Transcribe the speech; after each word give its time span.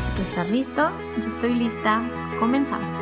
Si 0.00 0.10
tú 0.14 0.22
estás 0.22 0.50
listo, 0.50 0.90
yo 1.22 1.28
estoy 1.30 1.54
lista. 1.54 2.02
Comenzamos. 2.38 3.00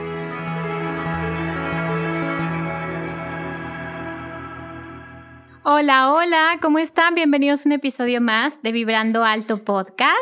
Hola, 5.64 6.12
hola, 6.12 6.58
¿cómo 6.62 6.78
están? 6.78 7.14
Bienvenidos 7.14 7.64
a 7.64 7.68
un 7.68 7.72
episodio 7.72 8.20
más 8.20 8.62
de 8.62 8.70
Vibrando 8.70 9.24
Alto 9.24 9.64
Podcast. 9.64 10.16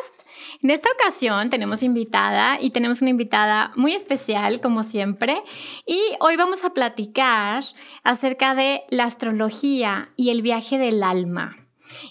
En 0.62 0.70
esta 0.70 0.88
ocasión 0.92 1.50
tenemos 1.50 1.82
invitada 1.82 2.58
y 2.60 2.70
tenemos 2.70 3.02
una 3.02 3.10
invitada 3.10 3.72
muy 3.76 3.94
especial, 3.94 4.60
como 4.60 4.82
siempre, 4.82 5.42
y 5.84 6.00
hoy 6.20 6.36
vamos 6.36 6.64
a 6.64 6.72
platicar 6.72 7.64
acerca 8.02 8.54
de 8.54 8.84
la 8.88 9.04
astrología 9.04 10.10
y 10.16 10.30
el 10.30 10.40
viaje 10.40 10.78
del 10.78 11.02
alma. 11.02 11.56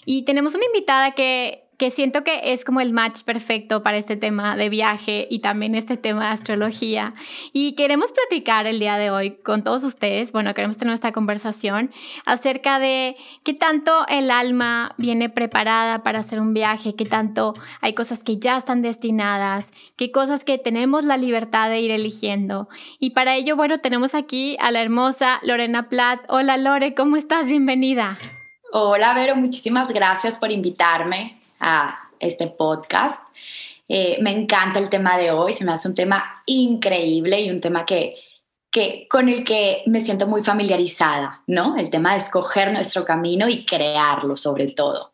Y 0.04 0.24
tenemos 0.24 0.54
una 0.54 0.66
invitada 0.66 1.12
que 1.12 1.61
que 1.82 1.90
siento 1.90 2.22
que 2.22 2.52
es 2.52 2.64
como 2.64 2.80
el 2.80 2.92
match 2.92 3.24
perfecto 3.24 3.82
para 3.82 3.96
este 3.96 4.14
tema 4.14 4.54
de 4.54 4.68
viaje 4.68 5.26
y 5.28 5.40
también 5.40 5.74
este 5.74 5.96
tema 5.96 6.28
de 6.28 6.34
astrología. 6.34 7.12
Y 7.52 7.74
queremos 7.74 8.12
platicar 8.12 8.68
el 8.68 8.78
día 8.78 8.98
de 8.98 9.10
hoy 9.10 9.32
con 9.42 9.64
todos 9.64 9.82
ustedes, 9.82 10.30
bueno, 10.30 10.54
queremos 10.54 10.78
tener 10.78 10.94
esta 10.94 11.10
conversación 11.10 11.90
acerca 12.24 12.78
de 12.78 13.16
qué 13.42 13.52
tanto 13.52 14.06
el 14.06 14.30
alma 14.30 14.94
viene 14.96 15.28
preparada 15.28 16.04
para 16.04 16.20
hacer 16.20 16.38
un 16.38 16.54
viaje, 16.54 16.94
qué 16.94 17.04
tanto 17.04 17.54
hay 17.80 17.94
cosas 17.94 18.22
que 18.22 18.36
ya 18.36 18.58
están 18.58 18.80
destinadas, 18.82 19.72
qué 19.96 20.12
cosas 20.12 20.44
que 20.44 20.58
tenemos 20.58 21.02
la 21.02 21.16
libertad 21.16 21.68
de 21.68 21.80
ir 21.80 21.90
eligiendo. 21.90 22.68
Y 23.00 23.10
para 23.10 23.34
ello, 23.34 23.56
bueno, 23.56 23.80
tenemos 23.80 24.14
aquí 24.14 24.56
a 24.60 24.70
la 24.70 24.82
hermosa 24.82 25.40
Lorena 25.42 25.88
Platt. 25.88 26.20
Hola 26.28 26.58
Lore, 26.58 26.94
¿cómo 26.94 27.16
estás? 27.16 27.46
Bienvenida. 27.46 28.18
Hola 28.70 29.14
Vero, 29.14 29.34
muchísimas 29.34 29.92
gracias 29.92 30.38
por 30.38 30.52
invitarme 30.52 31.41
a 31.62 32.10
este 32.20 32.48
podcast. 32.48 33.22
Eh, 33.88 34.18
me 34.20 34.30
encanta 34.32 34.78
el 34.78 34.88
tema 34.88 35.16
de 35.16 35.30
hoy, 35.30 35.54
se 35.54 35.64
me 35.64 35.72
hace 35.72 35.88
un 35.88 35.94
tema 35.94 36.42
increíble 36.46 37.40
y 37.40 37.50
un 37.50 37.60
tema 37.60 37.84
que, 37.84 38.16
que, 38.70 39.06
con 39.08 39.28
el 39.28 39.44
que 39.44 39.82
me 39.86 40.00
siento 40.00 40.26
muy 40.26 40.42
familiarizada, 40.42 41.42
¿no? 41.46 41.76
El 41.76 41.90
tema 41.90 42.12
de 42.12 42.18
escoger 42.18 42.72
nuestro 42.72 43.04
camino 43.04 43.48
y 43.48 43.64
crearlo 43.64 44.36
sobre 44.36 44.72
todo. 44.72 45.11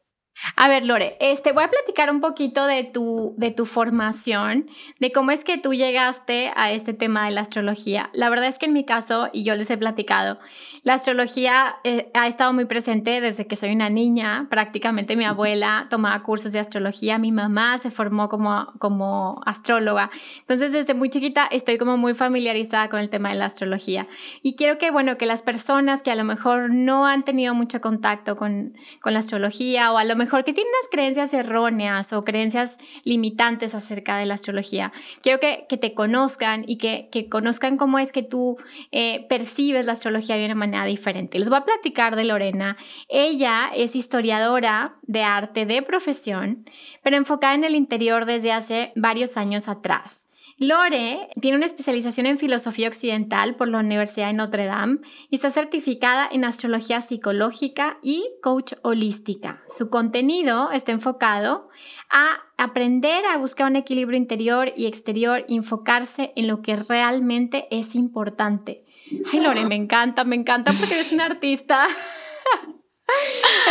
A 0.56 0.68
ver, 0.68 0.84
Lore, 0.84 1.16
este, 1.20 1.52
voy 1.52 1.64
a 1.64 1.70
platicar 1.70 2.10
un 2.10 2.20
poquito 2.20 2.66
de 2.66 2.84
tu, 2.84 3.34
de 3.36 3.50
tu 3.50 3.66
formación, 3.66 4.68
de 5.00 5.12
cómo 5.12 5.30
es 5.30 5.44
que 5.44 5.58
tú 5.58 5.74
llegaste 5.74 6.52
a 6.54 6.70
este 6.72 6.94
tema 6.94 7.24
de 7.24 7.32
la 7.32 7.42
astrología. 7.42 8.10
La 8.12 8.28
verdad 8.28 8.46
es 8.46 8.58
que 8.58 8.66
en 8.66 8.72
mi 8.72 8.84
caso, 8.84 9.28
y 9.32 9.42
yo 9.42 9.56
les 9.56 9.70
he 9.70 9.76
platicado, 9.76 10.38
la 10.82 10.94
astrología 10.94 11.76
eh, 11.84 12.10
ha 12.14 12.28
estado 12.28 12.52
muy 12.52 12.66
presente 12.66 13.20
desde 13.20 13.46
que 13.46 13.56
soy 13.56 13.72
una 13.72 13.90
niña. 13.90 14.46
Prácticamente 14.48 15.16
mi 15.16 15.24
abuela 15.24 15.86
tomaba 15.90 16.22
cursos 16.22 16.52
de 16.52 16.60
astrología, 16.60 17.18
mi 17.18 17.32
mamá 17.32 17.78
se 17.78 17.90
formó 17.90 18.28
como, 18.28 18.72
como 18.78 19.40
astróloga. 19.44 20.10
Entonces, 20.40 20.72
desde 20.72 20.94
muy 20.94 21.10
chiquita 21.10 21.48
estoy 21.50 21.78
como 21.78 21.96
muy 21.96 22.14
familiarizada 22.14 22.88
con 22.88 23.00
el 23.00 23.10
tema 23.10 23.30
de 23.30 23.36
la 23.36 23.46
astrología. 23.46 24.06
Y 24.42 24.54
quiero 24.54 24.78
que, 24.78 24.90
bueno, 24.90 25.18
que 25.18 25.26
las 25.26 25.42
personas 25.42 26.02
que 26.02 26.10
a 26.10 26.16
lo 26.16 26.24
mejor 26.24 26.72
no 26.72 27.06
han 27.06 27.24
tenido 27.24 27.54
mucho 27.54 27.80
contacto 27.80 28.36
con, 28.36 28.74
con 29.00 29.12
la 29.12 29.20
astrología 29.20 29.92
o 29.92 29.98
a 29.98 30.04
lo 30.04 30.14
mejor 30.14 30.27
mejor 30.28 30.44
que 30.44 30.52
tienen 30.52 30.70
unas 30.78 30.90
creencias 30.90 31.32
erróneas 31.32 32.12
o 32.12 32.22
creencias 32.22 32.76
limitantes 33.02 33.74
acerca 33.74 34.18
de 34.18 34.26
la 34.26 34.34
astrología. 34.34 34.92
Quiero 35.22 35.40
que, 35.40 35.64
te 35.78 35.94
conozcan 35.94 36.64
y 36.66 36.76
que, 36.76 37.28
conozcan 37.30 37.78
cómo 37.78 37.98
es 37.98 38.12
que 38.12 38.22
tú 38.22 38.58
eh, 38.92 39.24
percibes 39.30 39.86
la 39.86 39.92
astrología 39.92 40.36
de 40.36 40.44
una 40.44 40.54
manera 40.54 40.84
diferente. 40.84 41.38
Les 41.38 41.48
voy 41.48 41.56
a 41.56 41.64
platicar 41.64 42.14
de 42.14 42.24
Lorena. 42.24 42.76
Ella 43.08 43.70
es 43.74 43.96
historiadora 43.96 44.96
de 45.00 45.22
arte 45.22 45.64
de 45.64 45.80
profesión, 45.80 46.66
pero 47.02 47.16
enfocada 47.16 47.54
en 47.54 47.64
el 47.64 47.74
interior 47.74 48.26
desde 48.26 48.52
hace 48.52 48.92
varios 48.96 49.38
años 49.38 49.66
atrás. 49.66 50.27
Lore 50.60 51.28
tiene 51.40 51.56
una 51.56 51.66
especialización 51.66 52.26
en 52.26 52.36
filosofía 52.36 52.88
occidental 52.88 53.54
por 53.54 53.68
la 53.68 53.78
Universidad 53.78 54.26
de 54.26 54.32
Notre 54.32 54.66
Dame 54.66 54.98
y 55.30 55.36
está 55.36 55.50
certificada 55.50 56.28
en 56.30 56.44
astrología 56.44 57.00
psicológica 57.00 57.98
y 58.02 58.28
coach 58.42 58.72
holística. 58.82 59.62
Su 59.68 59.88
contenido 59.88 60.72
está 60.72 60.90
enfocado 60.90 61.68
a 62.10 62.40
aprender 62.56 63.24
a 63.26 63.36
buscar 63.36 63.70
un 63.70 63.76
equilibrio 63.76 64.18
interior 64.18 64.72
y 64.76 64.86
exterior 64.86 65.44
y 65.46 65.56
enfocarse 65.56 66.32
en 66.34 66.48
lo 66.48 66.60
que 66.60 66.74
realmente 66.74 67.68
es 67.70 67.94
importante. 67.94 68.84
Ay, 69.32 69.38
Lore, 69.38 69.64
me 69.64 69.76
encanta, 69.76 70.24
me 70.24 70.34
encanta 70.34 70.72
porque 70.72 70.94
eres 70.94 71.12
una 71.12 71.26
artista. 71.26 71.86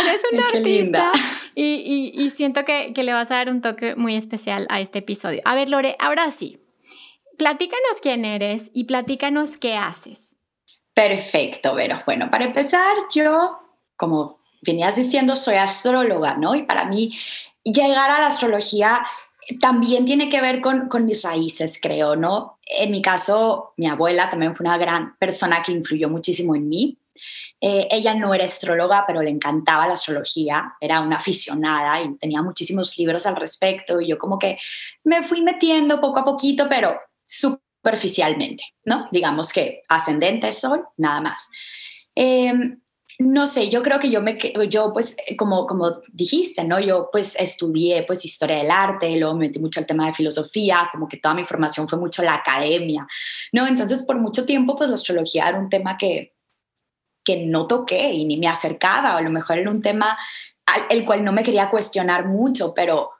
Eres 0.00 0.20
una 0.32 0.48
artista 0.48 1.12
y, 1.54 2.12
y, 2.12 2.30
siento 2.30 2.64
que, 2.64 2.92
que, 2.92 3.04
le 3.04 3.12
vas 3.12 3.30
a 3.30 3.34
dar 3.34 3.50
un 3.50 3.60
toque 3.60 3.94
muy 3.94 4.16
especial 4.16 4.66
a 4.68 4.80
este 4.80 4.98
episodio. 4.98 5.42
A 5.44 5.54
ver, 5.54 5.68
Lore, 5.68 5.94
ahora 6.00 6.30
sí, 6.32 6.58
Platícanos 7.38 8.00
quién 8.02 8.24
eres 8.24 8.72
y 8.74 8.84
platícanos 8.84 9.56
qué 9.58 9.76
haces. 9.76 10.36
Perfecto, 10.92 11.76
Vero. 11.76 12.02
Bueno, 12.04 12.28
para 12.32 12.46
empezar, 12.46 12.96
yo, 13.14 13.60
como 13.96 14.40
venías 14.60 14.96
diciendo, 14.96 15.36
soy 15.36 15.54
astróloga, 15.54 16.34
¿no? 16.34 16.56
Y 16.56 16.64
para 16.64 16.84
mí, 16.86 17.16
llegar 17.62 18.10
a 18.10 18.18
la 18.18 18.26
astrología 18.26 19.06
también 19.60 20.04
tiene 20.04 20.28
que 20.28 20.40
ver 20.40 20.60
con, 20.60 20.88
con 20.88 21.06
mis 21.06 21.22
raíces, 21.22 21.78
creo, 21.80 22.16
¿no? 22.16 22.58
En 22.66 22.90
mi 22.90 23.00
caso, 23.00 23.72
mi 23.76 23.86
abuela 23.86 24.28
también 24.30 24.56
fue 24.56 24.66
una 24.66 24.76
gran 24.76 25.16
persona 25.18 25.62
que 25.62 25.70
influyó 25.70 26.08
muchísimo 26.08 26.56
en 26.56 26.68
mí. 26.68 26.98
Eh, 27.60 27.86
ella 27.90 28.14
no 28.14 28.34
era 28.34 28.46
astróloga, 28.46 29.04
pero 29.06 29.22
le 29.22 29.30
encantaba 29.30 29.86
la 29.86 29.94
astrología, 29.94 30.74
era 30.80 31.00
una 31.00 31.16
aficionada 31.16 32.02
y 32.02 32.16
tenía 32.16 32.42
muchísimos 32.42 32.98
libros 32.98 33.26
al 33.26 33.36
respecto 33.36 34.00
y 34.00 34.08
yo 34.08 34.18
como 34.18 34.38
que 34.38 34.58
me 35.04 35.22
fui 35.22 35.40
metiendo 35.42 36.00
poco 36.00 36.20
a 36.20 36.24
poquito, 36.24 36.68
pero 36.68 37.00
superficialmente, 37.28 38.64
¿no? 38.84 39.08
Digamos 39.12 39.52
que 39.52 39.82
ascendente 39.88 40.50
sol, 40.50 40.84
nada 40.96 41.20
más. 41.20 41.48
Em, 42.14 42.80
no 43.20 43.46
sé, 43.46 43.68
yo 43.68 43.82
creo 43.82 43.98
que 43.98 44.10
yo 44.10 44.22
me, 44.22 44.38
yo 44.68 44.92
pues, 44.92 45.16
como, 45.36 45.66
como 45.66 46.00
dijiste, 46.12 46.62
¿no? 46.64 46.78
Yo 46.78 47.08
pues 47.10 47.34
estudié 47.36 48.04
pues 48.04 48.24
historia 48.24 48.58
del 48.58 48.70
arte, 48.70 49.10
luego 49.18 49.34
me 49.34 49.48
metí 49.48 49.58
mucho 49.58 49.80
al 49.80 49.86
tema 49.86 50.06
de 50.06 50.14
filosofía, 50.14 50.88
como 50.92 51.08
que 51.08 51.18
toda 51.18 51.34
mi 51.34 51.44
formación 51.44 51.88
fue 51.88 51.98
mucho 51.98 52.22
la 52.22 52.34
academia, 52.34 53.06
¿no? 53.52 53.66
Entonces 53.66 54.04
por 54.04 54.18
mucho 54.18 54.46
tiempo 54.46 54.76
pues 54.76 54.88
la 54.88 54.94
astrología 54.94 55.48
era 55.48 55.58
un 55.58 55.68
tema 55.68 55.96
que, 55.98 56.34
que 57.24 57.44
no 57.46 57.66
toqué 57.66 58.12
y 58.12 58.24
ni 58.24 58.36
me 58.36 58.48
acercaba, 58.48 59.14
o 59.16 59.18
a 59.18 59.22
lo 59.22 59.30
mejor 59.30 59.58
era 59.58 59.70
un 59.70 59.82
tema 59.82 60.16
al 60.66 60.82
el 60.90 61.04
cual 61.04 61.24
no 61.24 61.32
me 61.32 61.42
quería 61.42 61.70
cuestionar 61.70 62.26
mucho, 62.26 62.72
pero 62.74 63.10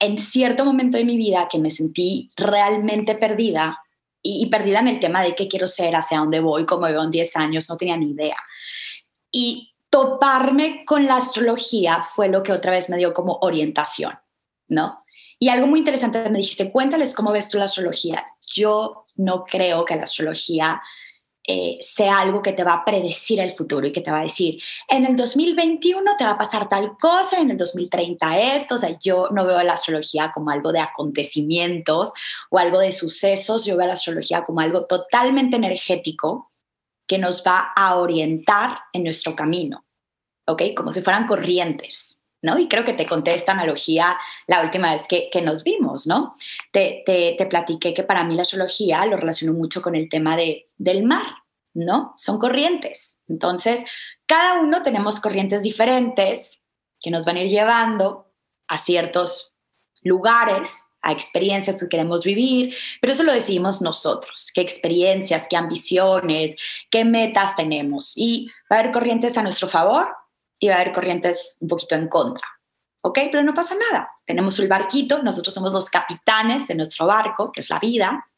en 0.00 0.18
cierto 0.18 0.64
momento 0.64 0.96
de 0.98 1.04
mi 1.04 1.16
vida 1.16 1.46
que 1.50 1.58
me 1.58 1.70
sentí 1.70 2.30
realmente 2.36 3.14
perdida 3.14 3.78
y, 4.22 4.46
perdida 4.46 4.80
en 4.80 4.88
el 4.88 5.00
tema 5.00 5.22
de 5.22 5.34
qué 5.34 5.46
quiero 5.48 5.66
ser, 5.66 5.94
hacia 5.94 6.18
dónde 6.18 6.40
voy, 6.40 6.66
como 6.66 6.82
veo 6.82 7.02
en 7.02 7.10
10 7.10 7.36
años, 7.36 7.68
no 7.68 7.76
tenía 7.76 7.96
ni 7.96 8.10
idea. 8.10 8.36
Y 9.30 9.72
toparme 9.88 10.84
con 10.84 11.06
la 11.06 11.16
astrología 11.16 12.02
fue 12.02 12.28
lo 12.28 12.42
que 12.42 12.52
otra 12.52 12.72
vez 12.72 12.90
me 12.90 12.96
dio 12.96 13.14
como 13.14 13.38
orientación, 13.40 14.18
¿no? 14.68 15.04
Y 15.38 15.48
algo 15.48 15.66
muy 15.66 15.78
interesante 15.78 16.28
me 16.28 16.38
dijiste, 16.38 16.70
cuéntales 16.70 17.14
cómo 17.14 17.32
ves 17.32 17.48
tú 17.48 17.56
la 17.56 17.64
astrología. 17.64 18.24
Yo 18.46 19.06
no 19.16 19.44
creo 19.44 19.84
que 19.84 19.96
la 19.96 20.02
astrología 20.02 20.82
eh, 21.42 21.78
sea 21.80 22.20
algo 22.20 22.42
que 22.42 22.52
te 22.52 22.64
va 22.64 22.74
a 22.74 22.84
predecir 22.84 23.40
el 23.40 23.50
futuro 23.50 23.86
y 23.86 23.92
que 23.92 24.02
te 24.02 24.10
va 24.10 24.20
a 24.20 24.24
decir, 24.24 24.62
en 24.88 25.06
el 25.06 25.16
2021 25.16 26.16
te 26.18 26.24
va 26.24 26.32
a 26.32 26.38
pasar 26.38 26.68
tal 26.68 26.96
cosa, 27.00 27.40
en 27.40 27.50
el 27.50 27.56
2030 27.56 28.38
esto, 28.56 28.74
o 28.74 28.78
sea, 28.78 28.98
yo 28.98 29.28
no 29.30 29.46
veo 29.46 29.62
la 29.62 29.72
astrología 29.72 30.32
como 30.32 30.50
algo 30.50 30.70
de 30.70 30.80
acontecimientos 30.80 32.12
o 32.50 32.58
algo 32.58 32.78
de 32.78 32.92
sucesos, 32.92 33.64
yo 33.64 33.76
veo 33.76 33.86
la 33.86 33.94
astrología 33.94 34.44
como 34.44 34.60
algo 34.60 34.84
totalmente 34.84 35.56
energético 35.56 36.50
que 37.06 37.18
nos 37.18 37.42
va 37.44 37.72
a 37.74 37.96
orientar 37.96 38.78
en 38.92 39.04
nuestro 39.04 39.34
camino, 39.34 39.84
¿ok? 40.46 40.62
Como 40.76 40.92
si 40.92 41.00
fueran 41.00 41.26
corrientes. 41.26 42.09
¿No? 42.42 42.58
Y 42.58 42.68
creo 42.68 42.84
que 42.84 42.92
te 42.92 43.06
conté 43.06 43.34
esta 43.34 43.52
analogía 43.52 44.16
la 44.46 44.62
última 44.62 44.94
vez 44.94 45.06
que, 45.08 45.42
nos 45.42 45.64
vimos, 45.64 46.06
¿no? 46.06 46.34
Te, 46.72 47.02
te, 47.04 47.46
platiqué 47.46 47.94
que 47.94 48.02
para 48.02 48.24
mí 48.24 48.34
la 48.34 48.42
astrología 48.42 49.04
lo 49.06 49.16
relaciono 49.16 49.52
mucho 49.52 49.82
con 49.82 49.94
el 49.94 50.08
tema 50.08 50.36
de, 50.36 50.68
del 50.76 51.02
mar, 51.02 51.34
¿no? 51.74 52.14
Son 52.16 52.38
corrientes. 52.38 53.16
Entonces, 53.28 53.84
cada 54.26 54.60
uno 54.60 54.82
tenemos 54.82 55.20
corrientes 55.20 55.62
diferentes 55.62 56.62
que 57.00 57.10
nos 57.10 57.24
van 57.24 57.36
a 57.36 57.42
ir 57.42 57.50
llevando 57.50 58.32
a 58.68 58.78
ciertos 58.78 59.52
lugares, 60.02 60.70
a 61.02 61.12
experiencias 61.12 61.80
que 61.80 61.88
queremos 61.88 62.24
vivir, 62.24 62.74
pero 63.00 63.12
eso 63.12 63.22
lo 63.22 63.32
decidimos 63.32 63.80
nosotros, 63.80 64.50
qué 64.54 64.60
experiencias, 64.60 65.46
qué 65.48 65.56
ambiciones, 65.56 66.56
qué 66.90 67.04
metas 67.04 67.56
tenemos. 67.56 68.12
Y 68.16 68.50
va 68.70 68.76
a 68.76 68.80
haber 68.80 68.92
corrientes 68.92 69.38
a 69.38 69.42
nuestro 69.42 69.68
favor 69.68 70.08
y 70.60 70.68
va 70.68 70.74
a 70.74 70.80
haber 70.80 70.92
corrientes 70.92 71.56
un 71.58 71.68
poquito 71.68 71.96
en 71.96 72.06
contra. 72.06 72.46
¿Ok? 73.02 73.18
Pero 73.32 73.42
no 73.42 73.54
pasa 73.54 73.74
nada. 73.74 74.10
Tenemos 74.26 74.58
el 74.58 74.68
barquito, 74.68 75.22
nosotros 75.22 75.54
somos 75.54 75.72
los 75.72 75.88
capitanes 75.88 76.68
de 76.68 76.74
nuestro 76.74 77.06
barco, 77.06 77.50
que 77.50 77.60
es 77.60 77.70
la 77.70 77.78
vida. 77.78 78.30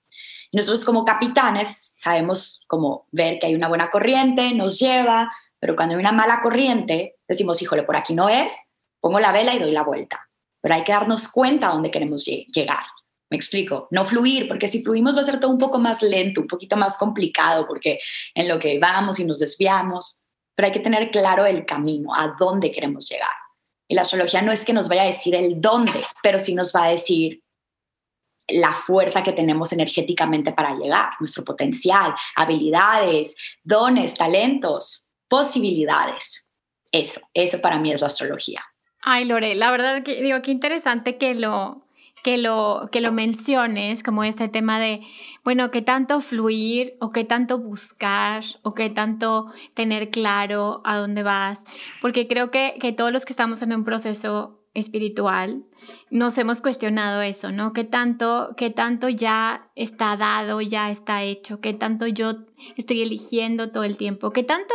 Y 0.52 0.56
nosotros 0.56 0.84
como 0.84 1.04
capitanes 1.04 1.94
sabemos 1.98 2.62
cómo 2.68 3.08
ver 3.10 3.40
que 3.40 3.48
hay 3.48 3.56
una 3.56 3.68
buena 3.68 3.90
corriente, 3.90 4.54
nos 4.54 4.78
lleva, 4.78 5.32
pero 5.58 5.74
cuando 5.74 5.94
hay 5.94 6.00
una 6.00 6.12
mala 6.12 6.40
corriente, 6.40 7.16
decimos, 7.26 7.60
híjole, 7.60 7.82
por 7.82 7.96
aquí 7.96 8.14
no 8.14 8.28
es, 8.28 8.54
pongo 9.00 9.18
la 9.18 9.32
vela 9.32 9.54
y 9.54 9.58
doy 9.58 9.72
la 9.72 9.82
vuelta. 9.82 10.28
Pero 10.60 10.76
hay 10.76 10.84
que 10.84 10.92
darnos 10.92 11.26
cuenta 11.28 11.68
a 11.68 11.72
dónde 11.72 11.90
queremos 11.90 12.24
llegar. 12.24 12.84
Me 13.30 13.36
explico, 13.36 13.88
no 13.90 14.04
fluir, 14.04 14.46
porque 14.46 14.68
si 14.68 14.82
fluimos 14.82 15.16
va 15.16 15.22
a 15.22 15.24
ser 15.24 15.40
todo 15.40 15.50
un 15.50 15.58
poco 15.58 15.78
más 15.78 16.02
lento, 16.02 16.42
un 16.42 16.46
poquito 16.46 16.76
más 16.76 16.96
complicado, 16.96 17.66
porque 17.66 17.98
en 18.34 18.46
lo 18.46 18.58
que 18.58 18.78
vamos 18.78 19.18
y 19.18 19.24
nos 19.24 19.38
desviamos, 19.38 20.21
pero 20.54 20.66
hay 20.66 20.72
que 20.72 20.80
tener 20.80 21.10
claro 21.10 21.46
el 21.46 21.64
camino, 21.64 22.14
a 22.14 22.34
dónde 22.38 22.70
queremos 22.70 23.08
llegar. 23.08 23.30
Y 23.88 23.94
la 23.94 24.02
astrología 24.02 24.42
no 24.42 24.52
es 24.52 24.64
que 24.64 24.72
nos 24.72 24.88
vaya 24.88 25.02
a 25.02 25.06
decir 25.06 25.34
el 25.34 25.60
dónde, 25.60 26.02
pero 26.22 26.38
sí 26.38 26.54
nos 26.54 26.74
va 26.74 26.84
a 26.84 26.90
decir 26.90 27.42
la 28.48 28.74
fuerza 28.74 29.22
que 29.22 29.32
tenemos 29.32 29.72
energéticamente 29.72 30.52
para 30.52 30.74
llegar, 30.74 31.10
nuestro 31.20 31.44
potencial, 31.44 32.14
habilidades, 32.36 33.36
dones, 33.62 34.14
talentos, 34.14 35.08
posibilidades. 35.28 36.46
Eso, 36.90 37.20
eso 37.32 37.60
para 37.60 37.78
mí 37.78 37.92
es 37.92 38.00
la 38.00 38.08
astrología. 38.08 38.62
Ay, 39.02 39.24
Lore, 39.24 39.54
la 39.54 39.70
verdad 39.70 40.02
que 40.02 40.22
digo, 40.22 40.40
qué 40.42 40.50
interesante 40.50 41.16
que 41.16 41.34
lo, 41.34 41.86
que 42.22 42.38
lo, 42.38 42.88
que 42.92 43.00
lo 43.00 43.12
menciones, 43.12 44.02
como 44.02 44.24
este 44.24 44.48
tema 44.48 44.78
de, 44.78 45.00
bueno, 45.44 45.70
qué 45.70 45.82
tanto 45.82 46.20
fluir 46.20 46.94
o 47.00 47.10
qué 47.10 47.24
tanto 47.24 47.58
buscar 47.58 48.44
o 48.62 48.74
qué 48.74 48.90
tanto 48.90 49.46
tener 49.74 50.10
claro 50.10 50.82
a 50.84 50.96
dónde 50.96 51.22
vas, 51.22 51.60
porque 52.00 52.28
creo 52.28 52.50
que, 52.50 52.76
que 52.80 52.92
todos 52.92 53.12
los 53.12 53.24
que 53.24 53.32
estamos 53.32 53.60
en 53.62 53.74
un 53.74 53.84
proceso 53.84 54.60
espiritual, 54.74 55.64
nos 56.12 56.36
hemos 56.36 56.60
cuestionado 56.60 57.22
eso, 57.22 57.52
¿no? 57.52 57.72
¿Qué 57.72 57.84
tanto, 57.84 58.54
qué 58.58 58.68
tanto 58.68 59.08
ya 59.08 59.68
está 59.74 60.14
dado, 60.18 60.60
ya 60.60 60.90
está 60.90 61.22
hecho? 61.22 61.62
¿Qué 61.62 61.72
tanto 61.72 62.06
yo 62.06 62.34
estoy 62.76 63.00
eligiendo 63.00 63.70
todo 63.70 63.84
el 63.84 63.96
tiempo? 63.96 64.30
¿Qué 64.30 64.42
tanto 64.42 64.74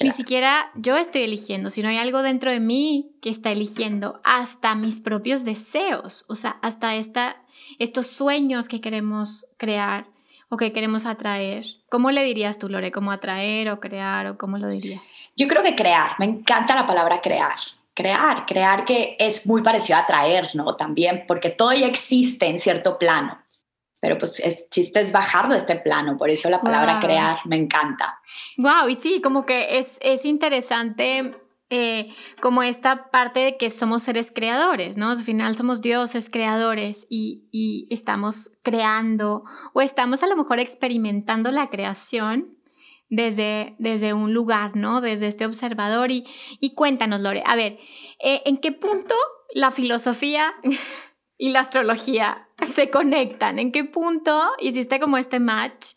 ni 0.00 0.12
siquiera 0.12 0.70
yo 0.76 0.96
estoy 0.96 1.22
eligiendo, 1.22 1.70
sino 1.70 1.88
hay 1.88 1.96
algo 1.96 2.22
dentro 2.22 2.52
de 2.52 2.60
mí 2.60 3.10
que 3.20 3.30
está 3.30 3.50
eligiendo 3.50 4.20
hasta 4.22 4.76
mis 4.76 5.00
propios 5.00 5.44
deseos, 5.44 6.24
o 6.28 6.36
sea, 6.36 6.58
hasta 6.62 6.94
esta, 6.94 7.42
estos 7.80 8.06
sueños 8.06 8.68
que 8.68 8.80
queremos 8.80 9.46
crear 9.56 10.06
o 10.50 10.56
que 10.56 10.72
queremos 10.72 11.04
atraer? 11.04 11.66
¿Cómo 11.90 12.12
le 12.12 12.22
dirías 12.22 12.58
tú, 12.60 12.68
Lore? 12.68 12.92
¿Cómo 12.92 13.10
atraer 13.10 13.70
o 13.70 13.80
crear 13.80 14.28
o 14.28 14.38
cómo 14.38 14.56
lo 14.56 14.68
dirías? 14.68 15.02
Yo 15.36 15.48
creo 15.48 15.64
que 15.64 15.74
crear, 15.74 16.12
me 16.20 16.26
encanta 16.26 16.76
la 16.76 16.86
palabra 16.86 17.20
crear 17.20 17.56
crear, 17.96 18.44
crear 18.46 18.84
que 18.84 19.16
es 19.18 19.46
muy 19.46 19.62
parecido 19.62 19.98
a 19.98 20.02
atraer, 20.02 20.50
¿no? 20.54 20.76
También, 20.76 21.24
porque 21.26 21.50
todo 21.50 21.72
ya 21.72 21.86
existe 21.86 22.46
en 22.46 22.58
cierto 22.58 22.98
plano, 22.98 23.38
pero 24.00 24.18
pues 24.18 24.38
el 24.40 24.56
chiste 24.70 25.00
es 25.00 25.10
bajarlo 25.10 25.54
de 25.54 25.60
este 25.60 25.76
plano, 25.76 26.18
por 26.18 26.28
eso 26.28 26.50
la 26.50 26.60
palabra 26.60 27.00
crear 27.00 27.38
me 27.46 27.56
encanta. 27.56 28.20
Wow, 28.58 28.90
y 28.90 28.96
sí, 28.96 29.20
como 29.22 29.46
que 29.46 29.78
es, 29.78 29.96
es 30.00 30.26
interesante 30.26 31.32
eh, 31.70 32.14
como 32.42 32.62
esta 32.62 33.10
parte 33.10 33.40
de 33.40 33.56
que 33.56 33.70
somos 33.70 34.02
seres 34.02 34.30
creadores, 34.30 34.98
¿no? 34.98 35.10
Al 35.10 35.22
final 35.22 35.56
somos 35.56 35.80
dioses 35.80 36.28
creadores 36.28 37.06
y, 37.08 37.48
y 37.50 37.88
estamos 37.90 38.52
creando 38.62 39.44
o 39.72 39.80
estamos 39.80 40.22
a 40.22 40.26
lo 40.26 40.36
mejor 40.36 40.60
experimentando 40.60 41.50
la 41.50 41.70
creación 41.70 42.55
desde, 43.08 43.74
desde 43.78 44.14
un 44.14 44.32
lugar, 44.32 44.76
¿no? 44.76 45.00
Desde 45.00 45.28
este 45.28 45.46
observador. 45.46 46.10
Y, 46.10 46.24
y 46.60 46.74
cuéntanos, 46.74 47.20
Lore, 47.20 47.42
a 47.46 47.56
ver, 47.56 47.78
eh, 48.20 48.42
¿en 48.44 48.58
qué 48.58 48.72
punto 48.72 49.14
la 49.54 49.70
filosofía 49.70 50.54
y 51.38 51.50
la 51.50 51.60
astrología 51.60 52.48
se 52.74 52.90
conectan? 52.90 53.58
¿En 53.58 53.72
qué 53.72 53.84
punto 53.84 54.42
hiciste 54.58 55.00
como 55.00 55.18
este 55.18 55.40
match? 55.40 55.94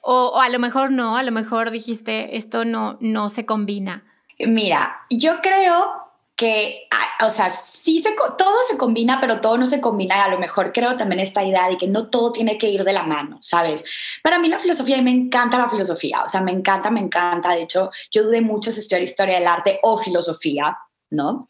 O, 0.00 0.32
o, 0.34 0.40
a 0.40 0.48
lo 0.48 0.58
mejor 0.58 0.90
no, 0.90 1.16
a 1.16 1.22
lo 1.22 1.32
mejor 1.32 1.70
dijiste, 1.70 2.36
esto 2.36 2.64
no, 2.64 2.96
no 3.00 3.28
se 3.28 3.44
combina. 3.44 4.04
Mira, 4.38 5.02
yo 5.10 5.40
creo 5.42 6.07
que, 6.38 6.86
ah, 6.92 7.26
o 7.26 7.30
sea, 7.30 7.52
sí 7.82 8.00
se, 8.00 8.14
todo 8.38 8.56
se 8.70 8.78
combina, 8.78 9.20
pero 9.20 9.40
todo 9.40 9.58
no 9.58 9.66
se 9.66 9.80
combina. 9.80 10.24
A 10.24 10.28
lo 10.28 10.38
mejor 10.38 10.72
creo 10.72 10.94
también 10.94 11.20
esta 11.20 11.42
idea 11.42 11.68
de 11.68 11.76
que 11.76 11.88
no 11.88 12.08
todo 12.08 12.30
tiene 12.30 12.56
que 12.56 12.68
ir 12.68 12.84
de 12.84 12.92
la 12.92 13.02
mano, 13.02 13.38
¿sabes? 13.42 13.84
Para 14.22 14.38
mí 14.38 14.48
la 14.48 14.60
filosofía, 14.60 14.98
y 14.98 15.02
me 15.02 15.10
encanta 15.10 15.58
la 15.58 15.68
filosofía, 15.68 16.22
o 16.24 16.28
sea, 16.28 16.40
me 16.40 16.52
encanta, 16.52 16.90
me 16.90 17.00
encanta. 17.00 17.54
De 17.54 17.62
hecho, 17.62 17.90
yo 18.12 18.22
dudé 18.22 18.40
mucho 18.40 18.70
si 18.70 18.78
estudiar 18.78 19.02
historia 19.02 19.38
del 19.40 19.48
arte 19.48 19.80
o 19.82 19.98
filosofía, 19.98 20.78
¿no? 21.10 21.48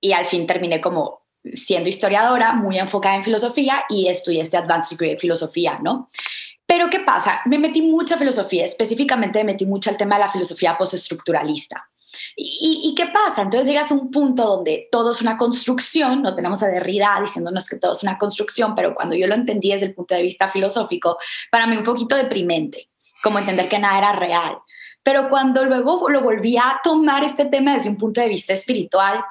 Y 0.00 0.12
al 0.12 0.26
fin 0.26 0.46
terminé 0.46 0.80
como 0.80 1.26
siendo 1.52 1.90
historiadora, 1.90 2.54
muy 2.54 2.78
enfocada 2.78 3.16
en 3.16 3.24
filosofía 3.24 3.84
y 3.90 4.08
estudié 4.08 4.40
este 4.40 4.56
Advanced 4.56 4.96
Degree 4.96 5.12
de 5.12 5.18
Filosofía, 5.18 5.78
¿no? 5.82 6.08
Pero 6.64 6.88
¿qué 6.88 7.00
pasa? 7.00 7.42
Me 7.44 7.58
metí 7.58 7.82
mucha 7.82 8.16
filosofía, 8.16 8.64
específicamente 8.64 9.40
me 9.40 9.52
metí 9.52 9.66
mucho 9.66 9.90
al 9.90 9.98
tema 9.98 10.16
de 10.16 10.22
la 10.22 10.30
filosofía 10.30 10.78
postestructuralista. 10.78 11.90
¿Y, 12.36 12.94
qué 12.96 13.06
pasa? 13.06 13.42
Entonces 13.42 13.66
llegas 13.66 13.90
a 13.90 13.94
un 13.94 14.10
punto 14.10 14.44
donde 14.44 14.88
todo 14.90 15.10
es 15.10 15.20
una 15.20 15.36
construcción, 15.36 16.22
no 16.22 16.34
tenemos 16.34 16.62
a 16.62 16.68
Derrida 16.68 17.18
diciéndonos 17.20 17.68
que 17.68 17.76
todo 17.76 17.92
es 17.92 18.02
una 18.02 18.18
construcción, 18.18 18.74
pero 18.74 18.94
cuando 18.94 19.14
yo 19.14 19.26
lo 19.26 19.34
entendí 19.34 19.70
desde 19.70 19.86
el 19.86 19.94
punto 19.94 20.14
de 20.14 20.22
vista 20.22 20.48
filosófico, 20.48 21.18
para 21.50 21.66
mí 21.66 21.76
un 21.76 21.84
poquito 21.84 22.16
deprimente, 22.16 22.88
como 23.22 23.38
entender 23.38 23.68
que 23.68 23.78
nada 23.78 23.98
era 23.98 24.12
real. 24.12 24.58
Pero 25.02 25.28
cuando 25.28 25.64
luego 25.64 26.08
lo 26.08 26.22
volví 26.22 26.56
a 26.56 26.80
tomar 26.82 27.24
este 27.24 27.44
tema 27.44 27.74
desde 27.74 27.90
un 27.90 27.98
punto 27.98 28.20
de 28.20 28.28
vista 28.28 28.54
espiritual, 28.54 29.22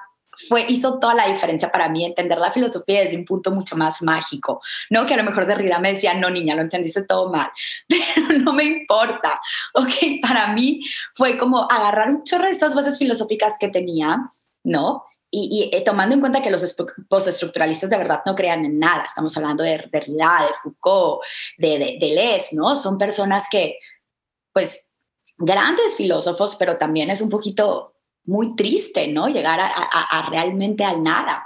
fue, 0.47 0.65
hizo 0.69 0.99
toda 0.99 1.13
la 1.13 1.27
diferencia 1.27 1.71
para 1.71 1.89
mí 1.89 2.05
entender 2.05 2.37
la 2.37 2.51
filosofía 2.51 3.01
desde 3.01 3.17
un 3.17 3.25
punto 3.25 3.51
mucho 3.51 3.75
más 3.75 4.01
mágico, 4.01 4.61
¿no? 4.89 5.05
Que 5.05 5.13
a 5.13 5.17
lo 5.17 5.23
mejor 5.23 5.45
Derrida 5.45 5.79
me 5.79 5.93
decía, 5.93 6.13
no, 6.13 6.29
niña, 6.29 6.55
lo 6.55 6.61
entendiste 6.61 7.03
todo 7.03 7.31
mal, 7.31 7.49
pero 7.87 8.39
no 8.39 8.53
me 8.53 8.63
importa, 8.63 9.41
¿ok? 9.73 10.21
Para 10.21 10.53
mí 10.53 10.81
fue 11.13 11.37
como 11.37 11.69
agarrar 11.69 12.09
un 12.09 12.23
chorro 12.23 12.45
de 12.45 12.51
estas 12.51 12.75
bases 12.75 12.97
filosóficas 12.97 13.53
que 13.59 13.69
tenía, 13.69 14.29
¿no? 14.63 15.05
Y, 15.35 15.71
eh, 15.73 15.81
tomando 15.81 16.13
en 16.13 16.21
cuenta 16.21 16.43
que 16.43 16.51
los 16.51 16.75
postestructuralistas 17.09 17.89
de 17.89 17.97
verdad 17.97 18.21
no 18.23 18.35
crean 18.35 18.65
en 18.65 18.77
nada, 18.77 19.05
estamos 19.05 19.35
hablando 19.35 19.63
de 19.63 19.89
Derrida, 19.91 20.45
de 20.47 20.53
Foucault, 20.61 21.23
de, 21.57 21.79
de, 21.79 21.97
de 21.99 22.13
Les, 22.13 22.53
¿no? 22.53 22.75
Son 22.75 22.99
personas 22.99 23.45
que, 23.49 23.79
pues, 24.53 24.91
grandes 25.35 25.95
filósofos, 25.95 26.55
pero 26.55 26.77
también 26.77 27.09
es 27.09 27.19
un 27.19 27.29
poquito 27.29 27.92
muy 28.25 28.55
triste, 28.55 29.07
¿no? 29.07 29.27
Llegar 29.27 29.59
a, 29.59 30.29
realmente 30.29 30.83
al 30.83 31.03
nada. 31.03 31.45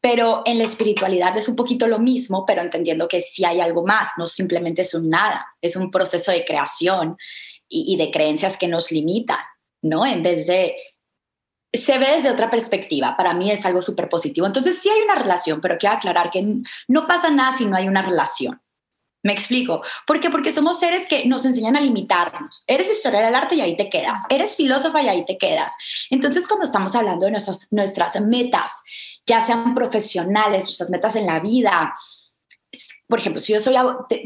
Pero 0.00 0.42
en 0.44 0.58
la 0.58 0.64
espiritualidad 0.64 1.36
es 1.36 1.48
un 1.48 1.56
poquito 1.56 1.86
lo 1.86 1.98
mismo, 1.98 2.44
pero 2.46 2.62
entendiendo 2.62 3.08
que 3.08 3.20
sí 3.20 3.44
hay 3.44 3.60
algo 3.60 3.84
más, 3.84 4.10
no 4.16 4.26
simplemente 4.26 4.82
es 4.82 4.94
un 4.94 5.08
nada, 5.08 5.46
es 5.60 5.76
un 5.76 5.90
proceso 5.90 6.32
de 6.32 6.44
creación 6.44 7.16
y, 7.68 7.96
de 7.96 8.10
creencias 8.10 8.56
que 8.56 8.68
nos 8.68 8.90
limitan, 8.90 9.38
¿no? 9.82 10.04
En 10.06 10.22
vez 10.22 10.46
de... 10.46 10.74
Se 11.72 11.98
ve 11.98 12.16
desde 12.16 12.30
otra 12.30 12.50
perspectiva, 12.50 13.16
para 13.16 13.32
mí 13.32 13.50
es 13.50 13.64
algo 13.64 13.80
súper 13.80 14.08
positivo. 14.08 14.46
Entonces 14.46 14.78
sí 14.82 14.90
hay 14.90 15.00
una 15.02 15.14
relación, 15.14 15.60
pero 15.60 15.78
quiero 15.78 15.96
aclarar 15.96 16.30
que 16.30 16.44
no 16.88 17.06
pasa 17.06 17.30
nada 17.30 17.52
si 17.52 17.64
no 17.64 17.76
hay 17.76 17.88
una 17.88 18.02
relación. 18.02 18.61
Me 19.22 19.32
explico. 19.32 19.82
¿Por? 20.06 20.20
Porque 20.30 20.52
somos 20.52 20.80
seres 20.80 21.06
que 21.08 21.24
nos 21.26 21.44
enseñan 21.44 21.76
a 21.76 21.80
limitarnos. 21.80 22.64
Eres 22.66 22.90
historia 22.90 23.20
del 23.20 23.34
arte 23.34 23.54
y 23.54 23.60
ahí 23.60 23.76
te 23.76 23.88
quedas. 23.88 24.22
Eres 24.28 24.56
filósofa 24.56 25.00
y 25.02 25.08
ahí 25.08 25.24
te 25.24 25.38
quedas. 25.38 25.72
Entonces, 26.10 26.46
cuando 26.48 26.64
estamos 26.64 26.94
hablando 26.94 27.26
de 27.26 27.32
nuestras, 27.32 27.72
nuestras 27.72 28.20
metas, 28.20 28.82
ya 29.26 29.40
sean 29.40 29.74
profesionales, 29.74 30.64
nuestras 30.64 30.90
metas 30.90 31.14
en 31.16 31.26
la 31.26 31.38
vida, 31.38 31.94
por 33.08 33.18
ejemplo, 33.18 33.40
si 33.40 33.52
yo, 33.52 33.60
soy, 33.60 33.76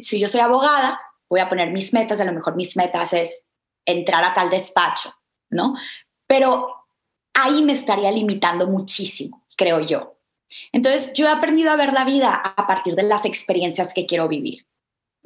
si 0.03 0.19
yo 0.19 0.29
soy 0.29 0.41
abogada, 0.41 1.01
voy 1.29 1.41
a 1.41 1.49
poner 1.49 1.73
mis 1.73 1.93
metas, 1.93 2.21
a 2.21 2.25
lo 2.25 2.33
mejor 2.33 2.57
mis 2.57 2.77
metas 2.77 3.13
es 3.13 3.47
entrar 3.85 4.25
a 4.25 4.33
tal 4.33 4.49
despacho, 4.49 5.13
¿no? 5.51 5.75
Pero 6.27 6.87
ahí 7.35 7.63
me 7.63 7.73
estaría 7.73 8.11
limitando 8.11 8.67
muchísimo, 8.67 9.45
creo 9.57 9.81
yo. 9.81 10.19
Entonces, 10.73 11.13
yo 11.15 11.27
he 11.27 11.31
aprendido 11.31 11.71
a 11.71 11.77
ver 11.77 11.93
la 11.93 12.05
vida 12.05 12.35
a 12.35 12.67
partir 12.67 12.95
de 12.95 13.03
las 13.03 13.25
experiencias 13.25 13.93
que 13.93 14.07
quiero 14.07 14.29
vivir. 14.29 14.67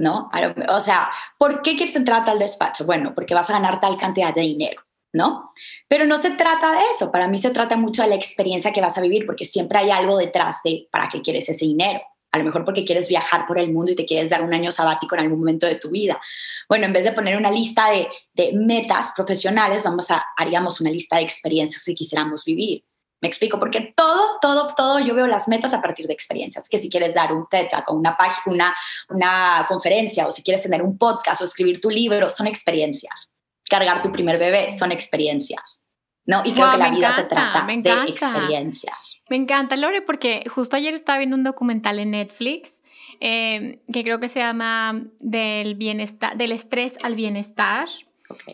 ¿No? 0.00 0.30
O 0.70 0.80
sea, 0.80 1.10
¿por 1.36 1.60
qué 1.60 1.76
quieres 1.76 1.94
entrar 1.94 2.22
a 2.22 2.24
tal 2.24 2.38
despacho? 2.38 2.86
Bueno, 2.86 3.12
porque 3.14 3.34
vas 3.34 3.50
a 3.50 3.52
ganar 3.52 3.80
tal 3.80 3.98
cantidad 3.98 4.34
de 4.34 4.40
dinero. 4.40 4.82
¿no? 5.12 5.52
Pero 5.88 6.06
no 6.06 6.16
se 6.16 6.30
trata 6.30 6.72
de 6.72 6.82
eso, 6.94 7.10
para 7.10 7.28
mí 7.28 7.38
se 7.38 7.50
trata 7.50 7.76
mucho 7.76 8.02
de 8.02 8.08
la 8.08 8.14
experiencia 8.14 8.72
que 8.72 8.80
vas 8.80 8.96
a 8.96 9.00
vivir, 9.00 9.26
porque 9.26 9.44
siempre 9.44 9.78
hay 9.78 9.90
algo 9.90 10.16
detrás 10.16 10.58
de 10.64 10.88
para 10.90 11.08
qué 11.08 11.20
quieres 11.20 11.48
ese 11.48 11.64
dinero. 11.64 12.00
A 12.32 12.38
lo 12.38 12.44
mejor 12.44 12.64
porque 12.64 12.84
quieres 12.84 13.08
viajar 13.08 13.44
por 13.46 13.58
el 13.58 13.72
mundo 13.72 13.90
y 13.90 13.96
te 13.96 14.06
quieres 14.06 14.30
dar 14.30 14.42
un 14.42 14.54
año 14.54 14.70
sabático 14.70 15.16
en 15.16 15.22
algún 15.22 15.40
momento 15.40 15.66
de 15.66 15.74
tu 15.74 15.90
vida. 15.90 16.20
Bueno, 16.68 16.86
en 16.86 16.92
vez 16.92 17.04
de 17.04 17.12
poner 17.12 17.36
una 17.36 17.50
lista 17.50 17.90
de, 17.90 18.08
metas 18.54 19.12
profesionales, 19.16 19.82
vamos 19.82 20.10
a, 20.10 20.24
haríamos 20.36 20.80
una 20.80 20.90
lista 20.90 21.16
de 21.16 21.22
experiencias 21.22 21.82
que 21.84 21.94
quisiéramos 21.94 22.44
vivir. 22.44 22.84
Me 23.20 23.28
explico, 23.28 23.58
porque 23.58 23.92
todo, 23.94 24.38
todo, 24.40 24.74
todo, 24.74 24.98
yo 24.98 25.14
veo 25.14 25.26
las 25.26 25.48
metas 25.48 25.74
a 25.74 25.82
partir 25.82 26.06
de 26.06 26.14
experiencias. 26.14 26.68
Que 26.68 26.78
si 26.78 26.88
quieres 26.88 27.14
dar 27.14 27.32
un 27.32 27.46
TED 27.48 27.68
Talk 27.68 27.90
o 27.90 27.94
una 27.94 28.16
página, 28.16 28.42
una, 28.46 28.76
una 29.08 29.66
conferencia, 29.68 30.26
o 30.26 30.30
si 30.30 30.42
quieres 30.42 30.62
tener 30.62 30.82
un 30.82 30.96
podcast 30.96 31.42
o 31.42 31.44
escribir 31.44 31.80
tu 31.80 31.90
libro, 31.90 32.30
son 32.30 32.46
experiencias 32.46 33.32
cargar 33.70 34.02
tu 34.02 34.12
primer 34.12 34.38
bebé, 34.38 34.68
son 34.76 34.92
experiencias. 34.92 35.78
¿no? 36.26 36.42
Y 36.44 36.52
creo 36.52 36.70
que 36.72 36.76
la 36.76 36.90
vida 36.90 37.12
se 37.12 37.24
trata 37.24 37.66
de 37.66 38.10
experiencias. 38.10 39.20
Me 39.30 39.36
encanta, 39.36 39.76
Lore, 39.76 40.02
porque 40.02 40.44
justo 40.48 40.76
ayer 40.76 40.92
estaba 40.92 41.18
viendo 41.18 41.34
un 41.34 41.44
documental 41.44 41.98
en 41.98 42.10
Netflix 42.10 42.84
eh, 43.20 43.80
que 43.92 44.04
creo 44.04 44.20
que 44.20 44.28
se 44.28 44.38
llama 44.38 45.02
del, 45.18 45.76
bienestar, 45.76 46.36
del 46.36 46.52
estrés 46.52 46.94
al 47.02 47.14
bienestar. 47.14 47.88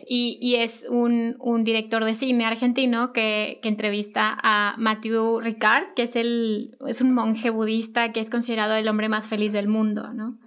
Y, 0.07 0.37
y, 0.41 0.55
es 0.55 0.85
un, 0.89 1.35
un, 1.39 1.63
director 1.63 2.03
de 2.03 2.15
cine 2.15 2.45
argentino 2.45 3.13
que, 3.13 3.59
que, 3.61 3.69
entrevista 3.69 4.37
a 4.41 4.75
Matthew 4.77 5.41
Ricard, 5.41 5.93
que 5.95 6.03
es, 6.03 6.15
el, 6.15 6.75
es 6.87 7.01
un 7.01 7.13
monje 7.13 7.49
budista 7.49 8.11
que 8.11 8.19
es 8.19 8.29
considerado 8.29 8.75
el 8.75 8.87
hombre 8.87 9.09
más 9.09 9.25
feliz 9.25 9.51
del 9.51 9.67
mundo, 9.67 10.13
¿no? 10.13 10.37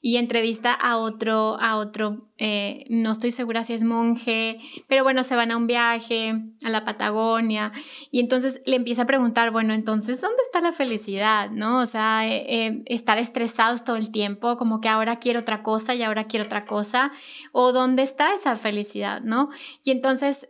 Y 0.00 0.16
entrevista 0.16 0.72
a 0.72 0.98
otro, 0.98 1.58
a 1.60 1.76
otro, 1.76 2.26
eh, 2.38 2.84
no 2.90 3.12
estoy 3.12 3.32
segura 3.32 3.64
si 3.64 3.72
es 3.72 3.82
monje, 3.82 4.60
pero 4.88 5.02
bueno, 5.02 5.22
se 5.22 5.34
van 5.36 5.50
a 5.50 5.56
un 5.56 5.66
viaje 5.66 6.34
a 6.62 6.68
la 6.68 6.84
Patagonia 6.84 7.72
y 8.10 8.20
entonces 8.20 8.60
le 8.66 8.76
empieza 8.76 9.02
a 9.02 9.06
preguntar, 9.06 9.50
bueno, 9.52 9.72
entonces, 9.72 10.20
¿dónde 10.20 10.42
está 10.44 10.60
la 10.60 10.72
felicidad? 10.72 11.50
¿No? 11.50 11.80
O 11.80 11.86
sea, 11.86 12.28
eh, 12.28 12.44
eh, 12.46 12.82
estar 12.86 13.16
estresados 13.16 13.84
todo 13.84 13.96
el 13.96 14.10
tiempo, 14.12 14.58
como 14.58 14.82
que 14.82 14.88
ahora 14.88 15.16
quiero 15.16 15.40
otra 15.40 15.62
cosa 15.62 15.94
y 15.94 16.02
ahora 16.02 16.24
quiero 16.24 16.44
otra 16.44 16.66
cosa, 16.66 17.10
o 17.52 17.72
¿dónde 17.72 18.02
está 18.02 18.34
esa 18.34 18.56
felicidad? 18.56 19.22
¿No? 19.22 19.50
Y 19.82 19.90
entonces... 19.90 20.48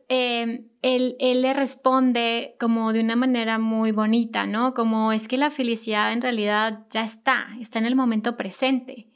Él, 0.83 1.17
él, 1.19 1.43
le 1.43 1.53
responde 1.53 2.55
como 2.61 2.93
de 2.93 3.01
una 3.01 3.17
manera 3.17 3.59
muy 3.59 3.91
bonita, 3.91 4.47
¿no? 4.47 4.73
Como 4.73 5.11
es 5.11 5.27
que 5.27 5.37
la 5.37 5.51
felicidad 5.51 6.13
en 6.13 6.23
realidad 6.23 6.87
ya 6.91 7.03
está, 7.05 7.49
está 7.61 7.81
en 7.81 7.87
el 7.87 7.97
momento 7.97 8.37
presente. 8.37 9.09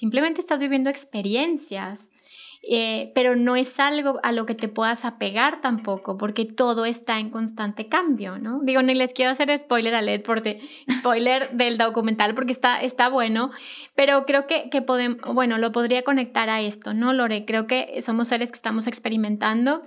Simplemente 0.00 0.40
estás 0.40 0.60
viviendo 0.60 0.88
experiencias, 0.88 2.10
eh, 2.62 3.12
pero 3.14 3.36
no 3.36 3.54
es 3.54 3.78
algo 3.78 4.18
a 4.22 4.32
lo 4.32 4.46
que 4.46 4.54
te 4.54 4.66
puedas 4.66 5.04
apegar 5.04 5.60
tampoco, 5.60 6.16
porque 6.16 6.46
todo 6.46 6.86
está 6.86 7.18
en 7.18 7.28
constante 7.28 7.86
cambio, 7.90 8.38
¿no? 8.38 8.60
Digo, 8.62 8.80
ni 8.80 8.94
les 8.94 9.12
quiero 9.12 9.30
hacer 9.30 9.54
spoiler 9.58 9.94
a 9.94 10.00
LED, 10.00 10.22
porque 10.22 10.62
spoiler 10.90 11.50
del 11.50 11.76
documental, 11.76 12.34
porque 12.34 12.52
está, 12.52 12.80
está 12.80 13.10
bueno, 13.10 13.50
pero 13.94 14.24
creo 14.24 14.46
que, 14.46 14.70
que 14.70 14.80
podemos, 14.80 15.18
bueno, 15.34 15.58
lo 15.58 15.70
podría 15.70 16.02
conectar 16.02 16.48
a 16.48 16.62
esto, 16.62 16.94
¿no, 16.94 17.12
Lore? 17.12 17.44
Creo 17.44 17.66
que 17.66 18.00
somos 18.00 18.28
seres 18.28 18.50
que 18.50 18.56
estamos 18.56 18.86
experimentando 18.86 19.82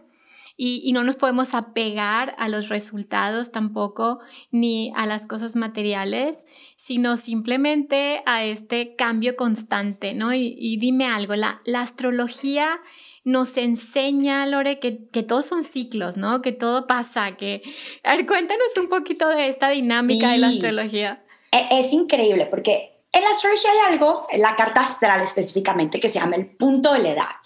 y, 0.55 0.91
no 0.93 1.03
nos 1.03 1.15
podemos 1.15 1.53
apegar 1.55 2.35
a 2.37 2.47
los 2.47 2.69
resultados 2.69 3.51
tampoco 3.51 4.19
ni 4.51 4.93
a 4.95 5.07
las 5.07 5.25
cosas 5.25 5.55
materiales, 5.55 6.45
sino 6.77 7.17
simplemente 7.17 8.21
a 8.27 8.43
este 8.43 8.95
cambio 8.95 9.35
constante, 9.35 10.13
¿no? 10.13 10.33
Y, 10.33 10.77
dime 10.77 11.05
algo, 11.07 11.35
la, 11.35 11.61
la, 11.65 11.81
astrología 11.81 12.79
nos 13.23 13.57
enseña, 13.57 14.45
Lore, 14.45 14.79
que, 14.79 15.09
que, 15.09 15.23
todos 15.23 15.47
son 15.47 15.63
ciclos, 15.63 16.17
¿no? 16.17 16.41
Que 16.41 16.51
todo 16.51 16.85
pasa, 16.85 17.35
que... 17.35 17.63
A 18.03 18.15
ver, 18.15 18.25
cuéntanos 18.27 18.67
un 18.77 18.89
poquito 18.89 19.29
de 19.29 19.47
esta 19.47 19.69
dinámica 19.69 20.31
de 20.31 20.37
la 20.37 20.49
astrología. 20.49 21.23
E, 21.51 21.67
es 21.79 21.93
increíble 21.93 22.45
porque 22.45 22.93
en 23.11 23.23
la 23.23 23.29
astrología 23.29 23.71
hay 23.71 23.93
algo, 23.93 24.27
en 24.29 24.41
la 24.41 24.55
carta 24.55 24.81
astral 24.81 25.21
específicamente, 25.21 25.99
que 25.99 26.09
se 26.09 26.19
llama 26.19 26.35
el 26.35 26.47
punto 26.47 26.93
de 26.93 26.99
la 26.99 27.09
edad. 27.09 27.42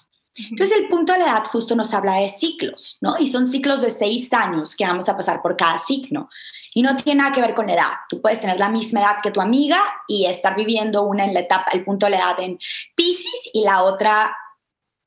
Entonces 0.50 0.78
el 0.78 0.88
punto 0.88 1.14
de 1.14 1.20
la 1.20 1.26
edad 1.26 1.46
justo 1.46 1.76
nos 1.76 1.94
habla 1.94 2.16
de 2.16 2.30
ciclos, 2.30 2.98
¿no? 3.02 3.18
Y 3.20 3.28
son 3.28 3.48
ciclos 3.48 3.82
de 3.82 3.92
seis 3.92 4.32
años 4.34 4.76
que 4.76 4.86
vamos 4.86 5.10
a 5.10 5.18
pasar 5.18 5.42
por 5.42 5.58
cada 5.58 5.78
signo. 5.78 6.30
Y 6.74 6.84
no 6.84 6.96
tiene 6.96 7.20
nada 7.20 7.34
que 7.34 7.42
ver 7.42 7.56
con 7.56 7.70
edad. 7.70 7.94
Tú 8.08 8.22
puedes 8.22 8.40
tener 8.40 8.60
la 8.60 8.70
misma 8.70 9.00
edad 9.00 9.16
que 9.24 9.32
tu 9.32 9.42
amiga 9.42 9.82
y 10.08 10.26
estar 10.26 10.56
viviendo 10.56 11.04
una 11.04 11.26
en 11.26 11.34
la 11.34 11.40
etapa, 11.40 11.72
el 11.72 11.84
punto 11.84 12.06
de 12.06 12.12
la 12.12 12.18
edad 12.18 12.40
en 12.40 12.60
Pisces 12.96 13.50
y 13.54 13.64
la 13.64 13.84
otra 13.84 14.36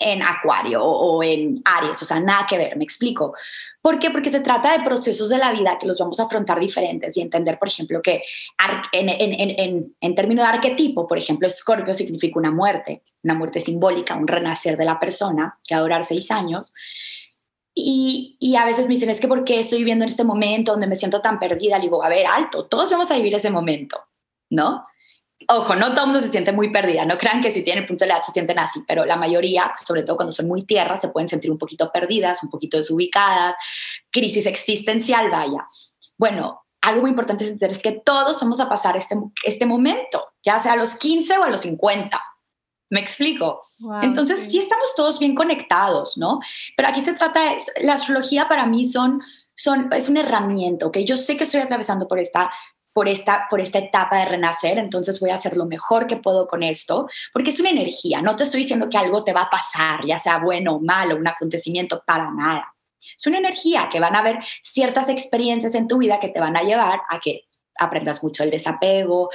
en 0.01 0.23
Acuario 0.23 0.83
o, 0.83 1.23
en 1.23 1.61
Aries. 1.65 2.03
O 2.03 2.05
sea, 2.05 2.19
nada 2.19 2.47
que 2.49 2.59
ver, 2.59 2.77
me 2.77 2.85
explico. 2.85 3.35
¿Por 3.83 3.99
qué? 3.99 4.11
Porque 4.11 4.31
se 4.31 4.41
trata 4.41 4.77
de 4.77 4.85
procesos 4.85 5.29
de 5.29 5.39
la 5.39 5.53
vida 5.53 5.79
que 5.79 5.87
los 5.87 5.99
vamos 5.99 6.19
a 6.19 6.25
afrontar 6.25 6.59
diferentes 6.59 7.17
y 7.17 7.21
entender, 7.21 7.59
por 7.59 7.69
ejemplo, 7.69 8.03
que 8.03 8.23
en, 8.93 9.09
en, 9.09 9.59
en, 9.59 9.97
en 10.01 10.15
términos 10.15 10.45
de 10.45 10.53
arquetipo, 10.53 11.07
por 11.07 11.19
ejemplo, 11.19 11.47
Escorpio 11.47 11.95
significa 11.95 12.39
una 12.39 12.51
muerte, 12.51 13.03
una 13.23 13.35
muerte 13.35 13.61
simbólica, 13.61 14.17
un 14.17 14.27
renacer 14.27 14.77
de 14.77 14.85
la 14.85 14.99
persona 14.99 15.59
que 15.67 15.75
va 15.75 15.81
a 15.81 15.83
durar 15.83 16.05
seis 16.05 16.31
años. 16.31 16.73
Y, 17.75 18.37
y, 18.41 18.57
a 18.57 18.65
veces 18.65 18.87
me 18.87 18.95
dicen, 18.95 19.11
es 19.11 19.21
que 19.21 19.29
¿por 19.29 19.45
qué 19.45 19.61
estoy 19.61 19.79
viviendo 19.79 20.05
en 20.05 20.11
este 20.11 20.25
momento 20.25 20.73
donde 20.73 20.89
me 20.89 20.97
siento 20.97 21.23
tan 21.23 21.39
perdida? 21.39 21.79
Le 21.79 21.85
digo, 21.85 22.03
a 22.03 22.09
ver, 22.09 22.27
alto, 22.27 22.67
todos 22.67 22.91
vamos 22.91 23.11
a 23.11 23.17
vivir 23.17 23.35
ese 23.35 23.49
momento, 23.49 23.99
¿no? 24.51 24.85
Ojo, 25.51 25.75
no 25.75 25.91
todo 25.91 26.03
el 26.03 26.07
mundo 26.07 26.21
se 26.21 26.31
siente 26.31 26.53
muy 26.53 26.71
perdida, 26.71 27.05
no 27.05 27.19
crean 27.19 27.43
que 27.43 27.53
si 27.53 27.63
tienen 27.63 27.87
punto 27.87 28.05
de 28.05 28.11
edad 28.13 28.23
se 28.25 28.33
sienten 28.33 28.59
así, 28.59 28.83
pero 28.87 29.05
la 29.05 29.17
mayoría, 29.17 29.73
sobre 29.85 30.05
todo 30.05 30.17
cuando 30.17 30.33
son 30.33 30.47
muy 30.47 30.65
tierras, 30.65 31.01
se 31.01 31.09
pueden 31.09 31.29
sentir 31.29 31.51
un 31.51 31.59
poquito 31.59 31.91
perdidas, 31.91 32.43
un 32.43 32.51
poquito 32.51 32.79
desubicadas, 32.79 33.57
crisis 34.11 34.47
existencial, 34.47 35.29
vaya. 35.29 35.67
Bueno, 36.17 36.63
algo 36.83 37.03
muy 37.03 37.11
importante 37.11 37.45
es 37.45 37.51
entender 37.51 37.81
que 37.83 38.01
todos 38.05 38.41
vamos 38.41 38.61
a 38.61 38.69
pasar 38.69 38.97
este, 38.97 39.17
este 39.45 39.67
momento, 39.67 40.25
ya 40.43 40.59
sea 40.59 40.73
a 40.73 40.77
los 40.77 40.95
15 40.95 41.39
o 41.39 41.45
a 41.45 41.51
los 41.51 41.61
50. 41.61 42.21
¿Me 42.91 43.01
explico? 43.01 43.63
Entonces, 44.03 44.49
sí. 44.51 44.59
estamos 44.59 44.95
todos 44.97 45.19
bien 45.21 45.35
conectados, 45.35 46.17
¿no? 46.17 46.41
Pero 46.77 46.89
aquí 46.89 47.03
se 47.03 47.13
trata 47.13 47.41
de, 47.51 47.57
la 47.83 47.95
astrología 47.95 48.49
para 48.49 48.67
mí 48.67 48.85
son, 48.85 49.23
son, 49.55 49.93
es 49.93 50.09
una 50.09 50.21
herramienta, 50.21 50.87
¿ok? 50.87 50.99
Yo 50.99 51.17
sé 51.17 51.37
que 51.37 51.45
estoy 51.45 51.61
atravesando 51.61 52.09
por 52.09 52.19
esta 52.19 52.51
por 53.01 53.09
esta, 53.09 53.47
por 53.49 53.63
esta 53.63 53.79
etapa 53.79 54.19
de 54.19 54.27
renacer, 54.27 54.77
entonces 54.77 55.19
voy 55.21 55.31
a 55.31 55.37
hacer 55.37 55.57
lo 55.57 55.65
mejor 55.65 56.07
que 56.07 56.19
puedo 56.19 56.47
con 56.47 56.63
esto, 56.63 57.09
porque 57.33 57.49
es 57.49 57.59
una 57.59 57.71
energía, 57.71 58.21
no 58.21 58.37
te 58.37 58.45
estoy 58.45 58.61
diciendo 58.61 58.91
que 58.91 58.99
algo 58.99 59.25
te 59.25 59.33
va 59.33 59.45
a 59.45 59.49
pasar, 59.49 60.05
ya 60.05 60.19
sea 60.19 60.37
bueno 60.37 60.75
o 60.75 60.81
malo, 60.81 61.17
un 61.17 61.27
acontecimiento, 61.27 62.03
para 62.05 62.31
nada. 62.31 62.75
Es 63.19 63.27
una 63.27 63.39
energía 63.39 63.89
que 63.91 64.01
van 64.01 64.17
a 64.17 64.19
haber 64.19 64.41
ciertas 64.63 65.09
experiencias 65.09 65.75
en 65.75 65.89
tu 65.89 65.97
vida 65.97 66.21
que 66.21 66.29
te 66.29 66.41
van 66.41 66.59
a 66.59 66.63
llevar 66.63 67.01
a 67.09 67.21
que 67.21 67.45
aprendas 67.81 68.23
mucho 68.23 68.45
el 68.45 68.51
desapego, 68.51 69.31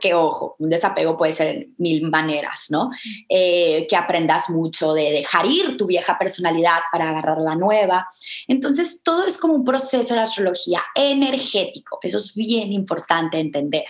que 0.00 0.14
ojo, 0.14 0.56
un 0.58 0.70
desapego 0.70 1.16
puede 1.16 1.32
ser 1.32 1.68
mil 1.78 2.08
maneras, 2.08 2.66
¿no? 2.70 2.90
Eh, 3.28 3.86
que 3.88 3.96
aprendas 3.96 4.48
mucho 4.48 4.94
de 4.94 5.10
dejar 5.10 5.46
ir 5.46 5.76
tu 5.76 5.86
vieja 5.86 6.18
personalidad 6.18 6.78
para 6.90 7.10
agarrar 7.10 7.38
la 7.38 7.56
nueva. 7.56 8.08
Entonces, 8.48 9.02
todo 9.02 9.26
es 9.26 9.36
como 9.36 9.54
un 9.54 9.64
proceso 9.64 10.14
de 10.14 10.20
astrología 10.20 10.82
energético, 10.94 11.98
eso 12.02 12.18
es 12.18 12.34
bien 12.34 12.72
importante 12.72 13.38
entender. 13.38 13.86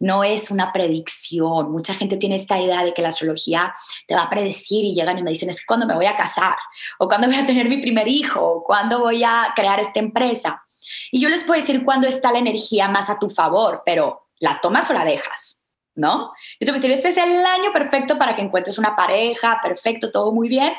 No 0.00 0.24
es 0.24 0.50
una 0.50 0.72
predicción. 0.72 1.70
Mucha 1.70 1.94
gente 1.94 2.16
tiene 2.16 2.34
esta 2.34 2.60
idea 2.60 2.84
de 2.84 2.92
que 2.92 3.00
la 3.00 3.08
astrología 3.08 3.72
te 4.06 4.14
va 4.14 4.22
a 4.22 4.28
predecir 4.28 4.84
y 4.84 4.92
llegan 4.92 5.18
y 5.18 5.22
me 5.22 5.30
dicen, 5.30 5.50
es 5.50 5.64
cuando 5.64 5.86
me 5.86 5.94
voy 5.94 6.06
a 6.06 6.16
casar, 6.16 6.56
o 6.98 7.06
cuando 7.06 7.28
voy 7.28 7.36
a 7.36 7.46
tener 7.46 7.68
mi 7.68 7.80
primer 7.80 8.08
hijo, 8.08 8.40
o 8.40 8.64
cuando 8.64 8.98
voy 8.98 9.22
a 9.22 9.52
crear 9.54 9.78
esta 9.80 10.00
empresa. 10.00 10.63
Y 11.10 11.20
yo 11.20 11.28
les 11.28 11.44
puedo 11.44 11.60
decir 11.60 11.84
cuándo 11.84 12.06
está 12.06 12.32
la 12.32 12.38
energía 12.38 12.88
más 12.88 13.10
a 13.10 13.18
tu 13.18 13.30
favor, 13.30 13.82
pero 13.84 14.28
¿la 14.38 14.60
tomas 14.60 14.90
o 14.90 14.94
la 14.94 15.04
dejas? 15.04 15.60
¿No? 15.96 16.32
Yo 16.58 16.66
te 16.66 16.72
puedo 16.72 16.82
decir, 16.82 16.90
este 16.90 17.10
es 17.10 17.16
el 17.16 17.44
año 17.46 17.72
perfecto 17.72 18.18
para 18.18 18.34
que 18.34 18.42
encuentres 18.42 18.78
una 18.78 18.96
pareja, 18.96 19.60
perfecto, 19.62 20.10
todo 20.10 20.32
muy 20.32 20.48
bien, 20.48 20.72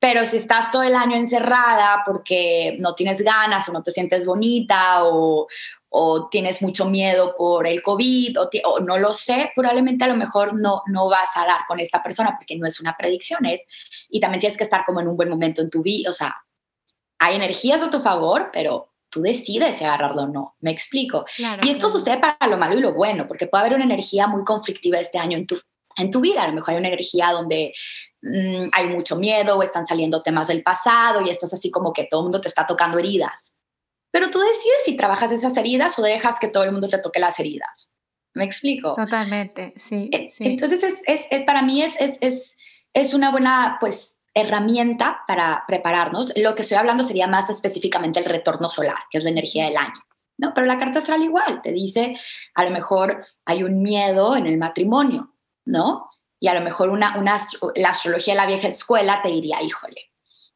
pero 0.00 0.24
si 0.24 0.36
estás 0.36 0.72
todo 0.72 0.82
el 0.82 0.96
año 0.96 1.16
encerrada 1.16 2.02
porque 2.04 2.76
no 2.80 2.94
tienes 2.94 3.22
ganas 3.22 3.68
o 3.68 3.72
no 3.72 3.84
te 3.84 3.92
sientes 3.92 4.26
bonita 4.26 5.04
o, 5.04 5.46
o 5.94 6.28
tienes 6.28 6.62
mucho 6.62 6.86
miedo 6.86 7.36
por 7.36 7.66
el 7.66 7.82
COVID 7.82 8.40
o, 8.40 8.50
o, 8.64 8.80
no 8.80 8.96
lo 8.96 9.12
sé, 9.12 9.52
probablemente 9.54 10.04
a 10.04 10.08
lo 10.08 10.16
mejor 10.16 10.54
no, 10.54 10.82
no 10.86 11.08
vas 11.08 11.36
a 11.36 11.44
dar 11.44 11.60
con 11.68 11.78
esta 11.78 12.02
persona 12.02 12.34
porque 12.36 12.56
no 12.56 12.66
es 12.66 12.80
una 12.80 12.96
predicción, 12.96 13.44
es, 13.44 13.64
y 14.08 14.18
también 14.18 14.40
tienes 14.40 14.56
que 14.56 14.64
estar 14.64 14.84
como 14.86 15.00
en 15.00 15.08
un 15.08 15.16
buen 15.16 15.28
momento 15.28 15.60
en 15.60 15.70
tu 15.70 15.82
vida, 15.82 16.08
o 16.08 16.12
sea, 16.12 16.34
hay 17.18 17.36
energías 17.36 17.82
a 17.82 17.90
tu 17.90 18.00
favor, 18.00 18.50
pero 18.52 18.91
tú 19.12 19.20
decides 19.20 19.76
si 19.76 19.84
agarrarlo 19.84 20.22
o 20.22 20.26
no, 20.26 20.56
me 20.60 20.72
explico. 20.72 21.26
y 21.62 21.68
esto 21.68 21.90
sucede 21.90 22.18
para 22.18 22.48
lo 22.48 22.56
malo 22.56 22.78
y 22.78 22.80
lo 22.80 22.94
bueno, 22.94 23.28
porque 23.28 23.46
puede 23.46 23.60
haber 23.60 23.74
una 23.74 23.84
energía 23.84 24.26
muy 24.26 24.42
conflictiva 24.42 24.98
este 24.98 25.18
año 25.18 25.36
en 25.36 25.46
tu, 25.46 25.60
en 25.96 26.10
tu 26.10 26.20
vida, 26.20 26.42
a 26.42 26.48
lo 26.48 26.54
mejor 26.54 26.70
hay 26.72 26.80
una 26.80 26.88
energía 26.88 27.30
donde 27.30 27.74
mm, 28.22 28.70
hay 28.72 28.88
mucho 28.88 29.16
miedo 29.16 29.56
o 29.56 29.62
están 29.62 29.86
saliendo 29.86 30.22
temas 30.22 30.48
del 30.48 30.62
pasado 30.62 31.20
y 31.20 31.28
esto 31.28 31.44
es 31.44 31.52
así 31.52 31.70
como 31.70 31.92
que 31.92 32.08
todo 32.10 32.22
el 32.22 32.24
mundo 32.24 32.40
te 32.40 32.48
está 32.48 32.66
tocando 32.66 32.98
heridas. 32.98 33.54
Pero 34.10 34.30
tú 34.30 34.40
decides 34.40 34.84
si 34.84 34.96
trabajas 34.96 35.30
esas 35.30 35.56
heridas 35.56 35.98
o 35.98 36.02
dejas 36.02 36.38
que 36.40 36.48
todo 36.48 36.64
el 36.64 36.72
mundo 36.72 36.88
te 36.88 36.98
toque 36.98 37.20
las 37.20 37.38
heridas. 37.38 37.92
¿Me 38.34 38.44
explico? 38.44 38.94
Totalmente, 38.94 39.74
sí. 39.76 40.08
E, 40.10 40.28
entonces, 40.40 40.96
es, 41.06 41.20
es, 41.30 41.42
para 41.44 41.62
mí 41.62 41.82
es, 41.82 42.16
es, 42.20 42.56
es 42.94 43.14
una 43.14 43.30
buena, 43.30 43.76
pues, 43.78 44.16
herramienta 44.34 45.22
para 45.26 45.64
prepararnos. 45.66 46.32
Lo 46.36 46.54
que 46.54 46.62
estoy 46.62 46.78
hablando 46.78 47.04
sería 47.04 47.26
más 47.26 47.50
específicamente 47.50 48.18
el 48.18 48.26
retorno 48.26 48.70
solar, 48.70 48.98
que 49.10 49.18
es 49.18 49.24
la 49.24 49.30
energía 49.30 49.66
del 49.66 49.76
año. 49.76 50.02
¿no? 50.38 50.52
Pero 50.54 50.66
la 50.66 50.78
carta 50.78 50.98
astral 50.98 51.22
igual, 51.22 51.60
te 51.62 51.72
dice, 51.72 52.16
a 52.54 52.64
lo 52.64 52.70
mejor 52.70 53.26
hay 53.44 53.62
un 53.62 53.82
miedo 53.82 54.36
en 54.36 54.46
el 54.46 54.58
matrimonio, 54.58 55.34
¿no? 55.64 56.10
Y 56.40 56.48
a 56.48 56.54
lo 56.54 56.60
mejor 56.62 56.88
una, 56.88 57.16
una, 57.18 57.36
la 57.76 57.90
astrología 57.90 58.34
de 58.34 58.40
la 58.40 58.46
vieja 58.46 58.68
escuela 58.68 59.20
te 59.22 59.28
diría, 59.28 59.62
híjole, 59.62 60.10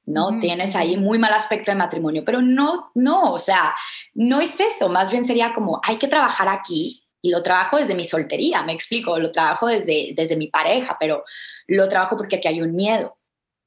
¿no? 0.06 0.38
Tienes 0.40 0.74
ahí 0.74 0.96
muy 0.96 1.18
mal 1.18 1.32
aspecto 1.32 1.70
de 1.70 1.76
matrimonio, 1.76 2.24
pero 2.24 2.42
no, 2.42 2.90
no, 2.94 3.32
o 3.32 3.38
sea, 3.38 3.74
no 4.14 4.40
es 4.40 4.58
eso, 4.58 4.88
más 4.88 5.10
bien 5.10 5.26
sería 5.26 5.52
como, 5.52 5.80
hay 5.84 5.98
que 5.98 6.08
trabajar 6.08 6.48
aquí 6.48 7.04
y 7.22 7.30
lo 7.30 7.42
trabajo 7.42 7.76
desde 7.76 7.94
mi 7.94 8.04
soltería, 8.04 8.62
me 8.62 8.72
explico, 8.72 9.18
lo 9.18 9.30
trabajo 9.30 9.66
desde, 9.66 10.12
desde 10.16 10.36
mi 10.36 10.48
pareja, 10.48 10.96
pero 10.98 11.24
lo 11.66 11.88
trabajo 11.88 12.16
porque 12.16 12.36
aquí 12.36 12.48
hay 12.48 12.62
un 12.62 12.74
miedo, 12.74 13.16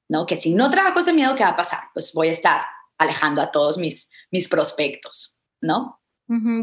¿no? 0.10 0.26
Que 0.26 0.36
si 0.36 0.54
no 0.54 0.70
trabajo 0.70 1.00
ese 1.00 1.14
miedo, 1.14 1.36
¿qué 1.36 1.44
va 1.44 1.52
a 1.52 1.56
pasar? 1.56 1.84
Pues 1.94 2.12
voy 2.14 2.28
a 2.28 2.32
estar 2.32 2.62
alejando 2.98 3.42
a 3.42 3.52
todos 3.52 3.78
mis, 3.78 4.10
mis 4.32 4.50
prospectos, 4.50 5.40
¿no? 5.62 5.96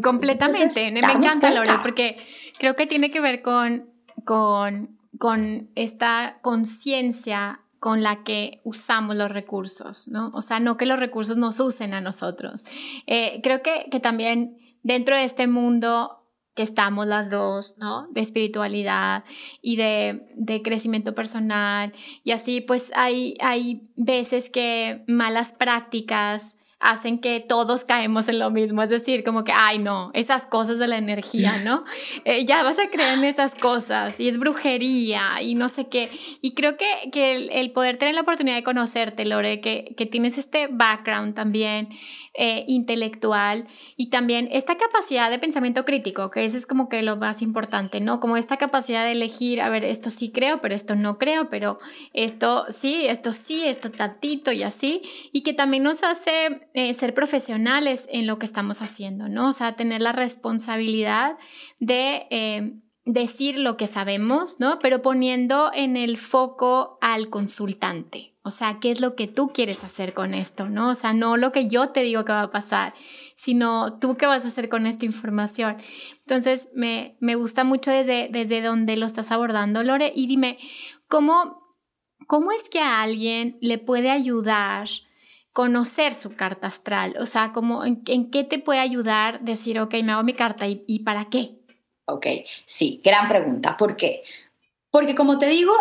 completamente, 0.01 0.93
me 0.93 1.01
encanta, 1.01 1.51
Lore, 1.51 1.81
porque 1.83 2.19
creo 2.57 2.77
que 2.77 2.87
tiene 2.87 3.11
que 3.11 3.21
ver 3.21 3.43
con, 3.43 3.91
con, 4.25 5.01
con 5.19 5.71
esta 5.75 6.39
conciencia 6.41 7.63
con 7.81 8.03
la 8.05 8.23
que 8.23 8.61
usamos 8.63 9.17
los 9.17 9.29
recursos, 9.31 10.07
¿no? 10.07 10.31
O 10.35 10.43
sea, 10.43 10.61
no 10.61 10.77
que 10.77 10.87
los 10.87 11.01
recursos 11.01 11.37
nos 11.37 11.59
usen 11.59 11.95
a 11.95 12.01
nosotros. 12.01 12.65
Eh, 13.09 13.41
creo 13.43 13.61
que, 13.63 13.89
que 13.91 13.99
también 13.99 14.57
dentro 14.85 15.17
de 15.17 15.25
este 15.25 15.49
mundo 15.49 16.26
que 16.57 16.63
estamos 16.63 17.07
las 17.07 17.31
dos, 17.31 17.75
¿no? 17.77 18.09
De 18.13 18.23
espiritualidad 18.23 19.25
y 19.61 19.77
de, 19.77 20.27
de, 20.35 20.63
crecimiento 20.63 21.15
personal. 21.15 21.93
Y 22.25 22.33
así, 22.33 22.63
pues 22.63 22.91
hay, 22.97 23.37
hay 23.41 23.83
veces 23.95 24.49
que 24.49 25.05
malas 25.07 25.53
prácticas 25.53 26.57
hacen 26.79 27.19
que 27.19 27.41
todos 27.41 27.85
caemos 27.85 28.29
en 28.29 28.39
lo 28.39 28.51
mismo. 28.51 28.83
Es 28.83 28.91
decir, 28.91 29.25
como 29.25 29.45
que, 29.45 29.53
ay, 29.53 29.79
no, 29.79 30.11
esas 30.15 30.45
cosas 30.45 30.79
de 30.79 30.87
la 30.87 30.99
energía, 30.99 31.59
¿no? 31.59 31.85
Eh, 32.25 32.45
ya 32.45 32.63
vas 32.63 32.79
a 32.79 32.89
creer 32.89 33.19
en 33.19 33.25
esas 33.25 33.55
cosas 33.55 34.19
y 34.21 34.29
es 34.29 34.39
brujería 34.39 35.43
y 35.43 35.55
no 35.55 35.69
sé 35.69 35.89
qué. 35.89 36.11
Y 36.41 36.55
creo 36.55 36.77
que, 36.77 37.11
que 37.13 37.49
el, 37.61 37.73
poder 37.73 37.99
tener 37.99 38.15
la 38.15 38.23
oportunidad 38.23 38.57
de 38.57 38.63
conocerte, 38.63 39.25
Lore, 39.25 39.61
que, 39.61 39.95
que 39.97 40.07
tienes 40.07 40.39
este 40.39 40.69
background 40.69 41.35
también 41.35 41.89
eh, 42.39 42.65
intelectual 42.69 43.67
y 43.97 44.11
también 44.11 44.49
esta 44.53 44.77
capacidad 44.77 45.31
de 45.31 45.39
pensamiento 45.39 45.85
crítico, 45.85 46.31
que 46.31 46.45
eso 46.45 46.57
es 46.57 46.67
como 46.67 46.89
que 46.89 47.03
lo 47.03 47.17
más 47.17 47.43
importante, 47.43 48.01
¿no? 48.01 48.21
Como 48.21 48.37
esta 48.37 48.57
capacidad 48.57 49.05
de 49.05 49.13
elegir, 49.13 49.61
a 49.61 49.69
ver, 49.69 49.85
esto 49.85 50.11
sí 50.11 50.31
creo, 50.31 50.61
pero 50.61 50.75
esto 50.75 50.95
no 50.95 51.19
creo, 51.19 51.49
pero 51.49 51.79
esto 52.13 52.67
sí, 52.69 53.07
esto 53.07 53.33
sí, 53.33 53.63
esto 53.65 53.91
tantito 53.91 54.53
y 54.53 54.63
así. 54.63 55.03
Y 55.33 55.43
que 55.43 55.53
también 55.53 55.83
nos 55.83 56.03
hace 56.03 56.69
eh, 56.75 56.93
ser 56.95 57.15
profesionales 57.15 58.07
en 58.11 58.27
lo 58.27 58.39
que 58.39 58.47
estamos 58.47 58.83
haciendo, 58.83 59.29
¿no? 59.29 59.51
O 59.51 59.53
sea, 59.53 59.77
tener 59.77 60.03
la 60.03 60.13
responsabilidad 60.13 61.39
de 61.79 62.27
eh, 62.31 62.75
decir 63.07 63.57
lo 63.57 63.77
que 63.77 63.87
sabemos, 63.87 64.61
¿no? 64.61 64.79
Pero 64.81 65.01
poniendo 65.01 65.71
en 65.73 65.97
el 65.97 66.19
foco 66.19 66.99
al 67.01 67.31
consultante. 67.31 68.36
O 68.47 68.53
sea, 68.53 68.79
¿qué 68.81 68.93
es 68.93 69.01
lo 69.01 69.17
que 69.17 69.27
tú 69.27 69.49
quieres 69.53 69.83
hacer 69.83 70.15
con 70.15 70.33
esto, 70.33 70.69
no? 70.69 70.91
O 70.91 70.95
sea, 70.95 71.13
no 71.13 71.37
lo 71.37 71.51
que 71.51 71.67
yo 71.67 71.89
te 71.89 72.05
digo 72.05 72.25
que 72.25 72.31
va 72.31 72.43
a 72.43 72.51
pasar, 72.53 72.95
sino 73.35 73.99
tú 73.99 74.17
qué 74.17 74.27
vas 74.27 74.45
a 74.45 74.49
hacer 74.49 74.69
con 74.69 74.87
esta 74.87 75.05
información. 75.05 75.79
Entonces, 76.21 76.69
me, 76.73 77.17
me 77.19 77.35
gusta 77.35 77.65
mucho 77.65 77.91
desde, 77.91 78.29
desde 78.31 78.63
donde 78.63 78.97
lo 78.97 79.07
estás 79.07 79.33
abordando, 79.33 79.83
Lore. 79.83 80.13
Y 80.15 80.29
dime, 80.29 80.59
¿cómo, 81.09 81.61
cómo 82.29 82.53
es 82.53 82.69
que 82.69 82.79
a 82.79 83.03
alguien 83.03 83.59
le 83.61 83.79
puede 83.79 84.11
ayudar 84.11 84.87
conocer 85.53 86.15
su 86.15 86.37
carta 86.37 86.69
astral? 86.69 87.17
O 87.19 87.27
sea, 87.27 87.51
como 87.51 87.85
en, 87.85 88.05
qué 88.31 88.45
te 88.45 88.61
puede 88.61 88.79
ayudar 88.79 89.41
decir, 89.41 89.81
ok, 89.81 89.93
me 90.05 90.13
hago 90.13 90.23
mi 90.23 90.35
carta 90.35 90.67
y, 90.69 91.01
para 91.01 91.25
qué? 91.25 91.57
Ok, 92.05 92.27
sí, 92.65 93.01
gran 93.05 93.29
pregunta. 93.29 93.77
¿Por 93.77 93.97
qué? 93.97 94.23
Porque 94.89 95.17
como 95.17 95.37
te 95.37 95.47
digo, 95.47 95.75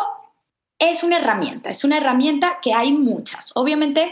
es 0.79 1.03
una 1.03 1.17
herramienta, 1.17 1.69
es 1.69 1.83
una 1.83 1.97
herramienta 1.97 2.59
que 2.61 2.73
hay 2.73 2.91
muchas. 2.91 3.51
Obviamente, 3.55 4.11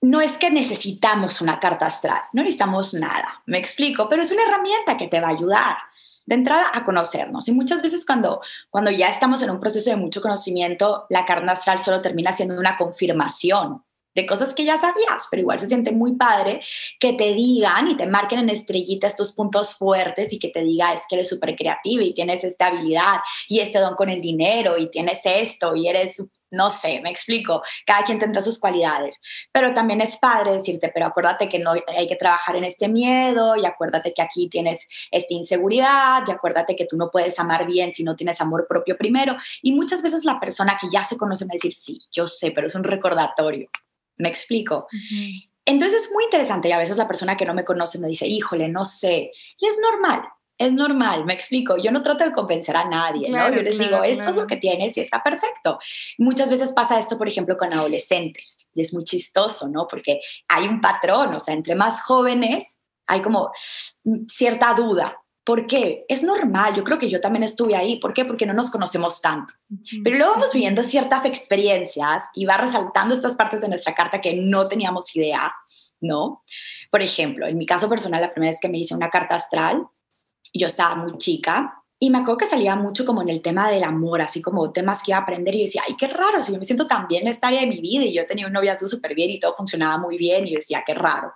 no 0.00 0.20
es 0.20 0.32
que 0.32 0.50
necesitamos 0.50 1.40
una 1.40 1.60
carta 1.60 1.86
astral, 1.86 2.20
no 2.32 2.42
necesitamos 2.42 2.94
nada, 2.94 3.42
me 3.46 3.58
explico, 3.58 4.08
pero 4.08 4.22
es 4.22 4.30
una 4.30 4.42
herramienta 4.42 4.96
que 4.96 5.08
te 5.08 5.20
va 5.20 5.28
a 5.28 5.32
ayudar 5.32 5.76
de 6.26 6.34
entrada 6.34 6.70
a 6.72 6.84
conocernos. 6.84 7.48
Y 7.48 7.52
muchas 7.52 7.82
veces 7.82 8.04
cuando, 8.04 8.40
cuando 8.70 8.90
ya 8.90 9.08
estamos 9.08 9.42
en 9.42 9.50
un 9.50 9.60
proceso 9.60 9.90
de 9.90 9.96
mucho 9.96 10.20
conocimiento, 10.20 11.06
la 11.10 11.24
carta 11.24 11.52
astral 11.52 11.78
solo 11.78 12.00
termina 12.02 12.32
siendo 12.32 12.58
una 12.58 12.76
confirmación 12.76 13.82
de 14.14 14.26
cosas 14.26 14.54
que 14.54 14.64
ya 14.64 14.76
sabías, 14.76 15.26
pero 15.30 15.42
igual 15.42 15.58
se 15.58 15.66
siente 15.66 15.92
muy 15.92 16.12
padre 16.16 16.60
que 16.98 17.12
te 17.12 17.34
digan 17.34 17.90
y 17.90 17.96
te 17.96 18.06
marquen 18.06 18.40
en 18.40 18.50
estrellitas 18.50 19.16
tus 19.16 19.32
puntos 19.32 19.74
fuertes 19.74 20.32
y 20.32 20.38
que 20.38 20.48
te 20.48 20.62
diga 20.62 20.92
es 20.94 21.02
que 21.08 21.16
eres 21.16 21.28
súper 21.28 21.56
creativa 21.56 22.02
y 22.02 22.14
tienes 22.14 22.44
esta 22.44 22.66
habilidad 22.66 23.20
y 23.48 23.60
este 23.60 23.78
don 23.78 23.94
con 23.94 24.08
el 24.08 24.20
dinero 24.20 24.78
y 24.78 24.90
tienes 24.90 25.20
esto 25.24 25.74
y 25.74 25.88
eres 25.88 26.22
no 26.54 26.70
sé, 26.70 27.00
me 27.00 27.10
explico, 27.10 27.62
cada 27.84 28.04
quien 28.04 28.18
tendrá 28.18 28.40
sus 28.40 28.58
cualidades, 28.58 29.20
pero 29.52 29.74
también 29.74 30.00
es 30.00 30.16
padre 30.16 30.52
decirte, 30.52 30.90
pero 30.94 31.06
acuérdate 31.06 31.48
que 31.48 31.58
no 31.58 31.72
hay 31.72 32.08
que 32.08 32.16
trabajar 32.16 32.56
en 32.56 32.64
este 32.64 32.88
miedo 32.88 33.56
y 33.56 33.66
acuérdate 33.66 34.14
que 34.14 34.22
aquí 34.22 34.48
tienes 34.48 34.86
esta 35.10 35.34
inseguridad 35.34 36.22
y 36.26 36.30
acuérdate 36.30 36.76
que 36.76 36.86
tú 36.86 36.96
no 36.96 37.10
puedes 37.10 37.38
amar 37.38 37.66
bien 37.66 37.92
si 37.92 38.04
no 38.04 38.16
tienes 38.16 38.40
amor 38.40 38.66
propio 38.68 38.96
primero. 38.96 39.36
Y 39.62 39.72
muchas 39.72 40.02
veces 40.02 40.24
la 40.24 40.40
persona 40.40 40.78
que 40.80 40.88
ya 40.92 41.04
se 41.04 41.16
conoce 41.16 41.44
me 41.44 41.54
decir, 41.54 41.72
sí, 41.74 42.00
yo 42.10 42.28
sé, 42.28 42.52
pero 42.52 42.68
es 42.68 42.74
un 42.74 42.84
recordatorio. 42.84 43.68
¿Me 44.16 44.28
explico? 44.28 44.86
Entonces 45.64 46.02
es 46.02 46.12
muy 46.12 46.24
interesante 46.24 46.68
y 46.68 46.72
a 46.72 46.78
veces 46.78 46.96
la 46.96 47.08
persona 47.08 47.36
que 47.36 47.46
no 47.46 47.54
me 47.54 47.64
conoce 47.64 47.98
me 47.98 48.08
dice, 48.08 48.26
híjole, 48.26 48.68
no 48.68 48.84
sé. 48.84 49.32
Y 49.58 49.66
es 49.66 49.78
normal, 49.80 50.22
es 50.58 50.72
normal, 50.72 51.24
me 51.24 51.34
explico. 51.34 51.76
Yo 51.76 51.90
no 51.90 52.02
trato 52.02 52.24
de 52.24 52.32
convencer 52.32 52.76
a 52.76 52.88
nadie, 52.88 53.28
¿no? 53.30 53.50
Yo 53.50 53.62
les 53.62 53.78
digo, 53.78 54.02
esto 54.04 54.30
es 54.30 54.36
lo 54.36 54.46
que 54.46 54.56
tienes 54.56 54.96
y 54.96 55.00
está 55.00 55.22
perfecto. 55.22 55.78
Muchas 56.18 56.50
veces 56.50 56.72
pasa 56.72 56.98
esto, 56.98 57.18
por 57.18 57.28
ejemplo, 57.28 57.56
con 57.56 57.72
adolescentes 57.72 58.68
y 58.74 58.82
es 58.82 58.92
muy 58.92 59.04
chistoso, 59.04 59.68
¿no? 59.68 59.86
Porque 59.88 60.20
hay 60.48 60.68
un 60.68 60.80
patrón, 60.80 61.34
o 61.34 61.40
sea, 61.40 61.54
entre 61.54 61.74
más 61.74 62.02
jóvenes 62.02 62.78
hay 63.06 63.20
como 63.20 63.50
cierta 64.28 64.74
duda, 64.74 65.23
¿Por 65.44 65.66
qué? 65.66 66.06
Es 66.08 66.22
normal, 66.22 66.74
yo 66.74 66.82
creo 66.84 66.98
que 66.98 67.10
yo 67.10 67.20
también 67.20 67.42
estuve 67.42 67.76
ahí. 67.76 68.00
¿Por 68.00 68.14
qué? 68.14 68.24
Porque 68.24 68.46
no 68.46 68.54
nos 68.54 68.70
conocemos 68.70 69.20
tanto. 69.20 69.52
Pero 70.02 70.16
luego 70.16 70.32
vamos 70.32 70.52
viviendo 70.54 70.82
ciertas 70.82 71.26
experiencias 71.26 72.24
y 72.34 72.46
va 72.46 72.56
resaltando 72.56 73.14
estas 73.14 73.34
partes 73.34 73.60
de 73.60 73.68
nuestra 73.68 73.94
carta 73.94 74.22
que 74.22 74.34
no 74.34 74.68
teníamos 74.68 75.14
idea, 75.14 75.54
¿no? 76.00 76.42
Por 76.90 77.02
ejemplo, 77.02 77.46
en 77.46 77.58
mi 77.58 77.66
caso 77.66 77.90
personal, 77.90 78.22
la 78.22 78.32
primera 78.32 78.52
vez 78.52 78.60
que 78.60 78.70
me 78.70 78.78
hice 78.78 78.94
una 78.94 79.10
carta 79.10 79.34
astral, 79.34 79.86
yo 80.54 80.66
estaba 80.66 80.94
muy 80.96 81.18
chica 81.18 81.83
y 82.04 82.10
me 82.10 82.18
acuerdo 82.18 82.36
que 82.36 82.44
salía 82.44 82.76
mucho 82.76 83.06
como 83.06 83.22
en 83.22 83.30
el 83.30 83.40
tema 83.40 83.70
del 83.70 83.82
amor, 83.82 84.20
así 84.20 84.42
como 84.42 84.70
temas 84.72 85.02
que 85.02 85.12
iba 85.12 85.16
a 85.16 85.22
aprender 85.22 85.54
y 85.54 85.62
decía, 85.62 85.84
ay, 85.88 85.96
qué 85.96 86.06
raro, 86.06 86.42
si 86.42 86.52
yo 86.52 86.58
me 86.58 86.66
siento 86.66 86.86
tan 86.86 87.08
bien 87.08 87.22
en 87.22 87.28
esta 87.28 87.46
área 87.46 87.62
de 87.62 87.66
mi 87.66 87.80
vida 87.80 88.04
y 88.04 88.12
yo 88.12 88.26
tenía 88.26 88.46
un 88.46 88.52
noviazgo 88.52 88.86
súper 88.88 89.14
bien 89.14 89.30
y 89.30 89.40
todo 89.40 89.54
funcionaba 89.54 89.96
muy 89.96 90.18
bien 90.18 90.46
y 90.46 90.54
decía, 90.54 90.84
qué 90.86 90.92
raro. 90.92 91.32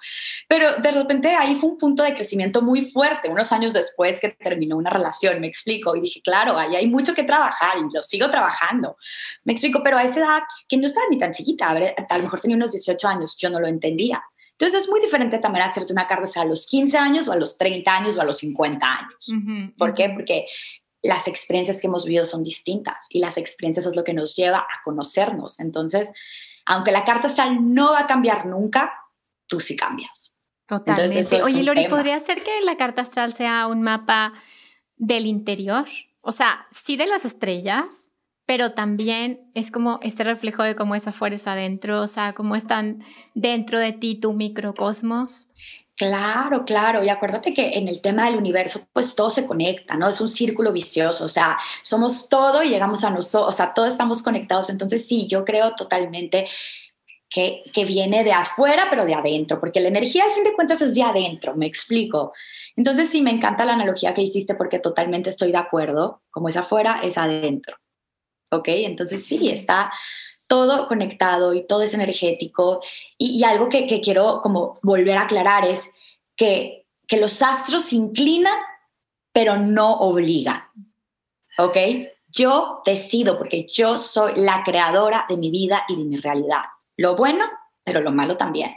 Pero 0.47 0.75
de 0.75 0.91
repente 0.91 1.35
ahí 1.35 1.57
fue 1.57 1.71
un 1.71 1.79
punto 1.79 2.03
de 2.03 2.13
crecimiento 2.13 2.61
muy 2.61 2.83
fuerte, 2.83 3.31
unos 3.31 3.51
años 3.51 3.73
después 3.73 4.21
que 4.21 4.29
terminó 4.29 4.77
una 4.77 4.91
relación, 4.91 5.41
me 5.41 5.47
explico, 5.47 5.97
y 5.97 6.03
dije, 6.03 6.21
claro, 6.21 6.59
ahí 6.59 6.77
hay 6.77 6.87
mucho 6.87 7.15
que 7.15 7.23
trabajar 7.23 7.79
y 7.79 7.91
lo 7.91 8.03
sigo 8.03 8.29
trabajando. 8.29 8.99
Me 9.45 9.55
explico, 9.55 9.81
pero 9.83 9.97
a 9.97 10.03
esa 10.03 10.21
edad, 10.21 10.43
que 10.69 10.77
no 10.77 10.85
estaba 10.85 11.07
ni 11.09 11.17
tan 11.17 11.33
chiquita, 11.33 11.69
a 11.71 12.19
lo 12.19 12.25
mejor 12.25 12.43
tenía 12.43 12.59
unos 12.59 12.73
18 12.73 13.09
años, 13.09 13.39
yo 13.39 13.49
no 13.49 13.59
lo 13.59 13.69
entendía. 13.69 14.23
Entonces 14.59 14.83
es 14.83 14.91
muy 14.91 15.01
diferente 15.01 15.39
también 15.39 15.65
hacerte 15.65 15.93
una 15.93 16.09
carta 16.09 16.41
a 16.41 16.45
los 16.45 16.67
15 16.67 16.99
años 16.99 17.29
o 17.29 17.33
a 17.33 17.37
los 17.37 17.57
30 17.57 17.91
años 17.95 18.17
o 18.17 18.21
a 18.21 18.25
los 18.25 18.39
50 18.39 18.85
años. 18.85 19.31
¿Por 19.79 19.95
qué? 19.95 20.11
Porque 20.11 20.47
las 21.01 21.29
experiencias 21.29 21.81
que 21.81 21.87
hemos 21.87 22.05
vivido 22.05 22.25
son 22.25 22.43
distintas 22.43 23.07
y 23.09 23.21
las 23.21 23.37
experiencias 23.37 23.87
es 23.87 23.95
lo 23.95 24.03
que 24.03 24.15
nos 24.15 24.35
lleva 24.35 24.59
a 24.59 24.83
conocernos. 24.83 25.61
Entonces, 25.61 26.09
aunque 26.67 26.91
la 26.91 27.05
carta 27.05 27.29
astral 27.29 27.73
no 27.73 27.93
va 27.93 28.01
a 28.01 28.07
cambiar 28.09 28.47
nunca, 28.47 28.93
tú 29.47 29.61
sí 29.61 29.77
cambias. 29.77 30.11
Totalmente. 30.67 31.41
Oye, 31.43 31.63
Lori, 31.63 31.87
¿podría 31.89 32.19
ser 32.19 32.43
que 32.43 32.61
la 32.63 32.77
carta 32.77 33.03
astral 33.03 33.35
sea 33.35 33.69
un 33.69 33.83
mapa 33.83 34.33
del 34.97 35.27
interior? 35.27 35.87
O 36.21 36.33
sea, 36.33 36.67
sí 36.73 36.97
de 36.97 37.07
las 37.07 37.25
estrellas, 37.25 37.87
pero 38.49 38.73
también 38.73 39.43
es 39.53 39.71
como 39.71 40.01
este 40.03 40.25
reflejo 40.25 40.63
de 40.63 40.75
cómo 40.75 40.95
es 40.95 41.07
afuera 41.07 41.37
es 41.37 41.47
adentro, 41.47 42.01
o 42.01 42.07
sea, 42.07 42.33
cómo 42.33 42.57
están 42.57 43.05
dentro 43.35 43.79
de 43.79 43.93
ti 43.93 44.19
tu 44.19 44.33
microcosmos. 44.33 45.51
Claro, 45.97 46.65
claro. 46.65 47.05
Y 47.05 47.11
acuérdate 47.11 47.53
que 47.53 47.73
en 47.75 47.89
el 47.89 48.01
tema 48.01 48.25
del 48.25 48.37
universo, 48.37 48.89
pues 48.95 49.15
todo 49.15 49.29
se 49.29 49.47
conecta, 49.47 49.97
¿no? 49.97 50.09
Es 50.09 50.23
un 50.23 50.31
círculo 50.31 50.73
vicioso. 50.73 51.27
O 51.27 51.29
sea, 51.29 51.59
somos 51.83 52.31
todo 52.31 52.63
y 52.63 52.71
llegamos 52.71 53.05
a 53.05 53.11
nosotros, 53.11 53.55
o 53.55 53.57
sea, 53.57 53.75
todos 53.75 53.89
estamos 53.91 54.23
conectados. 54.23 54.71
Entonces, 54.71 55.07
sí, 55.07 55.29
yo 55.29 55.45
creo 55.45 55.75
totalmente 55.75 56.49
que, 57.29 57.65
que 57.75 57.85
viene 57.85 58.25
de 58.25 58.33
afuera, 58.33 58.87
pero 58.89 59.05
de 59.05 59.13
adentro, 59.13 59.61
porque 59.61 59.81
la 59.81 59.89
energía 59.89 60.25
al 60.25 60.33
fin 60.33 60.45
de 60.45 60.55
cuentas 60.55 60.81
es 60.81 60.95
de 60.95 61.03
adentro, 61.03 61.55
me 61.55 61.67
explico. 61.67 62.33
Entonces, 62.77 63.11
sí, 63.11 63.21
me 63.21 63.31
encanta 63.31 63.67
la 63.67 63.75
analogía 63.75 64.15
que 64.15 64.23
hiciste 64.23 64.55
porque 64.55 64.79
totalmente 64.79 65.29
estoy 65.29 65.53
de 65.53 65.59
acuerdo. 65.59 66.23
Como 66.31 66.49
es 66.49 66.57
afuera, 66.57 67.01
es 67.03 67.19
adentro. 67.19 67.77
¿Ok? 68.51 68.69
Entonces, 68.69 69.25
sí, 69.27 69.51
está 69.51 69.93
todo 70.47 70.89
conectado 70.89 71.55
y 71.55 71.67
todo 71.67 71.83
es 71.83 71.95
energético. 71.95 72.83
Y, 73.17 73.45
algo 73.45 73.69
que, 73.69 74.01
quiero 74.01 74.41
como 74.43 74.79
volver 74.83 75.19
a 75.19 75.23
aclarar 75.23 75.67
es 75.67 75.91
que, 76.37 76.87
que 77.07 77.19
los 77.19 77.41
astros 77.43 77.93
inclinan, 77.93 78.57
pero 79.33 79.57
no 79.57 79.99
obligan. 80.01 80.63
¿Ok? 81.59 81.77
Yo 82.29 82.83
decido 82.85 83.39
porque 83.39 83.67
yo 83.69 83.97
soy 83.97 84.33
la 84.37 84.63
creadora 84.65 85.27
de 85.29 85.37
mi 85.37 85.51
vida 85.51 85.85
y 85.89 85.97
de 85.97 86.05
mi 86.05 86.17
realidad. 86.17 86.63
Lo 86.97 87.17
bueno, 87.17 87.45
pero 87.85 88.01
lo 88.01 88.11
malo 88.11 88.37
también. 88.37 88.73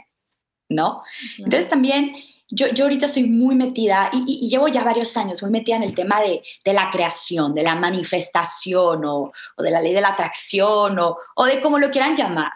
¿No? 0.68 1.02
Entonces 1.38 1.68
también 1.68 2.14
yo, 2.54 2.68
yo 2.68 2.84
ahorita 2.84 3.08
soy 3.08 3.24
muy 3.24 3.54
metida 3.54 4.10
y, 4.12 4.48
llevo 4.48 4.68
ya 4.68 4.84
varios 4.84 5.16
años 5.16 5.42
muy 5.42 5.50
metida 5.50 5.76
en 5.76 5.84
el 5.84 5.94
tema 5.94 6.20
de, 6.20 6.42
de 6.62 6.72
la 6.74 6.90
creación, 6.90 7.54
de 7.54 7.62
la 7.62 7.74
manifestación 7.74 9.04
o, 9.06 9.32
o, 9.56 9.62
de 9.62 9.70
la 9.70 9.80
ley 9.80 9.94
de 9.94 10.02
la 10.02 10.10
atracción 10.10 10.98
o, 10.98 11.18
o 11.34 11.44
de 11.46 11.62
como 11.62 11.78
lo 11.78 11.90
quieran 11.90 12.14
llamar, 12.14 12.52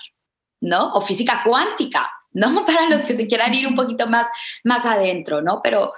¿no? 0.61 0.92
O 0.92 1.00
física 1.00 1.40
cuántica, 1.42 2.11
¿no? 2.32 2.64
Para 2.66 2.90
los 2.90 3.06
que 3.06 3.16
se 3.16 3.26
quieran 3.26 3.54
ir 3.54 3.66
un 3.66 3.74
poquito 3.74 4.06
más, 4.06 4.26
más 4.64 4.85
adentro, 4.85 5.40
¿no? 5.40 5.62
Pero, 5.62 5.94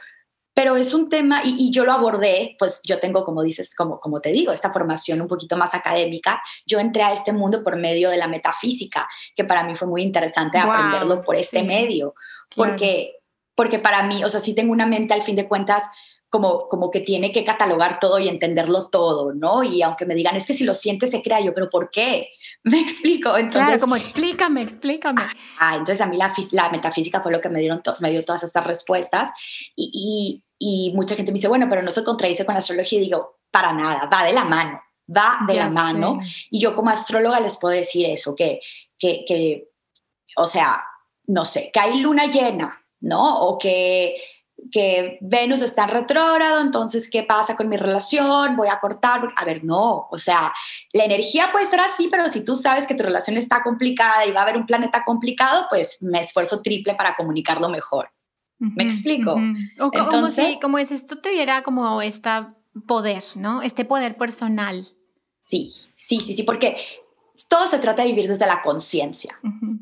pero 0.54 0.76
es 0.76 0.94
un 0.94 1.08
tema, 1.08 1.42
y, 1.42 1.56
y, 1.58 1.72
yo 1.72 1.84
lo 1.84 1.92
abordé, 1.92 2.54
pues 2.56 2.80
yo 2.84 3.00
tengo, 3.00 3.24
como 3.24 3.42
dices, 3.42 3.74
como, 3.74 3.98
como 3.98 4.20
te 4.20 4.30
digo, 4.30 4.52
esta 4.52 4.70
formación 4.70 5.20
un 5.20 5.28
poquito 5.28 5.56
más 5.56 5.74
académica. 5.74 6.40
Yo 6.66 6.78
entré 6.78 7.02
a 7.02 7.12
este 7.12 7.32
mundo 7.32 7.64
por 7.64 7.74
medio 7.74 8.10
de 8.10 8.16
la 8.16 8.28
metafísica, 8.28 9.08
que 9.34 9.44
para 9.44 9.64
mí 9.64 9.74
fue 9.74 9.88
muy 9.88 10.02
interesante 10.02 10.56
aprenderlo 10.56 11.20
por 11.20 11.34
este 11.34 11.64
medio, 11.64 12.14
porque 12.54 13.17
porque 13.58 13.80
para 13.80 14.04
mí, 14.04 14.22
o 14.22 14.28
sea, 14.28 14.38
sí 14.38 14.54
tengo 14.54 14.70
una 14.70 14.86
mente 14.86 15.14
al 15.14 15.24
fin 15.24 15.34
de 15.34 15.48
cuentas 15.48 15.82
como, 16.30 16.68
como 16.68 16.92
que 16.92 17.00
tiene 17.00 17.32
que 17.32 17.42
catalogar 17.42 17.98
todo 17.98 18.20
y 18.20 18.28
entenderlo 18.28 18.86
todo, 18.86 19.34
¿no? 19.34 19.64
Y 19.64 19.82
aunque 19.82 20.06
me 20.06 20.14
digan, 20.14 20.36
es 20.36 20.46
que 20.46 20.54
si 20.54 20.62
lo 20.62 20.74
sientes 20.74 21.10
se 21.10 21.22
crea 21.22 21.40
yo, 21.40 21.52
pero 21.52 21.66
¿por 21.68 21.90
qué? 21.90 22.28
Me 22.62 22.78
explico. 22.78 23.36
Entonces, 23.36 23.64
claro, 23.64 23.80
como 23.80 23.96
explícame, 23.96 24.62
explícame. 24.62 25.22
Ah, 25.58 25.72
entonces 25.72 26.00
a 26.00 26.06
mí 26.06 26.16
la, 26.16 26.32
la 26.52 26.70
metafísica 26.70 27.20
fue 27.20 27.32
lo 27.32 27.40
que 27.40 27.48
me, 27.48 27.58
dieron 27.58 27.82
me 27.98 28.12
dio 28.12 28.24
todas 28.24 28.44
estas 28.44 28.64
respuestas 28.64 29.32
y, 29.74 30.40
y, 30.60 30.90
y, 30.90 30.94
mucha 30.94 31.16
gente 31.16 31.32
me 31.32 31.38
dice, 31.38 31.48
bueno, 31.48 31.66
pero 31.68 31.82
no 31.82 31.90
se 31.90 32.04
contradice 32.04 32.46
con 32.46 32.54
la 32.54 32.60
astrología 32.60 33.00
y 33.00 33.06
digo, 33.06 33.40
para 33.50 33.72
nada, 33.72 34.06
va 34.06 34.22
de 34.22 34.34
la 34.34 34.44
mano, 34.44 34.80
va 35.08 35.38
de 35.48 35.54
la 35.56 35.68
mano. 35.68 36.20
Y 36.48 36.60
yo 36.60 36.76
como 36.76 36.90
astróloga 36.90 37.40
les 37.40 37.56
puedo 37.56 37.74
decir 37.74 38.06
eso, 38.06 38.36
que, 38.36 38.60
que, 38.96 39.24
que, 39.26 39.70
o 40.36 40.44
sea, 40.44 40.80
no 41.26 41.44
sé, 41.44 41.72
que 41.72 41.80
hay 41.80 41.98
luna 41.98 42.26
llena 42.26 42.77
¿no? 43.00 43.40
O 43.40 43.58
que, 43.58 44.16
que 44.70 45.18
Venus 45.20 45.62
está 45.62 45.84
en 45.84 45.90
retrógrado, 45.90 46.60
entonces, 46.60 47.08
¿qué 47.10 47.22
pasa 47.22 47.56
con 47.56 47.68
mi 47.68 47.76
relación? 47.76 48.56
Voy 48.56 48.68
a 48.68 48.80
cortar. 48.80 49.28
A 49.36 49.44
ver, 49.44 49.64
no, 49.64 50.08
o 50.10 50.18
sea, 50.18 50.52
la 50.92 51.04
energía 51.04 51.50
puede 51.52 51.64
estar 51.64 51.80
así, 51.80 52.08
pero 52.10 52.28
si 52.28 52.44
tú 52.44 52.56
sabes 52.56 52.86
que 52.86 52.94
tu 52.94 53.04
relación 53.04 53.36
está 53.36 53.62
complicada 53.62 54.26
y 54.26 54.32
va 54.32 54.40
a 54.40 54.42
haber 54.44 54.56
un 54.56 54.66
planeta 54.66 55.02
complicado, 55.04 55.66
pues 55.70 55.98
me 56.00 56.20
esfuerzo 56.20 56.62
triple 56.62 56.94
para 56.94 57.14
comunicarlo 57.14 57.68
mejor. 57.68 58.10
¿Me 58.58 58.82
explico? 58.82 59.36
O 59.78 59.90
como 59.92 60.30
si, 60.30 60.58
como 60.60 60.78
es 60.78 60.90
esto 60.90 61.20
te 61.20 61.30
diera 61.30 61.62
como 61.62 62.02
este 62.02 62.30
poder, 62.86 63.22
¿no? 63.36 63.62
Este 63.62 63.84
poder 63.84 64.16
personal. 64.16 64.84
Sí, 65.44 65.72
sí, 65.96 66.20
sí, 66.20 66.34
sí, 66.34 66.42
porque 66.42 66.76
todo 67.48 67.66
se 67.66 67.78
trata 67.78 68.02
de 68.02 68.08
vivir 68.08 68.28
desde 68.28 68.46
la 68.46 68.62
conciencia. 68.62 69.38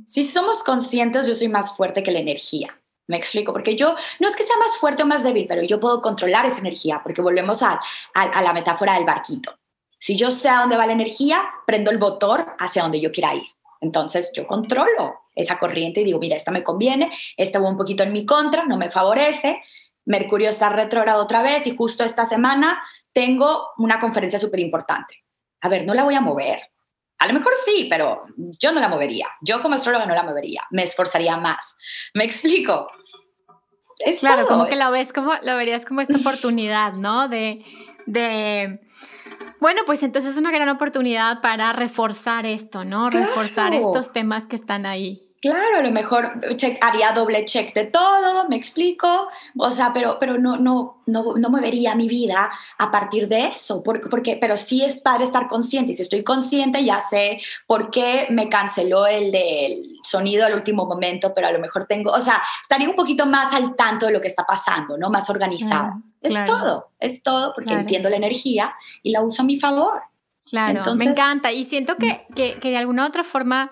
Si 0.07 0.25
somos 0.25 0.63
conscientes, 0.63 1.27
yo 1.27 1.35
soy 1.35 1.49
más 1.49 1.77
fuerte 1.77 2.03
que 2.03 2.11
la 2.11 2.21
energía. 2.21 2.79
Me 3.09 3.17
explico, 3.17 3.53
porque 3.53 3.77
yo 3.77 3.95
no 4.19 4.29
es 4.29 4.35
que 4.35 4.43
sea 4.43 4.57
más 4.59 4.77
fuerte 4.79 5.03
o 5.03 5.07
más 5.07 5.23
débil, 5.23 5.47
pero 5.47 5.63
yo 5.63 5.79
puedo 5.79 6.01
controlar 6.01 6.47
esa 6.47 6.59
energía, 6.59 7.01
porque 7.03 7.23
volvemos 7.23 7.63
a, 7.63 7.81
a, 8.15 8.43
la 8.43 8.53
metáfora 8.53 8.95
del 8.95 9.05
barquito. 9.05 9.55
Si 9.99 10.17
yo 10.17 10.31
sé 10.31 10.49
a 10.49 10.61
dónde 10.61 10.77
va 10.77 10.87
la 10.87 10.93
energía, 10.93 11.43
prendo 11.67 11.91
el 11.91 11.99
motor 11.99 12.55
hacia 12.59 12.83
donde 12.83 13.01
yo 13.01 13.13
quiera 13.13 13.35
ir. 13.35 13.45
Entonces 13.81 14.33
yo 14.35 14.47
controlo 14.47 15.21
esa 15.35 15.59
corriente 15.59 16.01
y 16.01 16.05
digo, 16.05 16.19
mira, 16.19 16.37
esta 16.37 16.51
me 16.51 16.65
conviene, 16.65 17.13
esta 17.37 17.59
va 17.61 17.69
un 17.69 17.77
poquito 17.77 18.03
en 18.03 18.13
mi 18.13 18.27
contra, 18.27 18.65
no 18.65 18.77
me 18.77 18.91
favorece. 18.91 19.63
Mercurio 20.05 20.49
está 20.49 20.69
retrógrado 20.71 21.23
otra 21.23 21.43
vez 21.43 21.67
y 21.67 21.77
justo 21.77 22.05
esta 22.05 22.27
semana 22.27 22.83
tengo 23.13 23.71
una 23.79 24.01
conferencia 24.01 24.39
súper 24.39 24.61
importante. 24.61 25.25
A 25.61 25.69
ver, 25.69 25.87
no 25.87 25.95
la 25.95 26.05
voy 26.05 26.15
a 26.15 26.21
mover. 26.21 26.61
A 27.19 27.27
lo 27.27 27.35
mejor 27.35 27.53
sí, 27.65 27.87
pero 27.89 28.25
yo 28.61 28.73
no 28.73 28.81
la 28.81 28.89
movería. 28.89 29.29
Yo 29.41 29.63
como 29.63 29.75
astróloga 29.75 30.07
no 30.07 30.15
la 30.15 30.23
movería. 30.23 30.63
Me 30.71 30.83
esforzaría 30.83 31.37
más. 31.37 31.75
¿Me 32.15 32.25
explico? 32.25 32.87
Es 33.99 34.21
claro, 34.21 34.47
como 34.47 34.67
que 34.67 34.77
lo 34.77 34.91
ves 34.91 35.13
como, 35.13 35.33
lo 35.43 35.57
verías 35.57 35.87
como 35.87 36.03
esta 36.03 36.19
oportunidad, 36.19 36.93
¿no? 36.93 37.29
De, 37.29 37.65
de, 38.05 38.81
bueno, 39.61 39.83
pues 39.87 40.03
entonces 40.03 40.33
es 40.33 40.39
una 40.39 40.51
gran 40.51 40.69
oportunidad 40.69 41.41
para 41.41 41.73
reforzar 41.73 42.45
esto, 42.45 42.85
¿no? 42.85 43.09
Reforzar 43.09 43.73
estos 43.73 44.13
temas 44.13 44.47
que 44.47 44.57
están 44.57 44.85
ahí. 44.85 45.26
Claro, 45.47 45.79
a 45.79 45.83
lo 45.83 45.93
mejor 45.93 46.41
haría 46.81 47.13
doble 47.13 47.45
check 47.45 47.73
de 47.73 47.85
todo, 47.85 48.49
me 48.49 48.57
explico, 48.57 49.29
o 49.57 49.71
sea, 49.71 49.93
pero, 49.93 50.17
pero 50.19 50.39
no, 50.39 50.57
no, 50.57 51.03
no, 51.07 51.37
no 51.37 51.51
movería 51.51 51.95
mi 51.95 52.09
vida 52.09 52.51
a 52.79 52.91
partir 52.91 53.29
de 53.29 53.47
eso, 53.49 53.81
porque, 53.85 54.09
porque, 54.09 54.37
pero 54.41 54.57
sí 54.57 54.83
es 54.83 55.01
para 55.01 55.23
estar 55.23 55.47
consciente, 55.47 55.93
y 55.93 55.95
si 55.95 56.03
estoy 56.03 56.25
consciente 56.25 56.85
ya 56.85 57.01
sé 57.01 57.39
por 57.69 57.93
qué 57.93 58.27
me 58.31 58.49
canceló 58.49 59.07
el 59.07 59.31
del 59.31 59.99
sonido 60.03 60.47
al 60.47 60.55
último 60.55 60.85
momento, 60.85 61.33
pero 61.33 61.47
a 61.47 61.53
lo 61.53 61.61
mejor 61.61 61.87
tengo, 61.87 62.11
o 62.11 62.21
sea, 62.21 62.43
estaría 62.63 62.89
un 62.89 62.97
poquito 62.97 63.25
más 63.25 63.55
al 63.55 63.77
tanto 63.77 64.07
de 64.07 64.13
lo 64.13 64.21
que 64.21 64.29
está 64.29 64.45
pasando, 64.45 64.99
¿no? 64.99 65.11
Más 65.11 65.31
organizada. 65.31 65.97
es 66.23 66.45
todo, 66.45 66.89
es 66.99 67.23
todo, 67.23 67.53
porque 67.55 67.73
entiendo 67.73 68.11
la 68.11 68.17
energía 68.17 68.75
y 69.05 69.13
la 69.13 69.23
uso 69.23 69.43
a 69.43 69.45
mi 69.45 69.61
favor. 69.61 70.03
Claro, 70.51 70.95
me 70.97 71.05
encanta, 71.05 71.53
y 71.53 71.63
siento 71.63 71.97
que, 71.97 72.27
que, 72.35 72.55
que 72.55 72.71
de 72.71 72.79
alguna 72.79 73.07
otra 73.07 73.23
forma 73.23 73.71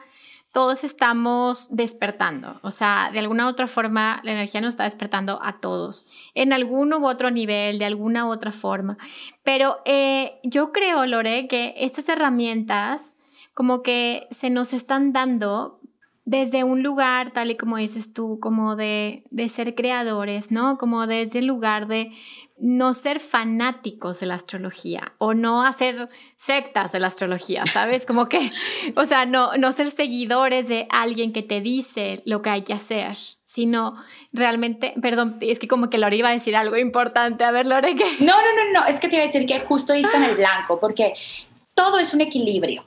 todos 0.55 0.85
estamos 0.85 1.67
despertando, 1.71 2.61
o 2.63 2.71
sea, 2.71 3.11
de 3.13 3.19
alguna 3.19 3.47
u 3.47 3.49
otra 3.51 3.67
forma 3.67 4.21
la 4.23 4.31
energía 4.31 4.61
nos 4.61 4.71
está 4.71 4.85
despertando 4.85 5.41
a 5.43 5.59
todos, 5.59 6.07
en 6.33 6.53
algún 6.53 6.95
u 6.95 7.07
otro 7.07 7.33
nivel, 7.33 7.81
de 7.81 7.85
alguna 7.85 8.25
u 8.27 8.31
otra 8.31 8.53
forma. 8.53 8.97
Pero 9.43 9.79
eh, 9.85 10.39
yo 10.45 10.71
creo, 10.71 11.07
Lore, 11.07 11.49
que 11.49 11.75
estas 11.77 12.09
herramientas 12.09 13.17
como 13.53 13.83
que 13.83 14.29
se 14.31 14.49
nos 14.49 14.73
están 14.73 15.13
dando 15.13 15.81
desde 16.25 16.63
un 16.63 16.85
lugar, 16.85 17.33
tal 17.33 17.51
y 17.51 17.57
como 17.57 17.77
dices 17.77 18.13
tú, 18.13 18.39
como 18.41 18.77
de, 18.77 19.25
de 19.31 19.49
ser 19.49 19.75
creadores, 19.75 20.53
¿no? 20.53 20.79
Como 20.79 21.07
desde 21.09 21.41
el 21.41 21.47
lugar 21.47 21.89
de 21.89 22.13
no 22.57 22.95
ser 22.95 23.19
fanáticos 23.19 24.21
de 24.21 24.27
la 24.27 24.35
astrología 24.37 25.15
o 25.19 25.35
no 25.35 25.63
hacer 25.63 26.09
sectas 26.37 26.93
de 26.93 27.01
la 27.01 27.09
astrología, 27.09 27.65
¿sabes? 27.67 28.07
Como 28.07 28.29
que, 28.29 28.53
o 28.97 29.05
sea, 29.07 29.27
no, 29.27 29.57
no 29.57 29.73
ser 29.73 29.91
seguidores 29.91 30.69
de 30.69 30.87
alguien 30.91 31.33
que 31.33 31.43
te 31.43 31.61
dice 31.61 32.23
lo 32.27 32.43
que 32.43 32.51
hay 32.51 32.63
que 32.63 32.73
hacer, 32.73 33.17
sino 33.45 33.95
realmente, 34.33 34.95
perdón, 35.01 35.39
es 35.41 35.59
que 35.61 35.69
como 35.69 35.89
que 35.89 35.99
Lore 35.99 36.17
iba 36.17 36.29
a 36.29 36.33
decir 36.33 36.57
algo 36.57 36.77
importante. 36.77 37.45
A 37.45 37.53
ver, 37.53 37.67
Lore, 37.67 37.95
¿qué? 37.95 38.05
No, 38.19 38.35
no, 38.35 38.65
no, 38.65 38.81
no, 38.81 38.87
es 38.87 38.99
que 38.99 39.09
te 39.09 39.15
iba 39.15 39.23
a 39.23 39.27
decir 39.29 39.47
que 39.47 39.61
justo 39.61 39.93
está 39.93 40.17
en 40.17 40.25
el 40.25 40.37
blanco, 40.37 40.81
porque 40.81 41.15
todo 41.73 41.99
es 41.99 42.13
un 42.15 42.21
equilibrio. 42.21 42.85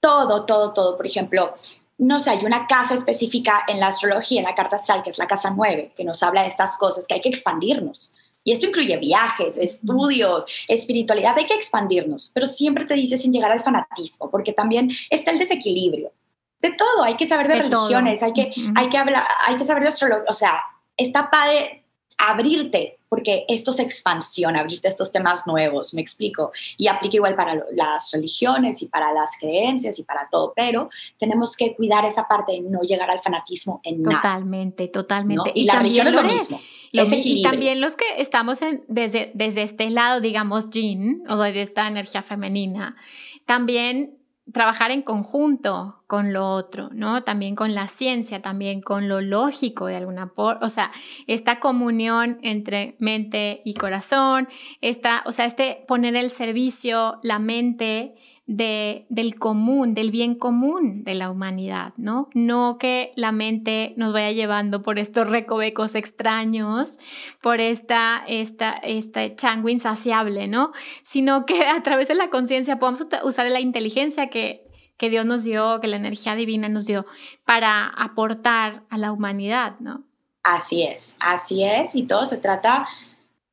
Todo, 0.00 0.44
todo, 0.44 0.74
todo. 0.74 0.98
Por 0.98 1.06
ejemplo, 1.06 1.54
no 1.96 2.20
sé, 2.20 2.28
hay 2.28 2.44
una 2.44 2.66
casa 2.66 2.92
específica 2.94 3.64
en 3.66 3.80
la 3.80 3.86
astrología, 3.86 4.40
en 4.40 4.46
la 4.46 4.54
carta 4.54 4.76
astral, 4.76 5.02
que 5.02 5.08
es 5.08 5.18
la 5.18 5.26
casa 5.26 5.50
9, 5.56 5.92
que 5.96 6.04
nos 6.04 6.22
habla 6.22 6.42
de 6.42 6.48
estas 6.48 6.76
cosas, 6.76 7.06
que 7.06 7.14
hay 7.14 7.20
que 7.22 7.30
expandirnos 7.30 8.12
y 8.44 8.52
esto 8.52 8.66
incluye 8.66 8.96
viajes, 8.96 9.56
estudios, 9.58 10.46
espiritualidad, 10.68 11.36
hay 11.38 11.46
que 11.46 11.54
expandirnos, 11.54 12.30
pero 12.34 12.46
siempre 12.46 12.84
te 12.84 12.94
dice 12.94 13.18
sin 13.18 13.32
llegar 13.32 13.52
al 13.52 13.62
fanatismo, 13.62 14.30
porque 14.30 14.52
también 14.52 14.90
está 15.10 15.30
el 15.30 15.38
desequilibrio. 15.38 16.12
De 16.60 16.72
todo, 16.72 17.02
hay 17.02 17.16
que 17.16 17.26
saber 17.26 17.48
de, 17.48 17.56
religiones, 17.56 18.22
hay 18.22 18.32
que, 18.32 18.52
hay 18.76 18.88
que 18.88 18.98
hablar, 18.98 19.26
hay 19.46 19.56
que 19.56 19.64
saber 19.64 19.82
de 19.82 19.88
astrología, 19.88 20.24
o 20.28 20.34
sea, 20.34 20.60
está 20.96 21.28
padre 21.30 21.84
abrirte, 22.18 22.98
porque 23.12 23.44
esto 23.46 23.72
es 23.72 23.78
expansión, 23.78 24.56
abrirte 24.56 24.88
estos 24.88 25.12
temas 25.12 25.46
nuevos, 25.46 25.92
me 25.92 26.00
explico, 26.00 26.50
y 26.78 26.86
aplica 26.86 27.16
igual 27.16 27.36
para 27.36 27.62
las 27.72 28.10
religiones 28.10 28.80
y 28.80 28.86
para 28.86 29.12
las 29.12 29.32
creencias 29.38 29.98
y 29.98 30.02
para 30.02 30.30
todo, 30.30 30.54
pero 30.56 30.88
tenemos 31.18 31.54
que 31.54 31.74
cuidar 31.74 32.06
esa 32.06 32.26
parte 32.26 32.52
de 32.52 32.60
no 32.62 32.80
llegar 32.80 33.10
al 33.10 33.20
fanatismo 33.20 33.82
en 33.84 34.00
nada. 34.00 34.16
Totalmente, 34.16 34.88
totalmente. 34.88 35.52
Y, 35.54 35.66
la 35.66 35.74
religión 35.74 36.06
es 36.06 36.14
lo 36.14 36.22
mismo. 36.22 36.60
y 36.90 37.42
también 37.42 37.82
los 37.82 37.96
que 37.96 38.06
estamos 38.16 38.62
en, 38.62 38.82
desde, 38.88 39.30
desde 39.34 39.64
este 39.64 39.90
lado, 39.90 40.22
digamos, 40.22 40.70
yin, 40.70 41.22
o 41.28 41.36
de 41.36 41.60
esta 41.60 41.88
energía 41.88 42.22
femenina, 42.22 42.96
también 43.44 44.21
trabajar 44.52 44.90
en 44.90 45.02
conjunto 45.02 46.02
con 46.06 46.32
lo 46.32 46.46
otro, 46.50 46.90
¿no? 46.92 47.24
También 47.24 47.54
con 47.54 47.74
la 47.74 47.88
ciencia, 47.88 48.42
también 48.42 48.80
con 48.82 49.08
lo 49.08 49.20
lógico 49.20 49.86
de 49.86 49.96
alguna 49.96 50.28
forma, 50.28 50.66
o 50.66 50.68
sea, 50.68 50.92
esta 51.26 51.58
comunión 51.58 52.38
entre 52.42 52.96
mente 52.98 53.62
y 53.64 53.74
corazón, 53.74 54.48
esta, 54.80 55.22
o 55.26 55.32
sea, 55.32 55.46
este 55.46 55.84
poner 55.88 56.16
el 56.16 56.30
servicio, 56.30 57.18
la 57.22 57.38
mente 57.38 58.14
de, 58.46 59.06
del 59.08 59.38
común, 59.38 59.94
del 59.94 60.10
bien 60.10 60.34
común 60.34 61.04
de 61.04 61.14
la 61.14 61.30
humanidad, 61.30 61.94
¿no? 61.96 62.28
No 62.34 62.76
que 62.78 63.12
la 63.14 63.30
mente 63.30 63.94
nos 63.96 64.12
vaya 64.12 64.32
llevando 64.32 64.82
por 64.82 64.98
estos 64.98 65.28
recovecos 65.30 65.94
extraños, 65.94 66.98
por 67.40 67.60
esta, 67.60 68.24
esta, 68.26 68.72
este 68.72 69.34
chango 69.36 69.68
insaciable, 69.68 70.48
¿no? 70.48 70.72
Sino 71.02 71.46
que 71.46 71.66
a 71.66 71.82
través 71.82 72.08
de 72.08 72.14
la 72.14 72.30
conciencia 72.30 72.78
podamos 72.78 73.06
usar 73.22 73.48
la 73.48 73.60
inteligencia 73.60 74.28
que, 74.28 74.66
que 74.96 75.08
Dios 75.08 75.24
nos 75.24 75.44
dio, 75.44 75.80
que 75.80 75.88
la 75.88 75.96
energía 75.96 76.34
divina 76.34 76.68
nos 76.68 76.86
dio 76.86 77.06
para 77.44 77.86
aportar 77.86 78.82
a 78.90 78.98
la 78.98 79.12
humanidad, 79.12 79.78
¿no? 79.78 80.04
Así 80.42 80.82
es, 80.82 81.14
así 81.20 81.62
es, 81.62 81.94
y 81.94 82.02
todo 82.02 82.26
se 82.26 82.38
trata 82.38 82.88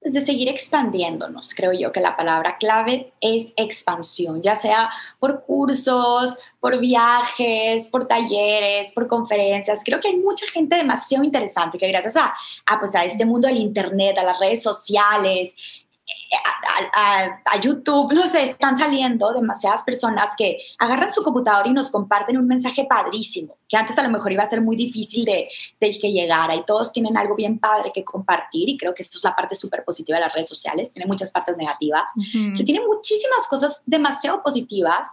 de 0.02 0.26
seguir 0.26 0.48
expandiéndonos. 0.48 1.54
Creo 1.54 1.74
yo 1.74 1.92
que 1.92 2.00
la 2.00 2.16
palabra 2.16 2.58
clave 2.58 3.12
es 3.20 3.54
expansión, 3.58 4.42
ya 4.42 4.56
sea 4.56 4.90
por 5.20 5.44
cursos, 5.44 6.38
por 6.60 6.80
viajes, 6.80 7.88
por 7.90 8.08
talleres, 8.08 8.94
por 8.94 9.08
conferencias. 9.08 9.82
Creo 9.84 10.00
que 10.00 10.08
hay 10.10 10.18
mucha 10.18 10.48
gente 10.48 10.76
demasiado 10.76 11.24
interesante 11.24 11.78
que 11.78 11.88
gracias 11.88 12.16
a, 12.16 12.34
a, 12.66 12.80
pues 12.80 12.96
a 12.96 13.04
este 13.04 13.26
mundo 13.26 13.48
del 13.48 13.58
Internet, 13.58 14.18
a 14.18 14.24
las 14.24 14.40
redes 14.40 14.64
sociales, 14.64 15.54
a, 16.96 17.60
YouTube, 17.62 18.14
no 18.14 18.28
sé, 18.28 18.52
están 18.52 18.78
saliendo 18.78 19.34
demasiadas 19.34 19.84
personas 19.84 20.36
que 20.38 20.60
agarran 20.78 21.14
su 21.14 21.24
computador 21.24 21.68
y 21.68 21.72
nos 21.72 21.90
comparten 21.90 22.38
un 22.38 22.48
mensaje 22.48 22.86
padrísimo, 22.86 23.58
que 23.68 23.78
antes 23.78 23.98
a 23.98 24.04
lo 24.04 24.10
mejor 24.10 24.32
iba 24.32 24.44
a 24.44 24.50
ser 24.50 24.62
muy 24.62 24.76
difícil 24.76 25.26
de, 25.26 25.50
de 25.80 26.00
que 26.00 26.12
llegara 26.12 26.56
y 26.56 26.64
todos 26.64 26.92
tienen 26.94 27.18
algo 27.18 27.36
bien 27.36 27.60
padre 27.60 27.92
que 27.94 28.04
compartir 28.04 28.70
y 28.70 28.78
creo 28.78 28.94
que 28.94 29.04
esto 29.04 29.18
es 29.18 29.24
la 29.24 29.36
parte 29.36 29.56
súper 29.56 29.84
positiva 29.84 30.18
de 30.18 30.26
las 30.26 30.34
redes 30.34 30.48
sociales, 30.48 30.92
tiene 30.92 31.08
muchas 31.08 31.32
partes 31.32 31.58
negativas, 31.58 32.10
que 32.56 32.64
tiene 32.64 32.82
muchísimas 32.86 33.48
cosas 33.48 33.82
demasiado 33.86 34.42
positivas. 34.44 35.08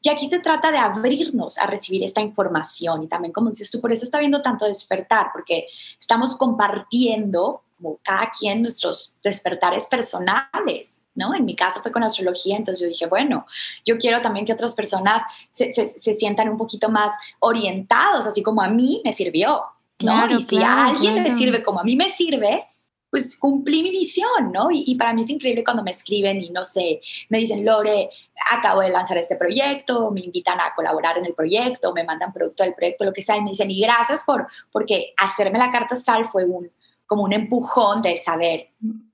Y 0.00 0.10
aquí 0.10 0.28
se 0.28 0.38
trata 0.38 0.70
de 0.70 0.78
abrirnos 0.78 1.58
a 1.58 1.66
recibir 1.66 2.04
esta 2.04 2.20
información 2.20 3.02
y 3.02 3.08
también, 3.08 3.32
como 3.32 3.50
dices 3.50 3.68
tú, 3.68 3.80
por 3.80 3.92
eso 3.92 4.04
está 4.04 4.20
viendo 4.20 4.42
tanto 4.42 4.64
despertar, 4.64 5.30
porque 5.32 5.66
estamos 5.98 6.36
compartiendo 6.36 7.62
como 7.78 7.98
cada 8.02 8.30
quien 8.30 8.62
nuestros 8.62 9.14
despertares 9.22 9.86
personales. 9.86 10.92
¿No? 11.14 11.34
En 11.34 11.44
mi 11.44 11.56
caso 11.56 11.82
fue 11.82 11.90
con 11.90 12.04
astrología, 12.04 12.56
entonces 12.56 12.80
yo 12.80 12.88
dije, 12.88 13.06
bueno, 13.06 13.44
yo 13.84 13.98
quiero 13.98 14.22
también 14.22 14.46
que 14.46 14.52
otras 14.52 14.72
personas 14.72 15.20
se, 15.50 15.74
se, 15.74 16.14
sientan 16.14 16.48
un 16.48 16.56
poquito 16.56 16.88
más 16.90 17.12
orientados, 17.40 18.24
así 18.24 18.40
como 18.40 18.62
a 18.62 18.68
mí 18.68 19.02
me 19.04 19.12
sirvió, 19.12 19.64
¿no? 20.00 20.30
y 20.30 20.42
si 20.42 20.58
a 20.62 20.86
alguien 20.86 21.24
le 21.24 21.32
sirve 21.32 21.64
como 21.64 21.80
a 21.80 21.82
mí 21.82 21.96
me 21.96 22.08
sirve, 22.08 22.68
pues 23.10 23.38
cumplí 23.38 23.82
mi 23.82 23.90
misión, 23.90 24.52
¿no? 24.52 24.70
Y, 24.70 24.84
y, 24.86 24.94
para 24.94 25.12
mí 25.14 25.22
es 25.22 25.30
increíble 25.30 25.64
cuando 25.64 25.82
me 25.82 25.90
escriben 25.90 26.42
y 26.42 26.50
no 26.50 26.62
sé, 26.62 27.00
me 27.30 27.38
dicen, 27.38 27.64
Lore, 27.64 28.10
acabo 28.52 28.80
de 28.80 28.90
lanzar 28.90 29.16
este 29.16 29.36
proyecto, 29.36 30.10
me 30.10 30.20
invitan 30.20 30.60
a 30.60 30.74
colaborar 30.74 31.18
en 31.18 31.26
el 31.26 31.34
proyecto, 31.34 31.92
me 31.92 32.04
mandan 32.04 32.32
producto 32.32 32.64
del 32.64 32.74
proyecto, 32.74 33.04
lo 33.04 33.12
que 33.12 33.22
sea, 33.22 33.36
y 33.36 33.40
me 33.40 33.50
dicen, 33.50 33.70
y 33.70 33.80
gracias 33.80 34.22
por, 34.24 34.46
porque 34.70 35.14
hacerme 35.16 35.58
la 35.58 35.70
carta 35.70 35.94
astral 35.94 36.26
fue 36.26 36.44
un, 36.44 36.70
como 37.08 37.24
un 37.24 37.32
empujón 37.32 38.02
de 38.02 38.16
saber 38.16 38.68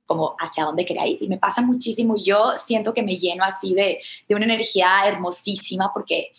como 0.05 0.37
hacia 0.39 0.65
dónde 0.65 0.85
quería 0.85 1.07
ir. 1.07 1.23
Y 1.23 1.29
me 1.29 1.39
pasa 1.39 1.63
muchísimo. 1.63 2.17
Yo 2.17 2.53
siento 2.59 2.93
que 2.93 3.03
me 3.03 3.17
lleno 3.17 3.45
así 3.45 3.73
de, 3.73 4.01
de 4.29 4.35
una 4.35 4.45
energía 4.45 5.07
hermosísima 5.07 5.91
porque 5.95 6.33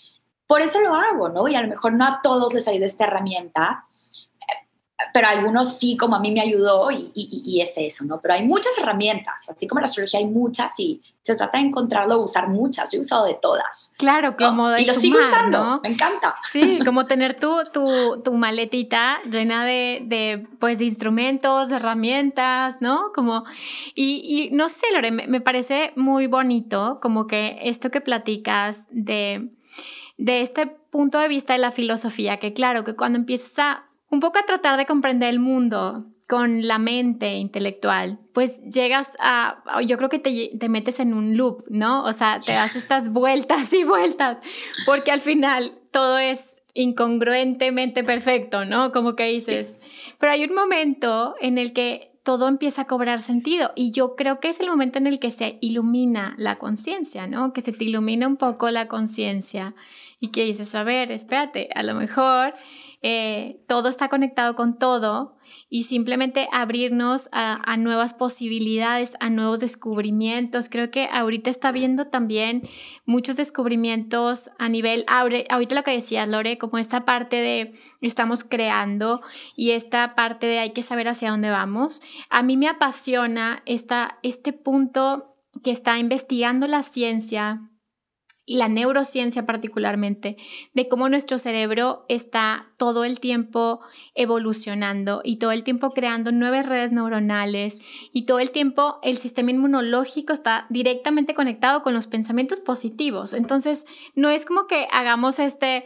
por 0.45 0.61
eso 0.61 0.79
lo 0.81 0.93
hago, 0.93 1.29
¿no? 1.29 1.47
Y 1.47 1.55
a 1.55 1.61
lo 1.61 1.69
mejor 1.69 1.93
no 1.93 2.05
a 2.05 2.19
todos 2.21 2.53
les 2.53 2.67
ayuda 2.67 2.85
esta 2.85 3.05
herramienta, 3.05 3.85
pero 5.13 5.27
algunos 5.27 5.77
sí, 5.77 5.97
como 5.97 6.15
a 6.15 6.19
mí 6.19 6.31
me 6.31 6.41
ayudó 6.41 6.89
y, 6.89 7.11
y, 7.13 7.61
es 7.61 7.73
eso, 7.77 8.05
¿no? 8.05 8.21
Pero 8.21 8.35
hay 8.35 8.43
muchas 8.43 8.71
herramientas, 8.77 9.49
así 9.49 9.67
como 9.67 9.81
la 9.81 9.85
astrología 9.85 10.19
hay 10.19 10.25
muchas 10.25 10.79
y 10.79 11.01
se 11.21 11.35
trata 11.35 11.57
de 11.57 11.65
encontrarlo, 11.65 12.21
usar 12.21 12.47
muchas, 12.47 12.91
yo 12.91 12.97
he 12.97 13.01
usado 13.01 13.25
de 13.25 13.37
todas. 13.41 13.91
Claro, 13.97 14.37
como 14.37 14.69
de 14.69 14.83
Y 14.83 14.85
lo 14.85 14.93
sigo 14.93 15.19
usando, 15.19 15.81
me 15.83 15.89
encanta. 15.89 16.35
Sí, 16.51 16.79
como 16.85 17.07
tener 17.07 17.39
tu, 17.39 17.63
tu, 17.73 18.21
tu 18.23 18.33
maletita 18.33 19.21
llena 19.29 19.65
de, 19.65 20.01
de, 20.05 20.47
pues, 20.59 20.79
de 20.79 20.85
instrumentos, 20.85 21.69
de 21.69 21.75
herramientas, 21.75 22.77
¿no? 22.79 23.11
Como, 23.13 23.43
y, 23.95 24.21
y 24.23 24.55
no 24.55 24.69
sé, 24.69 24.85
Lore, 24.93 25.11
me, 25.11 25.27
me 25.27 25.41
parece 25.41 25.91
muy 25.95 26.27
bonito 26.27 26.99
como 27.01 27.27
que 27.27 27.59
esto 27.63 27.91
que 27.91 27.99
platicas 27.99 28.85
de, 28.91 29.49
de 30.17 30.41
este 30.41 30.67
punto 30.67 31.19
de 31.19 31.27
vista 31.27 31.53
de 31.53 31.59
la 31.59 31.71
filosofía, 31.71 32.37
que 32.37 32.53
claro, 32.53 32.85
que 32.85 32.95
cuando 32.95 33.19
empiezas 33.19 33.59
a 33.59 33.85
un 34.15 34.21
poco 34.21 34.39
a 34.39 34.45
tratar 34.45 34.77
de 34.77 34.85
comprender 34.85 35.29
el 35.29 35.39
mundo 35.39 36.05
con 36.27 36.67
la 36.67 36.79
mente 36.79 37.35
intelectual, 37.35 38.17
pues 38.33 38.59
llegas 38.63 39.11
a, 39.19 39.61
yo 39.85 39.97
creo 39.97 40.09
que 40.09 40.17
te, 40.17 40.51
te, 40.57 40.69
metes 40.69 40.99
en 40.99 41.13
un 41.13 41.37
loop, 41.37 41.65
¿no? 41.69 42.03
O 42.03 42.13
sea, 42.13 42.39
te 42.39 42.53
das 42.53 42.75
estas 42.75 43.09
vueltas 43.11 43.71
y 43.73 43.83
vueltas, 43.83 44.39
porque 44.85 45.11
al 45.11 45.19
final 45.19 45.77
todo 45.91 46.17
es 46.17 46.55
incongruentemente 46.73 48.03
perfecto, 48.03 48.65
¿no? 48.65 48.91
Como 48.91 49.15
que 49.15 49.25
dices, 49.25 49.77
pero 50.19 50.31
hay 50.31 50.45
un 50.45 50.55
momento 50.55 51.35
en 51.39 51.57
el 51.57 51.73
que 51.73 52.11
todo 52.23 52.47
empieza 52.47 52.81
a 52.81 52.87
cobrar 52.87 53.21
sentido 53.21 53.71
y 53.75 53.91
yo 53.91 54.15
creo 54.15 54.39
que 54.39 54.49
es 54.49 54.59
el 54.59 54.67
momento 54.67 54.97
en 54.97 55.05
el 55.05 55.19
que 55.19 55.29
se 55.29 55.59
ilumina 55.61 56.33
la 56.39 56.55
conciencia, 56.55 57.27
¿no? 57.27 57.53
Que 57.53 57.61
se 57.61 57.71
te 57.71 57.85
ilumina 57.85 58.27
un 58.27 58.37
poco 58.37 58.71
la 58.71 58.87
conciencia 58.87 59.75
y 60.19 60.29
que 60.29 60.43
dices, 60.43 60.73
a 60.73 60.83
ver, 60.83 61.11
espérate, 61.11 61.69
a 61.75 61.83
lo 61.83 61.93
mejor 61.93 62.55
eh, 63.01 63.61
todo 63.67 63.89
está 63.89 64.09
conectado 64.09 64.55
con 64.55 64.77
todo 64.77 65.35
y 65.69 65.83
simplemente 65.83 66.47
abrirnos 66.51 67.29
a, 67.31 67.77
nuevas 67.77 68.13
posibilidades, 68.13 69.13
a 69.19 69.29
nuevos 69.29 69.59
descubrimientos. 69.59 70.69
Creo 70.69 70.91
que 70.91 71.07
ahorita 71.11 71.49
está 71.49 71.71
viendo 71.71 72.07
también 72.07 72.61
muchos 73.05 73.35
descubrimientos 73.35 74.49
a 74.57 74.69
nivel, 74.69 75.05
ahorita 75.07 75.75
lo 75.75 75.83
que 75.83 75.91
decías, 75.91 76.29
Lore, 76.29 76.57
como 76.57 76.77
esta 76.77 77.05
parte 77.05 77.37
de 77.37 77.73
estamos 78.01 78.43
creando 78.43 79.21
y 79.55 79.71
esta 79.71 80.15
parte 80.15 80.47
de 80.47 80.59
hay 80.59 80.71
que 80.71 80.81
saber 80.81 81.07
hacia 81.07 81.31
dónde 81.31 81.49
vamos. 81.49 82.01
A 82.29 82.43
mí 82.43 82.57
me 82.57 82.67
apasiona 82.67 83.63
esta, 83.65 84.19
este 84.23 84.53
punto 84.53 85.35
que 85.63 85.71
está 85.71 85.97
investigando 85.99 86.67
la 86.67 86.83
ciencia 86.83 87.69
y 88.45 88.57
la 88.57 88.67
neurociencia 88.67 89.45
particularmente, 89.45 90.37
de 90.73 90.87
cómo 90.87 91.09
nuestro 91.09 91.39
cerebro 91.39 92.05
está 92.09 92.67
todo 92.77 93.03
el 93.03 93.19
tiempo 93.19 93.79
evolucionando 94.13 95.21
y 95.23 95.37
todo 95.37 95.51
el 95.51 95.63
tiempo 95.63 95.91
creando 95.91 96.31
nuevas 96.31 96.65
redes 96.65 96.91
neuronales 96.91 97.79
y 98.13 98.25
todo 98.25 98.39
el 98.39 98.51
tiempo 98.51 98.99
el 99.01 99.17
sistema 99.17 99.51
inmunológico 99.51 100.33
está 100.33 100.67
directamente 100.69 101.33
conectado 101.33 101.81
con 101.81 101.93
los 101.93 102.07
pensamientos 102.07 102.59
positivos. 102.59 103.33
Entonces, 103.33 103.85
no 104.13 104.29
es 104.29 104.45
como 104.45 104.67
que 104.67 104.87
hagamos 104.91 105.39
este 105.39 105.85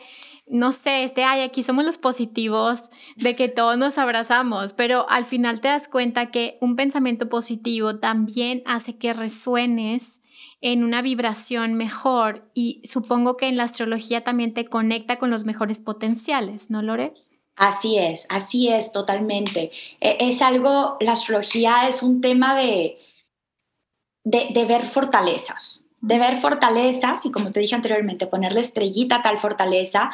no 0.50 0.72
sé, 0.72 1.04
este, 1.04 1.24
ay, 1.24 1.41
aquí 1.41 1.62
somos 1.62 1.86
los 1.86 2.00
positivos, 2.00 2.89
de 3.15 3.36
que 3.36 3.50
todos 3.50 3.78
nos 3.78 4.00
abrazamos, 4.00 4.74
pero 4.74 5.08
al 5.08 5.26
final 5.26 5.62
te 5.62 5.67
das 5.67 5.88
cuenta 5.88 6.32
que 6.32 6.58
un 6.60 6.76
pensamiento 6.76 7.30
positivo 7.30 8.00
también 8.00 8.63
hace 8.65 8.98
que 8.98 9.13
resuenes 9.13 10.24
en 10.62 10.84
una 10.84 11.02
vibración 11.02 11.76
mejor 11.76 12.50
y 12.54 12.82
supongo 12.84 13.38
que 13.38 13.48
en 13.48 13.58
la 13.58 13.63
astrología 13.63 14.24
también 14.24 14.54
te 14.54 14.65
conecta 14.65 15.17
con 15.17 15.30
los 15.30 15.45
mejores 15.45 15.80
potenciales, 15.80 16.69
¿no, 16.69 16.82
Lore? 16.82 17.13
Así 17.56 17.98
es, 17.98 18.26
así 18.30 18.69
es, 18.69 18.91
totalmente. 18.91 19.72
E, 20.00 20.17
es 20.19 20.41
algo, 20.41 20.98
la 21.02 21.13
astrología 21.13 21.88
es 21.88 22.04
un 22.04 22.22
tema 22.22 22.56
de, 22.56 23.00
de, 24.24 24.65
ver 24.65 24.86
fortalezas, 24.86 25.84
de 26.00 26.19
ver 26.19 26.38
fortalezas 26.38 27.26
y 27.26 27.32
como 27.32 27.52
te 27.52 27.60
dije 27.60 27.76
anteriormente, 27.76 28.28
ponerle 28.28 28.62
estrellita 28.62 29.17
a 29.17 29.22
tal 29.22 29.39
fortaleza 29.39 30.12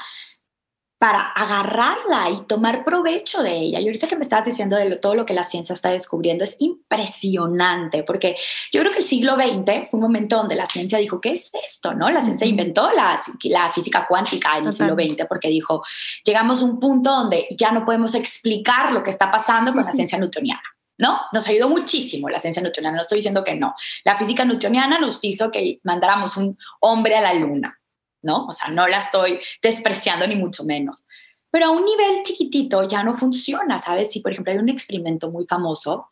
para 0.97 1.21
agarrarla 1.21 2.29
y 2.31 2.45
tomar 2.47 2.85
provecho 2.85 3.43
de 3.43 3.57
ella. 3.57 3.79
Y 3.79 3.85
ahorita 3.85 4.07
que 4.07 4.15
me 4.15 4.23
estabas 4.23 4.45
diciendo 4.45 4.77
de 4.77 4.95
todo 4.95 5.13
lo 5.13 5.25
que 5.25 5.33
la 5.33 5.43
ciencia 5.43 5.73
está 5.73 5.89
descubriendo, 5.91 6.43
es 6.43 6.55
impresionante, 6.59 8.03
porque 8.03 8.37
yo 8.71 8.81
creo 8.81 8.91
que 8.93 8.99
el 8.99 9.03
siglo 9.03 9.35
XX 9.35 9.89
fue 9.89 9.97
un 9.97 10.01
momento 10.01 10.37
donde 10.37 10.55
la 10.55 10.65
ciencia 10.65 10.97
dijo, 10.97 11.19
¿qué 11.19 11.33
es 11.33 11.51
esto? 11.67 11.93
¿No? 11.93 12.09
La 12.09 12.21
ciencia 12.21 12.47
inventó 12.47 12.89
la, 12.91 13.21
la 13.43 13.71
física 13.71 14.05
cuántica 14.07 14.57
en 14.57 14.67
el 14.67 14.73
siglo 14.73 14.95
XX, 14.95 15.25
porque 15.27 15.49
dijo, 15.49 15.83
llegamos 16.23 16.61
a 16.61 16.65
un 16.65 16.79
punto 16.79 17.11
donde 17.11 17.47
ya 17.51 17.71
no 17.71 17.83
podemos 17.83 18.15
explicar 18.15 18.91
lo 18.93 19.03
que 19.03 19.09
está 19.09 19.29
pasando 19.29 19.73
con 19.73 19.83
la 19.83 19.93
ciencia 19.93 20.17
newtoniana. 20.17 20.63
¿no? 20.97 21.19
Nos 21.33 21.47
ayudó 21.47 21.69
muchísimo 21.69 22.29
la 22.29 22.39
ciencia 22.39 22.61
newtoniana, 22.61 22.95
no 22.95 23.01
estoy 23.01 23.17
diciendo 23.17 23.43
que 23.43 23.55
no. 23.55 23.75
La 24.03 24.15
física 24.15 24.45
newtoniana 24.45 24.97
nos 24.97 25.21
hizo 25.23 25.51
que 25.51 25.79
mandáramos 25.83 26.37
un 26.37 26.57
hombre 26.79 27.17
a 27.17 27.21
la 27.21 27.33
luna, 27.33 27.77
¿no? 28.25 28.47
O 28.47 28.53
sea, 28.53 28.69
no 28.69 28.87
la 28.87 28.97
estoy 28.97 29.39
despreciando 29.61 30.27
ni 30.27 30.35
mucho 30.35 30.65
menos. 30.65 31.05
Pero 31.51 31.67
a 31.67 31.71
un 31.71 31.85
nivel 31.85 32.23
chiquitito 32.23 32.85
ya 32.85 33.03
no 33.03 33.13
funciona, 33.13 33.77
¿sabes? 33.77 34.11
Si, 34.11 34.19
por 34.19 34.33
ejemplo, 34.33 34.51
hay 34.51 34.59
un 34.59 34.67
experimento 34.67 35.31
muy 35.31 35.45
famoso, 35.45 36.09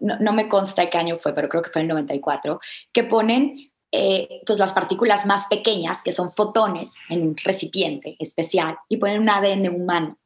no, 0.00 0.32
me 0.32 0.48
consta 0.48 0.88
qué 0.88 0.98
año 0.98 1.18
fue, 1.18 1.34
pero 1.34 1.48
creo 1.48 1.62
que 1.62 1.70
fue 1.70 1.82
en 1.82 1.86
el 1.86 1.94
94, 1.94 2.60
que 2.92 3.04
ponen 3.04 3.70
eh, 3.92 4.42
pues 4.46 4.58
las 4.58 4.72
partículas 4.72 5.26
más 5.26 5.46
pequeñas, 5.48 6.02
que 6.02 6.12
son 6.12 6.30
fotones, 6.32 6.94
en 7.08 7.22
un 7.22 7.36
recipiente 7.36 8.16
especial 8.18 8.78
y 8.88 8.96
ponen 8.96 9.20
un 9.20 9.28
ADN 9.28 9.68
humano. 9.68 10.18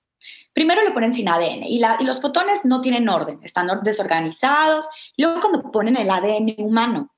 Primero 0.53 0.83
lo 0.85 0.93
ponen 0.93 1.15
sin 1.15 1.29
ADN 1.29 1.65
y, 1.65 1.81
y 2.01 2.05
los 2.05 2.21
fotones 2.21 2.65
no 2.65 2.81
tienen 2.81 3.09
orden, 3.09 3.41
están 3.43 3.69
desorganizados. 3.83 4.89
Luego 5.17 5.41
cuando 5.41 5.71
ponen 5.71 5.97
el 5.97 6.11
ADN 6.11 6.57
humano, 6.59 7.13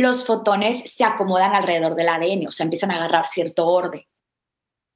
los 0.00 0.26
fotones 0.26 0.92
se 0.92 1.04
acomodan 1.04 1.54
alrededor 1.54 1.94
del 1.94 2.08
ADN, 2.08 2.48
o 2.48 2.52
sea, 2.52 2.64
empiezan 2.64 2.90
a 2.90 2.96
agarrar 2.96 3.26
cierto 3.26 3.66
orden. 3.66 4.04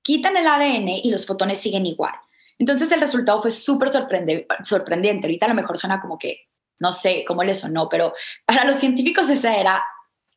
Quitan 0.02 0.36
el 0.36 0.46
ADN 0.46 0.88
y 0.88 1.10
los 1.10 1.26
fotones 1.26 1.58
siguen 1.58 1.86
igual. 1.86 2.14
Entonces 2.58 2.92
el 2.92 3.00
resultado 3.00 3.40
fue 3.40 3.50
súper 3.50 3.90
sorprendente. 3.92 5.26
Ahorita 5.26 5.46
a 5.46 5.48
lo 5.48 5.54
mejor 5.54 5.78
suena 5.78 6.00
como 6.00 6.18
que, 6.18 6.48
no 6.78 6.92
sé 6.92 7.24
cómo 7.26 7.42
le 7.42 7.54
sonó, 7.54 7.88
pero 7.88 8.12
para 8.44 8.66
los 8.66 8.76
científicos 8.76 9.30
esa 9.30 9.56
era, 9.56 9.82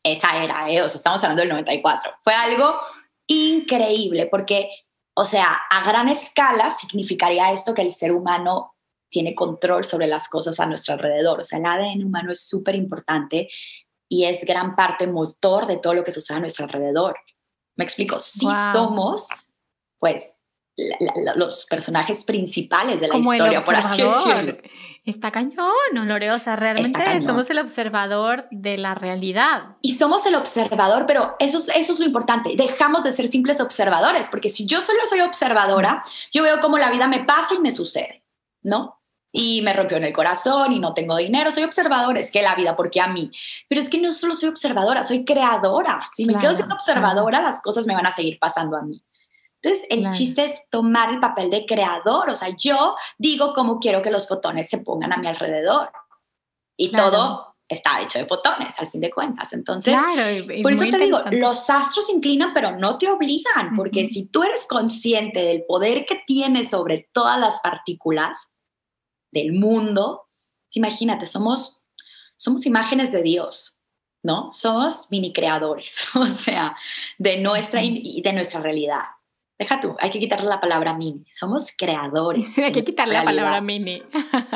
esa 0.02 0.42
era, 0.42 0.70
¿eh? 0.72 0.82
o 0.82 0.88
sea, 0.88 0.98
estamos 0.98 1.22
hablando 1.22 1.42
del 1.42 1.50
94. 1.50 2.14
Fue 2.24 2.34
algo 2.34 2.80
increíble 3.28 4.28
porque, 4.28 4.70
o 5.14 5.26
sea, 5.26 5.62
a 5.70 5.86
gran 5.86 6.08
escala 6.08 6.70
significaría 6.70 7.52
esto 7.52 7.74
que 7.74 7.82
el 7.82 7.92
ser 7.92 8.14
humano 8.14 8.76
tiene 9.10 9.36
control 9.36 9.84
sobre 9.84 10.08
las 10.08 10.30
cosas 10.30 10.60
a 10.60 10.66
nuestro 10.66 10.94
alrededor. 10.94 11.42
O 11.42 11.46
sea, 11.46 11.60
el 11.60 11.66
ADN 11.66 12.06
humano 12.06 12.32
es 12.32 12.48
súper 12.48 12.76
importante 12.76 13.50
y 14.14 14.26
es 14.26 14.46
gran 14.46 14.76
parte 14.76 15.08
motor 15.08 15.66
de 15.66 15.78
todo 15.78 15.96
lo 15.96 16.04
que 16.04 16.12
sucede 16.12 16.38
a 16.38 16.42
nuestro 16.42 16.66
alrededor. 16.66 17.18
¿Me 17.76 17.84
explico? 17.84 18.20
Si 18.20 18.46
somos, 18.72 19.28
pues, 19.98 20.24
los 21.36 21.66
personajes 21.66 22.24
principales 22.24 23.02
de 23.02 23.08
la 23.08 23.18
historia, 23.18 23.66
por 23.66 23.76
así 23.76 24.04
decirlo. 24.04 24.58
Está 25.04 25.32
cañón, 25.32 25.74
¿no, 25.94 26.04
O 26.04 26.40
sea, 26.40 26.56
realmente 26.56 27.22
somos 27.22 27.50
el 27.50 27.58
observador 27.58 28.46
de 28.52 28.78
la 28.78 28.94
realidad. 28.94 29.78
Y 29.82 29.96
somos 29.96 30.24
el 30.28 30.36
observador, 30.36 31.06
pero 31.08 31.36
eso, 31.40 31.64
eso 31.74 31.94
es 31.94 32.00
lo 32.00 32.06
importante. 32.06 32.52
Dejamos 32.56 33.04
de 33.04 33.14
ser 33.14 33.28
simples 33.30 33.60
observadores, 33.60 34.28
porque 34.30 34.50
si 34.50 34.68
yo 34.68 34.80
solo 34.82 35.00
soy 35.10 35.22
observadora, 35.22 36.04
yo 36.32 36.44
veo 36.44 36.60
cómo 36.60 36.78
la 36.78 36.92
vida 36.92 37.08
me 37.08 37.24
pasa 37.24 37.56
y 37.56 37.60
me 37.60 37.72
sucede, 37.72 38.24
¿no? 38.62 39.00
Y 39.36 39.64
me 39.64 39.74
rompió 39.74 39.98
en 39.98 40.04
el 40.04 40.14
corazón 40.14 40.72
y 40.74 40.80
no 40.80 40.94
tengo 40.94 41.18
dinero, 41.18 41.50
soy 41.50 41.64
observadora, 41.64 42.20
es 42.20 42.32
que 42.32 42.44
la 42.44 42.54
vida, 42.54 42.76
porque 42.76 43.02
a 43.02 43.08
mí. 43.08 43.32
Pero 43.68 43.82
es 43.82 43.90
que 43.90 44.00
no 44.00 44.12
solo 44.12 44.36
soy 44.36 44.50
observadora, 44.50 45.04
soy 45.04 45.26
creadora. 45.26 46.08
Si 46.16 46.24
me 46.24 46.38
quedo 46.38 46.56
siendo 46.56 46.76
observadora, 46.76 47.42
las 47.42 47.60
cosas 47.62 47.88
me 47.88 47.96
van 47.96 48.06
a 48.06 48.12
seguir 48.12 48.38
pasando 48.40 48.78
a 48.78 48.84
mí. 48.84 49.04
Entonces, 49.60 49.88
el 49.90 50.10
chiste 50.12 50.46
es 50.46 50.64
tomar 50.70 51.10
el 51.10 51.20
papel 51.20 51.50
de 51.50 51.66
creador, 51.66 52.30
o 52.30 52.36
sea, 52.36 52.50
yo 52.56 52.96
digo 53.18 53.54
cómo 53.54 53.80
quiero 53.80 54.02
que 54.02 54.12
los 54.12 54.28
fotones 54.28 54.70
se 54.70 54.80
pongan 54.80 55.14
a 55.14 55.18
mi 55.18 55.28
alrededor. 55.28 55.90
Y 56.78 56.92
todo 56.92 57.56
está 57.68 58.02
hecho 58.02 58.20
de 58.20 58.26
fotones, 58.26 58.78
al 58.78 58.92
fin 58.92 59.02
de 59.02 59.10
cuentas. 59.10 59.52
Entonces, 59.54 59.98
por 60.62 60.74
eso 60.74 60.84
te 60.84 60.98
digo, 60.98 61.20
los 61.32 61.70
astros 61.70 62.10
inclinan, 62.10 62.54
pero 62.54 62.78
no 62.78 62.98
te 62.98 63.10
obligan, 63.10 63.76
porque 63.76 64.06
si 64.06 64.26
tú 64.28 64.44
eres 64.44 64.68
consciente 64.68 65.42
del 65.42 65.64
poder 65.66 66.06
que 66.06 66.22
tienes 66.28 66.70
sobre 66.70 67.10
todas 67.12 67.40
las 67.40 67.60
partículas 67.62 68.53
del 69.34 69.54
mundo, 69.54 70.28
imagínate, 70.72 71.26
somos, 71.26 71.82
somos 72.38 72.66
imágenes 72.66 73.12
de 73.12 73.24
Dios. 73.24 73.80
¿No? 74.26 74.54
Somos 74.54 75.08
mini 75.12 75.34
creadores, 75.34 75.96
o 76.16 76.26
sea, 76.26 76.78
de 77.18 77.42
nuestra, 77.42 77.82
de 77.82 78.32
nuestra 78.34 78.62
realidad. 78.62 79.02
Deja 79.60 79.80
tú, 79.80 79.96
hay 80.00 80.10
que 80.10 80.20
quitarle 80.20 80.48
la 80.48 80.60
palabra 80.60 80.94
mini. 80.94 81.26
Somos 81.32 81.74
creadores. 81.78 82.48
hay 82.58 82.72
que 82.72 82.84
quitarle 82.84 83.16
la 83.16 83.24
palabra 83.24 83.62
mini. 83.62 84.02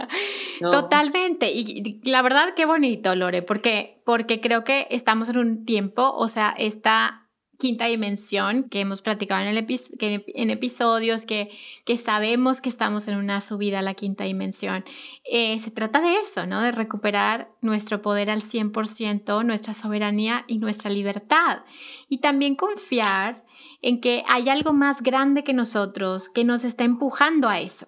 Totalmente. 0.61 1.51
Y, 1.51 2.01
la 2.03 2.21
verdad, 2.21 2.53
qué 2.55 2.65
bonito, 2.65 3.13
Lore, 3.15 3.41
porque, 3.41 4.01
porque 4.05 4.41
creo 4.41 4.63
que 4.63 4.87
estamos 4.89 5.29
en 5.29 5.37
un 5.37 5.65
tiempo, 5.65 6.13
o 6.15 6.29
sea, 6.29 6.55
esta 6.57 7.26
quinta 7.57 7.85
dimensión 7.85 8.69
que 8.69 8.81
hemos 8.81 9.01
platicado 9.01 9.41
en, 9.41 9.47
el 9.47 9.65
en 9.99 10.49
episodios, 10.49 11.25
que, 11.25 11.49
que, 11.85 11.97
sabemos 11.97 12.61
que 12.61 12.69
estamos 12.69 13.07
en 13.07 13.17
una 13.17 13.41
subida 13.41 13.79
a 13.79 13.81
la 13.81 13.93
quinta 13.93 14.25
dimensión. 14.25 14.85
Eh, 15.23 15.59
se 15.59 15.71
trata 15.71 16.01
de 16.01 16.17
eso, 16.17 16.45
¿no? 16.45 16.61
De 16.61 16.71
recuperar 16.71 17.49
nuestro 17.61 18.01
poder 18.01 18.29
al 18.29 18.43
100%, 18.43 19.43
nuestra 19.43 19.73
soberanía 19.73 20.45
y 20.47 20.59
nuestra 20.59 20.91
libertad. 20.91 21.63
Y 22.07 22.19
también 22.19 22.55
confiar 22.55 23.43
en 23.81 24.01
que 24.01 24.23
hay 24.27 24.49
algo 24.49 24.73
más 24.73 25.01
grande 25.01 25.43
que 25.43 25.53
nosotros 25.53 26.29
que 26.29 26.43
nos 26.43 26.63
está 26.63 26.83
empujando 26.83 27.49
a 27.49 27.59
eso, 27.59 27.87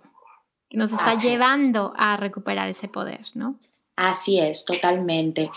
que 0.70 0.78
nos 0.78 0.92
está 0.92 1.16
llevando 1.16 1.94
a 1.98 2.18
recuperar 2.18 2.70
ese 2.70 2.88
poder, 2.88 3.22
¿no? 3.36 3.60
Así 3.96 4.40
es, 4.40 4.66
totalmente. 4.66 5.52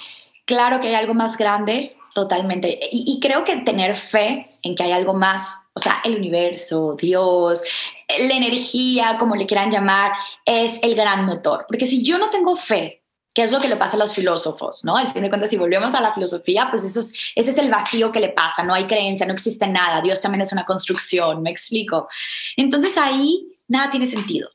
Claro 0.44 0.80
que 0.80 0.88
hay 0.88 0.94
algo 0.94 1.14
más 1.14 1.36
grande, 1.38 1.96
totalmente. 2.14 2.78
Y, 2.90 3.18
creo 3.20 3.44
que 3.44 3.56
tener 3.58 3.96
fe 3.96 4.58
en 4.62 4.74
que 4.74 4.82
hay 4.82 4.92
algo 4.92 5.14
más, 5.14 5.58
o 5.74 5.80
sea, 5.80 6.00
el 6.04 6.16
universo, 6.16 6.96
Dios, 7.00 7.62
la 8.08 8.34
energía, 8.34 9.16
como 9.18 9.36
le 9.36 9.46
quieran 9.46 9.70
llamar, 9.70 10.12
es 10.44 10.78
el 10.82 10.94
gran 10.94 11.24
motor. 11.24 11.64
Porque 11.68 11.86
si 11.86 12.02
yo 12.02 12.18
no 12.18 12.30
tengo 12.30 12.56
fe 12.56 13.02
¿Qué 13.34 13.42
es 13.42 13.50
lo 13.50 13.60
que 13.60 13.68
le 13.68 13.76
pasa 13.76 13.96
a 13.96 13.98
los 13.98 14.14
filósofos? 14.14 14.84
¿no? 14.84 14.96
Al 14.96 15.10
fin 15.12 15.22
de 15.22 15.30
cuentas, 15.30 15.48
si 15.48 15.56
volvemos 15.56 15.94
a 15.94 16.00
la 16.00 16.12
filosofía, 16.12 16.68
pues 16.70 16.84
eso 16.84 17.00
es, 17.00 17.14
ese 17.34 17.50
es 17.52 17.58
el 17.58 17.70
vacío 17.70 18.12
que 18.12 18.20
le 18.20 18.28
pasa, 18.28 18.62
no 18.62 18.74
hay 18.74 18.86
creencia, 18.86 19.24
no 19.24 19.32
existe 19.32 19.66
nada, 19.66 20.02
Dios 20.02 20.20
también 20.20 20.42
es 20.42 20.52
una 20.52 20.64
construcción, 20.64 21.42
me 21.42 21.50
explico. 21.50 22.08
Entonces 22.56 22.96
ahí 22.98 23.56
nada 23.68 23.88
tiene 23.88 24.06
sentido, 24.06 24.50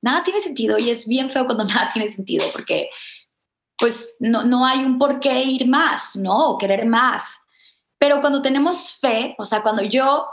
nada 0.00 0.22
tiene 0.22 0.40
sentido 0.40 0.78
y 0.78 0.90
es 0.90 1.08
bien 1.08 1.28
feo 1.28 1.44
cuando 1.44 1.64
nada 1.64 1.88
tiene 1.92 2.08
sentido 2.08 2.46
porque 2.52 2.88
pues 3.78 4.16
no, 4.18 4.44
no 4.44 4.66
hay 4.66 4.80
un 4.80 4.98
por 4.98 5.20
qué 5.20 5.42
ir 5.42 5.66
más, 5.68 6.16
¿no? 6.16 6.50
O 6.50 6.58
querer 6.58 6.84
más. 6.86 7.40
Pero 7.98 8.20
cuando 8.20 8.42
tenemos 8.42 8.98
fe, 9.00 9.34
o 9.38 9.44
sea, 9.44 9.62
cuando 9.62 9.82
yo 9.82 10.26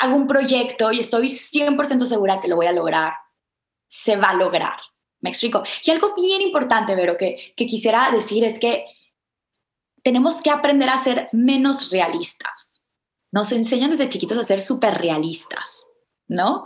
hago 0.00 0.16
un 0.16 0.26
proyecto 0.26 0.92
y 0.92 1.00
estoy 1.00 1.28
100% 1.28 2.04
segura 2.06 2.40
que 2.40 2.48
lo 2.48 2.56
voy 2.56 2.66
a 2.66 2.72
lograr, 2.72 3.14
se 3.86 4.16
va 4.16 4.30
a 4.30 4.34
lograr. 4.34 4.78
Me 5.20 5.30
explico. 5.30 5.62
Y 5.84 5.90
algo 5.90 6.14
bien 6.14 6.40
importante, 6.40 6.94
Vero, 6.94 7.16
que, 7.16 7.54
que 7.56 7.66
quisiera 7.66 8.10
decir 8.10 8.44
es 8.44 8.58
que 8.58 8.86
tenemos 10.02 10.40
que 10.40 10.50
aprender 10.50 10.88
a 10.88 10.98
ser 10.98 11.28
menos 11.32 11.90
realistas. 11.90 12.80
Nos 13.32 13.50
enseñan 13.52 13.90
desde 13.90 14.08
chiquitos 14.08 14.38
a 14.38 14.44
ser 14.44 14.60
súper 14.60 14.98
realistas, 14.98 15.84
¿no? 16.28 16.64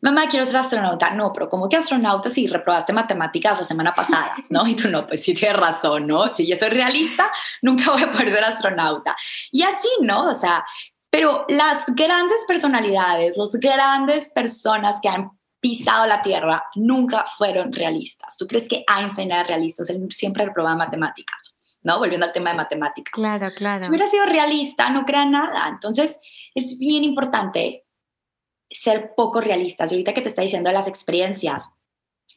Mamá, 0.00 0.28
quiero 0.28 0.46
ser 0.46 0.58
astronauta. 0.58 1.10
No, 1.10 1.32
pero 1.32 1.48
¿cómo 1.48 1.68
que 1.68 1.76
astronauta 1.76 2.30
si 2.30 2.46
reprobaste 2.46 2.92
matemáticas 2.92 3.58
la 3.58 3.66
semana 3.66 3.92
pasada? 3.92 4.34
¿No? 4.48 4.66
Y 4.66 4.74
tú 4.74 4.88
no, 4.88 5.06
pues 5.06 5.24
sí 5.24 5.34
tienes 5.34 5.58
razón, 5.58 6.06
¿no? 6.06 6.32
Si 6.34 6.46
yo 6.46 6.56
soy 6.56 6.68
realista, 6.68 7.30
nunca 7.62 7.90
voy 7.90 8.02
a 8.02 8.10
poder 8.10 8.30
ser 8.30 8.44
astronauta. 8.44 9.16
Y 9.50 9.62
así, 9.62 9.88
¿no? 10.00 10.28
O 10.30 10.34
sea, 10.34 10.64
pero 11.10 11.46
las 11.48 11.84
grandes 11.88 12.44
personalidades, 12.46 13.36
las 13.36 13.52
grandes 13.52 14.28
personas 14.30 14.96
que 15.02 15.08
han 15.08 15.30
pisado 15.60 16.06
la 16.06 16.22
tierra 16.22 16.64
nunca 16.76 17.24
fueron 17.26 17.72
realistas. 17.72 18.36
¿Tú 18.36 18.46
crees 18.46 18.68
que 18.68 18.84
Einstein 18.86 19.32
era 19.32 19.42
realista? 19.42 19.82
Él 19.88 20.06
siempre 20.10 20.44
reprobaba 20.44 20.76
matemáticas, 20.76 21.58
¿no? 21.82 21.98
Volviendo 21.98 22.26
al 22.26 22.32
tema 22.32 22.50
de 22.50 22.56
matemáticas. 22.56 23.10
Claro, 23.12 23.50
claro. 23.56 23.82
Si 23.82 23.90
hubiera 23.90 24.06
sido 24.06 24.26
realista, 24.26 24.90
no 24.90 25.04
crea 25.04 25.24
nada. 25.24 25.66
Entonces, 25.68 26.20
es 26.54 26.78
bien 26.78 27.02
importante 27.02 27.84
ser 28.70 29.14
poco 29.16 29.40
realistas. 29.40 29.90
Y 29.90 29.94
ahorita 29.94 30.14
que 30.14 30.20
te 30.20 30.28
está 30.28 30.42
diciendo 30.42 30.70
las 30.72 30.88
experiencias, 30.88 31.70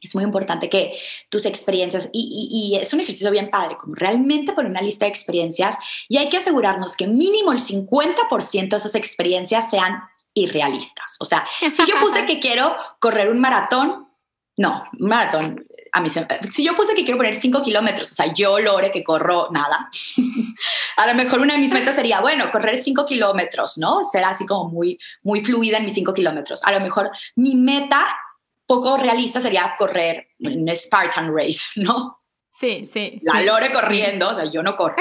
es 0.01 0.15
muy 0.15 0.23
importante 0.23 0.69
que 0.69 0.97
tus 1.29 1.45
experiencias, 1.45 2.09
y, 2.11 2.71
y, 2.73 2.77
es 2.77 2.91
un 2.93 3.01
ejercicio 3.01 3.29
bien 3.29 3.51
padre, 3.51 3.77
como 3.77 3.93
realmente 3.93 4.53
poner 4.53 4.71
una 4.71 4.81
lista 4.81 5.05
de 5.05 5.11
experiencias 5.11 5.77
y 6.09 6.17
hay 6.17 6.29
que 6.29 6.37
asegurarnos 6.37 6.95
que 6.95 7.07
mínimo 7.07 7.51
el 7.51 7.59
50% 7.59 8.69
de 8.69 8.77
esas 8.77 8.95
experiencias 8.95 9.69
sean 9.69 10.01
irrealistas. 10.33 11.17
O 11.19 11.25
sea, 11.25 11.45
si 11.59 11.85
yo 11.85 11.99
puse 11.99 12.25
que 12.27 12.39
quiero 12.39 12.75
correr 12.99 13.29
un 13.29 13.39
maratón, 13.39 14.07
no, 14.57 14.83
un 14.99 15.07
maratón, 15.07 15.65
a 15.93 16.01
mí 16.01 16.09
si 16.09 16.63
yo 16.63 16.75
puse 16.75 16.95
que 16.95 17.03
quiero 17.03 17.17
poner 17.17 17.35
5 17.35 17.61
kilómetros, 17.63 18.11
o 18.11 18.15
sea, 18.15 18.33
yo 18.33 18.59
logre 18.59 18.91
que 18.91 19.03
corro 19.03 19.49
nada, 19.51 19.89
a 20.97 21.07
lo 21.07 21.15
mejor 21.15 21.39
una 21.39 21.55
de 21.55 21.59
mis 21.59 21.71
metas 21.71 21.95
sería, 21.95 22.21
bueno, 22.21 22.49
correr 22.49 22.77
5 22.77 23.05
kilómetros, 23.05 23.77
¿no? 23.77 24.03
Será 24.03 24.29
así 24.29 24.45
como 24.45 24.69
muy, 24.69 24.97
muy 25.23 25.43
fluida 25.43 25.77
en 25.77 25.85
mis 25.85 25.93
5 25.93 26.13
kilómetros. 26.13 26.63
A 26.63 26.71
lo 26.71 26.79
mejor 26.79 27.11
mi 27.35 27.55
meta 27.55 28.07
poco 28.65 28.97
realista 28.97 29.41
sería 29.41 29.75
correr 29.77 30.29
un 30.39 30.69
Spartan 30.73 31.35
Race, 31.35 31.59
¿no? 31.75 32.19
Sí, 32.53 32.87
sí. 32.91 33.19
La 33.23 33.41
lore 33.41 33.71
corriendo, 33.71 34.29
o 34.29 34.35
sea, 34.35 34.45
yo 34.45 34.63
no 34.63 34.75
corro. 34.75 34.95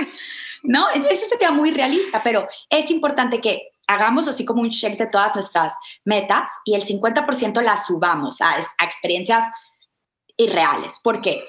No, 0.63 0.89
eso 1.11 1.27
sería 1.29 1.53
muy 1.53 1.71
realista, 1.71 2.23
pero 2.23 2.49
es 2.69 2.91
importante 2.91 3.41
que 3.41 3.69
hagamos 3.87 4.29
así 4.29 4.45
como 4.45 4.63
un 4.63 4.71
check 4.71 4.99
de 4.99 5.07
todas 5.07 5.35
nuestras 5.35 5.77
metas 6.05 6.49
y 6.65 6.75
el 6.75 6.85
50% 6.85 7.61
las 7.63 7.87
subamos 7.87 8.41
a, 8.41 8.59
experiencias 8.85 9.45
irreales. 10.41 11.01
¿Por 11.03 11.21
qué? 11.21 11.45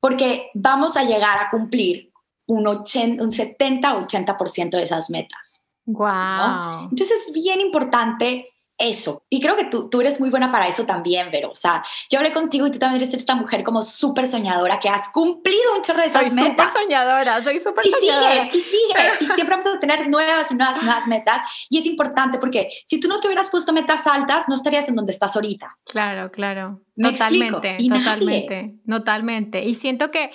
Porque 0.00 0.50
vamos 0.54 0.96
a 0.96 1.04
llegar 1.04 1.38
a 1.38 1.50
cumplir 1.50 2.12
un, 2.46 2.66
80, 2.66 3.22
un 3.22 3.32
70 3.32 3.94
o 3.94 4.06
80% 4.06 4.70
de 4.70 4.82
esas 4.82 5.10
metas. 5.10 5.62
Wow. 5.84 6.88
Entonces 6.90 7.26
es 7.26 7.32
bien 7.32 7.60
importante 7.60 8.51
eso. 8.82 9.22
Y 9.30 9.40
creo 9.40 9.56
que 9.56 9.64
tú, 9.66 9.88
tú 9.88 10.00
eres 10.00 10.18
muy 10.20 10.28
buena 10.28 10.50
para 10.50 10.66
eso 10.66 10.84
también, 10.84 11.30
Vero. 11.30 11.50
O 11.50 11.54
sea, 11.54 11.84
yo 12.10 12.18
hablé 12.18 12.32
contigo 12.32 12.66
y 12.66 12.70
tú 12.70 12.78
también 12.78 13.00
eres 13.00 13.14
esta 13.14 13.34
mujer 13.34 13.62
como 13.62 13.80
súper 13.82 14.26
soñadora 14.26 14.80
que 14.80 14.88
has 14.88 15.08
cumplido 15.10 15.76
un 15.76 15.82
chorro 15.82 16.00
de 16.00 16.08
esas 16.08 16.26
soy 16.26 16.34
metas. 16.34 16.48
Soy 16.48 16.66
súper 16.66 16.82
soñadora, 16.82 17.42
soy 17.42 17.58
súper 17.60 17.84
soñadora. 17.84 18.34
Y 18.34 18.46
sigues, 18.46 18.54
y 18.54 18.60
sigues. 18.60 19.20
y 19.20 19.26
siempre 19.26 19.56
vamos 19.56 19.66
a 19.66 19.78
tener 19.78 20.08
nuevas 20.08 20.50
y 20.50 20.54
nuevas 20.54 20.82
y 20.82 20.84
nuevas 20.84 21.06
metas. 21.06 21.42
Y 21.68 21.78
es 21.78 21.86
importante 21.86 22.38
porque 22.38 22.68
si 22.86 23.00
tú 23.00 23.08
no 23.08 23.20
te 23.20 23.28
hubieras 23.28 23.50
puesto 23.50 23.72
metas 23.72 24.06
altas, 24.06 24.48
no 24.48 24.54
estarías 24.54 24.88
en 24.88 24.96
donde 24.96 25.12
estás 25.12 25.36
ahorita. 25.36 25.78
Claro, 25.84 26.30
claro. 26.30 26.80
totalmente, 27.00 27.78
totalmente, 27.88 28.74
totalmente. 28.88 29.64
Y 29.64 29.74
siento 29.74 30.10
que, 30.10 30.30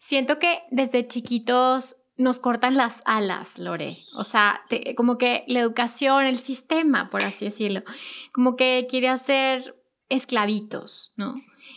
siento 0.00 0.38
que 0.38 0.62
desde 0.70 1.06
chiquitos 1.06 1.97
nos 2.18 2.40
cortan 2.40 2.76
las 2.76 3.00
alas, 3.06 3.58
Lore. 3.58 3.98
O 4.14 4.24
sea, 4.24 4.62
como 4.96 5.16
que 5.16 5.44
la 5.46 5.60
educación, 5.60 6.26
el 6.26 6.38
sistema, 6.38 7.08
por 7.08 7.22
así 7.22 7.46
decirlo, 7.46 7.82
como 8.32 8.56
que 8.56 8.86
quiere 8.90 9.08
hacer 9.08 9.76
esclavitos, 10.08 11.12
¿no? 11.16 11.36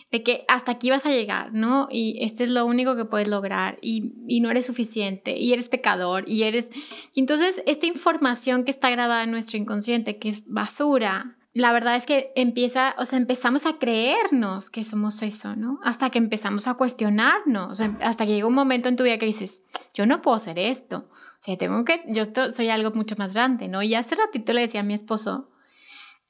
De 0.10 0.24
que 0.24 0.44
hasta 0.48 0.74
aquí 0.74 0.90
vas 0.90 1.06
a 1.06 1.12
llegar, 1.12 1.54
¿no? 1.54 1.88
Y 1.92 2.18
este 2.22 2.44
es 2.44 2.50
lo 2.50 2.66
único 2.66 2.96
que 2.96 3.06
puedes 3.06 3.28
lograr 3.28 3.78
y, 3.82 4.14
y 4.28 4.42
no 4.42 4.50
eres 4.50 4.66
suficiente 4.66 5.38
y 5.38 5.54
eres 5.54 5.70
pecador 5.70 6.28
y 6.28 6.44
eres... 6.44 6.70
Y 7.14 7.20
entonces 7.20 7.62
esta 7.66 7.86
información 7.86 8.66
que 8.66 8.72
está 8.72 8.90
grabada 8.90 9.24
en 9.24 9.32
nuestro 9.32 9.58
inconsciente, 9.58 10.18
que 10.18 10.30
es 10.30 10.44
basura, 10.48 11.38
la 11.54 11.74
verdad 11.74 11.98
es 11.98 12.06
que 12.06 12.32
empieza, 12.36 12.96
o 12.98 13.06
sea, 13.06 13.18
empezamos 13.18 13.66
a 13.66 13.78
creernos 13.78 14.70
que 14.70 14.86
somos 14.86 15.22
eso, 15.22 15.56
¿no? 15.56 15.80
Hasta 15.84 16.10
que 16.10 16.18
empezamos 16.18 16.68
a 16.68 16.76
cuestionarnos, 16.76 17.82
hasta 17.82 18.26
que 18.26 18.34
llega 18.34 18.48
un 18.48 18.54
momento 18.54 18.88
en 18.88 18.96
tu 18.96 19.04
vida 19.04 19.18
que 19.18 19.26
dices, 19.26 19.64
yo 19.94 20.06
no 20.06 20.22
puedo 20.22 20.38
hacer 20.38 20.58
esto, 20.58 21.10
o 21.10 21.44
sea, 21.44 21.58
tengo 21.58 21.84
que, 21.84 22.04
yo 22.08 22.24
soy 22.26 22.70
algo 22.70 22.92
mucho 22.92 23.16
más 23.18 23.34
grande, 23.34 23.68
¿no? 23.68 23.82
Y 23.82 23.96
hace 23.96 24.16
ratito 24.16 24.54
le 24.54 24.62
decía 24.62 24.80
a 24.80 24.84
mi 24.84 24.94
esposo, 24.94 25.50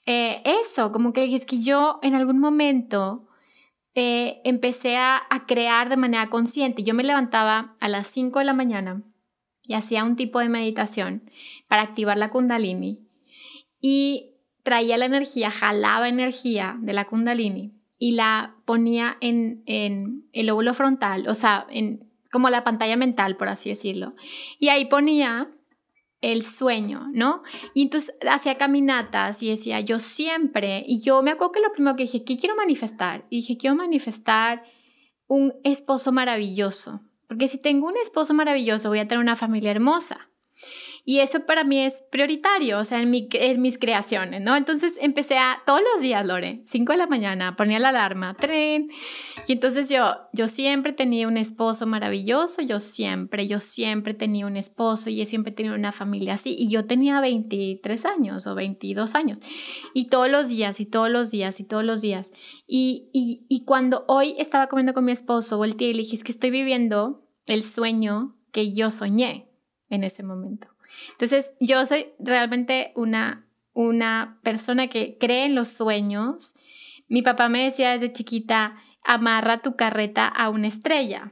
eh, 0.08 0.42
eso, 0.44 0.92
como 0.92 1.14
que 1.14 1.36
es 1.36 1.46
que 1.46 1.60
yo 1.60 2.00
en 2.02 2.16
algún 2.16 2.40
momento 2.40 3.28
eh, 3.94 4.42
empecé 4.44 4.98
a, 4.98 5.22
a 5.30 5.46
crear 5.46 5.90
de 5.90 5.98
manera 5.98 6.32
consciente, 6.32 6.84
yo 6.84 6.96
me 6.96 7.04
levantaba 7.04 7.76
a 7.80 7.88
las 7.90 8.08
5 8.08 8.40
de 8.40 8.46
la 8.46 8.54
mañana 8.54 9.04
y 9.62 9.76
hacía 9.76 10.04
un 10.04 10.16
tipo 10.16 10.40
de 10.40 10.50
meditación 10.50 11.30
para 11.68 11.84
activar 11.84 12.18
la 12.18 12.32
kundalini. 12.32 13.08
Y 13.80 14.31
traía 14.64 14.98
la 14.98 15.06
energía, 15.06 15.52
jalaba 15.52 16.10
energía 16.10 16.78
de 16.82 16.94
la 16.94 17.06
kundalini 17.06 17.74
y 17.98 18.12
la 18.14 18.56
ponía 18.66 19.18
en, 19.22 19.64
en 19.66 20.26
el 20.34 20.50
óvulo 20.50 20.74
frontal, 20.74 21.28
o 21.28 21.36
sea, 21.36 21.68
en 21.70 22.12
como 22.32 22.50
la 22.50 22.64
pantalla 22.64 22.96
mental, 22.96 23.36
por 23.36 23.50
así 23.50 23.70
decirlo. 23.70 24.16
Y 24.58 24.70
ahí 24.70 24.86
ponía 24.86 25.52
el 26.22 26.44
sueño, 26.44 27.10
¿no? 27.14 27.42
Y 27.74 27.82
entonces 27.82 28.16
hacía 28.30 28.58
caminatas 28.58 29.42
y 29.44 29.50
decía, 29.50 29.82
yo 29.82 30.00
siempre, 30.00 30.84
y 30.88 31.02
yo 31.02 31.22
me 31.24 31.32
acuerdo 31.32 31.52
que 31.52 31.60
lo 31.60 31.74
primero 31.74 31.96
que 31.96 32.04
dije, 32.04 32.24
¿qué 32.24 32.38
quiero 32.38 32.56
manifestar? 32.56 33.26
Y 33.30 33.38
dije, 33.38 33.58
quiero 33.58 33.76
manifestar 33.76 34.64
un 35.28 35.54
esposo 35.64 36.12
maravilloso, 36.12 37.02
porque 37.28 37.48
si 37.48 37.58
tengo 37.58 37.88
un 37.88 37.98
esposo 37.98 38.34
maravilloso 38.34 38.90
voy 38.90 39.00
a 39.00 39.08
tener 39.08 39.22
una 39.22 39.36
familia 39.36 39.72
hermosa. 39.72 40.30
Y 41.04 41.20
eso 41.20 41.46
para 41.46 41.64
mí 41.64 41.80
es 41.80 42.04
prioritario, 42.12 42.78
o 42.78 42.84
sea, 42.84 43.02
en, 43.02 43.10
mi, 43.10 43.28
en 43.34 43.62
mis 43.62 43.80
creaciones, 43.80 44.40
¿no? 44.42 44.56
Entonces 44.56 44.94
empecé 45.02 45.38
a 45.38 45.62
todos 45.66 45.82
los 45.94 46.02
días, 46.02 46.26
Lore, 46.26 46.62
5 46.66 46.92
de 46.92 46.98
la 46.98 47.08
mañana, 47.08 47.56
ponía 47.56 47.80
la 47.80 47.90
alarma, 47.90 48.36
tren. 48.36 48.92
Y 49.48 49.54
entonces 49.54 49.90
yo, 49.90 50.04
yo 50.32 50.48
siempre 50.48 50.94
tenía 50.94 51.28
un 51.28 51.38
esposo 51.38 51.88
maravilloso, 51.88 52.62
yo 52.62 52.80
siempre, 52.80 53.48
yo 53.48 53.60
siempre 53.60 54.14
tenía 54.14 54.46
un 54.46 54.58
esposo 54.58 55.10
y 55.10 55.26
siempre 55.26 55.52
tenía 55.52 55.74
una 55.74 55.92
familia 55.92 56.36
así. 56.36 56.56
Y 56.58 56.70
yo 56.70 56.86
tenía 56.86 57.20
23 57.20 58.06
años 58.06 58.46
o 58.46 58.54
22 58.54 59.16
años. 59.16 59.40
Y 59.96 60.10
todos 60.10 60.30
los 60.30 60.48
días, 60.50 60.80
y 60.80 60.86
todos 60.86 61.10
los 61.10 61.32
días, 61.32 61.60
y 61.60 61.64
todos 61.64 61.84
los 61.84 62.02
días. 62.02 62.32
Y, 62.68 63.10
y, 63.12 63.48
y 63.50 63.66
cuando 63.66 64.06
hoy 64.08 64.36
estaba 64.38 64.68
comiendo 64.68 64.94
con 64.94 65.06
mi 65.06 65.12
esposo, 65.12 65.58
volteé 65.58 65.90
y 65.90 65.94
le 65.94 66.04
dije, 66.04 66.18
es 66.18 66.24
que 66.24 66.32
estoy 66.32 66.52
viviendo 66.52 67.28
el 67.48 67.64
sueño 67.64 68.38
que 68.52 68.74
yo 68.74 68.92
soñé 68.92 69.50
en 69.90 70.04
ese 70.04 70.24
momento. 70.24 70.71
Entonces, 71.12 71.52
yo 71.60 71.86
soy 71.86 72.14
realmente 72.20 72.92
una, 72.96 73.48
una 73.74 74.40
persona 74.44 74.88
que 74.88 75.18
cree 75.20 75.46
en 75.46 75.56
los 75.56 75.70
sueños. 75.70 76.56
Mi 77.08 77.22
papá 77.22 77.50
me 77.50 77.64
decía 77.64 77.92
desde 77.92 78.14
chiquita, 78.14 78.76
amarra 79.04 79.62
tu 79.62 79.76
carreta 79.76 80.28
a 80.28 80.50
una 80.50 80.68
estrella. 80.68 81.32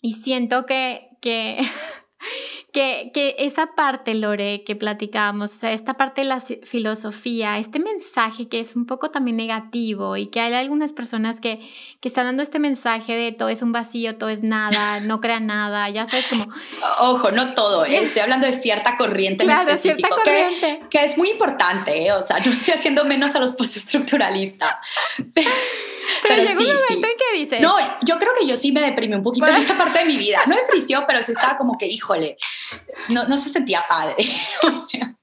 Y 0.00 0.14
siento 0.14 0.66
que, 0.66 1.10
que 1.20 1.58
que, 2.76 3.10
que 3.14 3.36
esa 3.38 3.68
parte, 3.68 4.14
Lore, 4.14 4.62
que 4.62 4.76
platicábamos, 4.76 5.54
o 5.54 5.56
sea, 5.56 5.72
esta 5.72 5.94
parte 5.94 6.20
de 6.20 6.26
la 6.26 6.42
filosofía, 6.42 7.56
este 7.56 7.78
mensaje 7.78 8.50
que 8.50 8.60
es 8.60 8.76
un 8.76 8.84
poco 8.84 9.10
también 9.10 9.38
negativo 9.38 10.18
y 10.18 10.26
que 10.26 10.40
hay 10.40 10.52
algunas 10.52 10.92
personas 10.92 11.40
que, 11.40 11.58
que 12.00 12.08
están 12.08 12.26
dando 12.26 12.42
este 12.42 12.58
mensaje 12.58 13.16
de 13.16 13.32
todo 13.32 13.48
es 13.48 13.62
un 13.62 13.72
vacío, 13.72 14.18
todo 14.18 14.28
es 14.28 14.42
nada, 14.42 15.00
no 15.00 15.22
crea 15.22 15.40
nada, 15.40 15.88
ya 15.88 16.04
sabes 16.04 16.26
como... 16.26 16.48
Ojo, 17.00 17.30
no 17.30 17.54
todo, 17.54 17.86
¿eh? 17.86 18.02
estoy 18.02 18.20
hablando 18.20 18.46
de 18.46 18.60
cierta 18.60 18.98
corriente 18.98 19.46
claro, 19.46 19.74
cierta 19.78 20.10
corriente. 20.10 20.80
Que, 20.82 20.88
que, 20.98 21.04
es 21.06 21.16
muy 21.16 21.30
importante, 21.30 22.08
¿eh? 22.08 22.12
o 22.12 22.20
sea, 22.20 22.40
no 22.44 22.52
estoy 22.52 22.74
haciendo 22.74 23.06
menos 23.06 23.34
a 23.34 23.38
los 23.38 23.54
postestructuralistas. 23.54 24.76
Pero, 26.28 26.42
llegó 26.42 26.60
un 26.60 26.66
momento 26.66 27.08
en 27.08 27.16
que 27.16 27.38
dices. 27.38 27.60
No, 27.60 27.76
yo 28.02 28.18
creo 28.18 28.32
que 28.38 28.46
yo 28.46 28.56
sí 28.56 28.72
me 28.72 28.80
deprimí 28.80 29.14
un 29.14 29.22
poquito 29.22 29.46
en 29.46 29.56
esta 29.56 29.76
parte 29.76 30.00
de 30.00 30.04
mi 30.04 30.16
vida. 30.16 30.40
No 30.46 30.56
depresión, 30.56 31.04
pero 31.06 31.22
sí 31.22 31.32
estaba 31.32 31.56
como 31.56 31.76
que, 31.78 31.86
híjole, 31.86 32.36
no, 33.08 33.26
no 33.26 33.36
se 33.38 33.50
sentía 33.50 33.84
padre. 33.88 34.16
o 34.62 34.80
sea. 34.80 35.14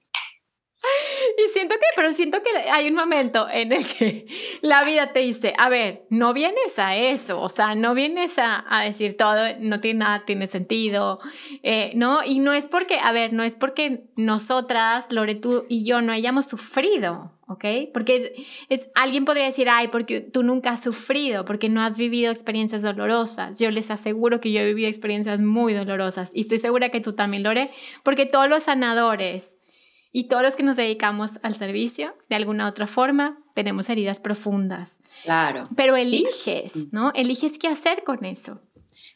Y 1.37 1.53
siento 1.53 1.75
que, 1.75 1.85
pero 1.95 2.11
siento 2.11 2.39
que 2.43 2.69
hay 2.69 2.87
un 2.87 2.95
momento 2.95 3.47
en 3.49 3.71
el 3.71 3.87
que 3.87 4.25
la 4.61 4.83
vida 4.83 5.13
te 5.13 5.19
dice, 5.19 5.53
a 5.57 5.69
ver, 5.69 6.03
no 6.09 6.33
vienes 6.33 6.77
a 6.77 6.95
eso, 6.95 7.39
o 7.39 7.49
sea, 7.49 7.75
no 7.75 7.93
vienes 7.93 8.37
a, 8.37 8.63
a 8.67 8.83
decir 8.83 9.17
todo, 9.17 9.41
no 9.59 9.79
tiene 9.79 9.99
nada, 9.99 10.25
tiene 10.25 10.47
sentido, 10.47 11.19
eh, 11.63 11.91
¿no? 11.95 12.23
Y 12.23 12.39
no 12.39 12.53
es 12.53 12.67
porque, 12.67 12.99
a 12.99 13.11
ver, 13.11 13.33
no 13.33 13.43
es 13.43 13.55
porque 13.55 14.03
nosotras, 14.15 15.11
Lore, 15.11 15.35
tú 15.35 15.65
y 15.69 15.85
yo 15.85 16.01
no 16.01 16.11
hayamos 16.11 16.45
sufrido, 16.45 17.31
¿ok? 17.47 17.65
Porque 17.93 18.33
es, 18.69 18.89
alguien 18.95 19.25
podría 19.25 19.45
decir, 19.45 19.69
ay, 19.69 19.87
porque 19.87 20.21
tú 20.21 20.43
nunca 20.43 20.71
has 20.71 20.83
sufrido, 20.83 21.45
porque 21.45 21.69
no 21.69 21.81
has 21.81 21.97
vivido 21.97 22.31
experiencias 22.31 22.81
dolorosas. 22.81 23.59
Yo 23.59 23.71
les 23.71 23.91
aseguro 23.91 24.39
que 24.39 24.51
yo 24.51 24.61
he 24.61 24.65
vivido 24.65 24.89
experiencias 24.89 25.39
muy 25.39 25.73
dolorosas 25.73 26.31
y 26.33 26.41
estoy 26.41 26.59
segura 26.59 26.89
que 26.89 27.01
tú 27.01 27.13
también, 27.13 27.43
Lore, 27.43 27.71
porque 28.03 28.25
todos 28.25 28.49
los 28.49 28.63
sanadores 28.63 29.57
y 30.13 30.29
todos 30.29 30.43
los 30.43 30.55
que 30.55 30.63
nos 30.63 30.77
dedicamos 30.77 31.39
al 31.41 31.55
servicio, 31.55 32.15
de 32.29 32.35
alguna 32.35 32.65
u 32.65 32.69
otra 32.69 32.87
forma, 32.87 33.39
tenemos 33.55 33.89
heridas 33.89 34.19
profundas. 34.19 35.01
Claro. 35.23 35.63
Pero 35.75 35.95
eliges, 35.95 36.93
¿no? 36.93 37.11
Eliges 37.15 37.57
qué 37.57 37.67
hacer 37.67 38.03
con 38.03 38.23
eso. 38.23 38.61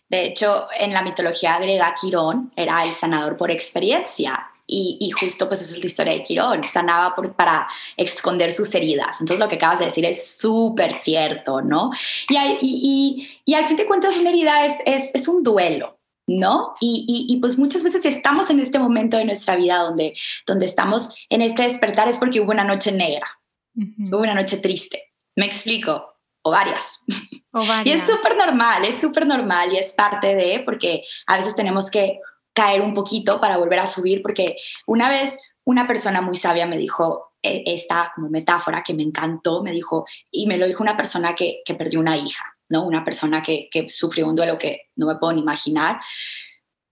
De 0.10 0.26
hecho, 0.26 0.68
en 0.78 0.94
la 0.94 1.04
mitología 1.04 1.60
griega, 1.60 1.94
Quirón 2.00 2.52
era 2.56 2.84
el 2.84 2.94
sanador 2.94 3.38
por 3.38 3.52
experiencia 3.52 4.52
y, 4.70 5.10
justo 5.12 5.48
pues 5.48 5.62
esa 5.62 5.76
es 5.76 5.80
la 5.80 5.86
historia 5.86 6.14
de 6.14 6.24
Quirón, 6.24 6.64
sanaba 6.64 7.16
para 7.38 7.68
esconder 7.96 8.52
sus 8.52 8.74
heridas. 8.76 9.18
Entonces 9.22 9.40
lo 9.40 9.48
que 9.48 9.56
acabas 9.56 9.80
de 9.80 9.86
decir 9.86 10.04
es 10.04 10.38
súper 10.38 10.94
cierto, 10.94 11.62
¿no? 11.62 11.92
Y, 12.28 12.38
y, 12.62 13.30
y, 13.46 13.54
al 13.54 13.66
fin 13.66 13.78
de 13.78 13.86
cuentas 13.86 14.18
una 14.18 14.30
herida 14.30 14.66
es, 14.66 14.74
es, 14.86 15.12
es 15.14 15.28
un 15.28 15.44
duelo, 15.44 15.97
¿no? 16.28 16.76
Y, 16.82 17.26
y, 17.30 17.38
pues 17.38 17.58
muchas 17.58 17.84
veces 17.84 18.02
si 18.02 18.10
estamos 18.10 18.50
en 18.50 18.60
este 18.60 18.80
momento 18.80 19.18
de 19.18 19.24
nuestra 19.24 19.56
vida 19.56 19.78
donde, 19.78 20.14
donde 20.46 20.66
estamos 20.66 21.16
en 21.30 21.42
este 21.42 21.64
despertar 21.64 22.10
es 22.10 22.18
porque 22.18 22.42
hubo 22.42 22.52
una 22.52 22.66
noche 22.66 22.92
negra, 22.92 23.28
hubo 23.76 24.20
una 24.20 24.34
noche 24.34 24.58
triste. 24.58 25.14
¿Me 25.38 25.46
explico? 25.46 26.16
O 26.42 26.52
varias. 26.52 27.04
O 27.52 27.66
varias. 27.66 27.86
y 27.86 27.92
es 27.92 28.06
súper 28.06 28.36
normal, 28.36 28.84
es 28.84 29.00
súper 29.00 29.26
normal 29.26 29.72
y 29.72 29.78
es 29.78 29.94
parte 29.94 30.36
de, 30.36 30.62
porque 30.66 31.04
a 31.28 31.38
veces 31.38 31.56
tenemos 31.56 31.90
que 31.90 32.20
caer 32.54 32.82
un 32.82 32.94
poquito 32.94 33.40
para 33.40 33.58
volver 33.58 33.80
a 33.80 33.88
subir, 33.88 34.22
porque 34.22 34.58
una 34.86 35.10
vez 35.10 35.40
una 35.64 35.88
persona 35.88 36.22
muy 36.22 36.36
sabia 36.36 36.66
me 36.66 36.78
dijo 36.78 37.34
e, 37.42 37.64
esta 37.68 38.12
como 38.16 38.30
metáfora 38.30 38.84
que 38.84 38.94
me 38.94 39.04
encantó, 39.04 39.64
me 39.64 39.72
dijo, 39.72 40.06
y 40.30 40.48
me 40.48 40.58
lo 40.58 40.66
dijo 40.66 40.84
una 40.84 40.98
persona 40.98 41.36
que, 41.36 41.62
que 41.64 41.76
perdió 41.76 42.00
una 42.00 42.18
hija, 42.18 42.57
¿no? 42.70 42.86
Una 42.86 43.04
persona 43.04 43.42
que, 43.42 43.70
que 43.72 43.90
sufrió 43.90 44.28
un 44.28 44.36
duelo 44.36 44.58
que 44.58 44.90
no 44.96 45.08
me 45.08 45.16
puedo 45.16 45.34
ni 45.34 45.42
imaginar, 45.42 46.00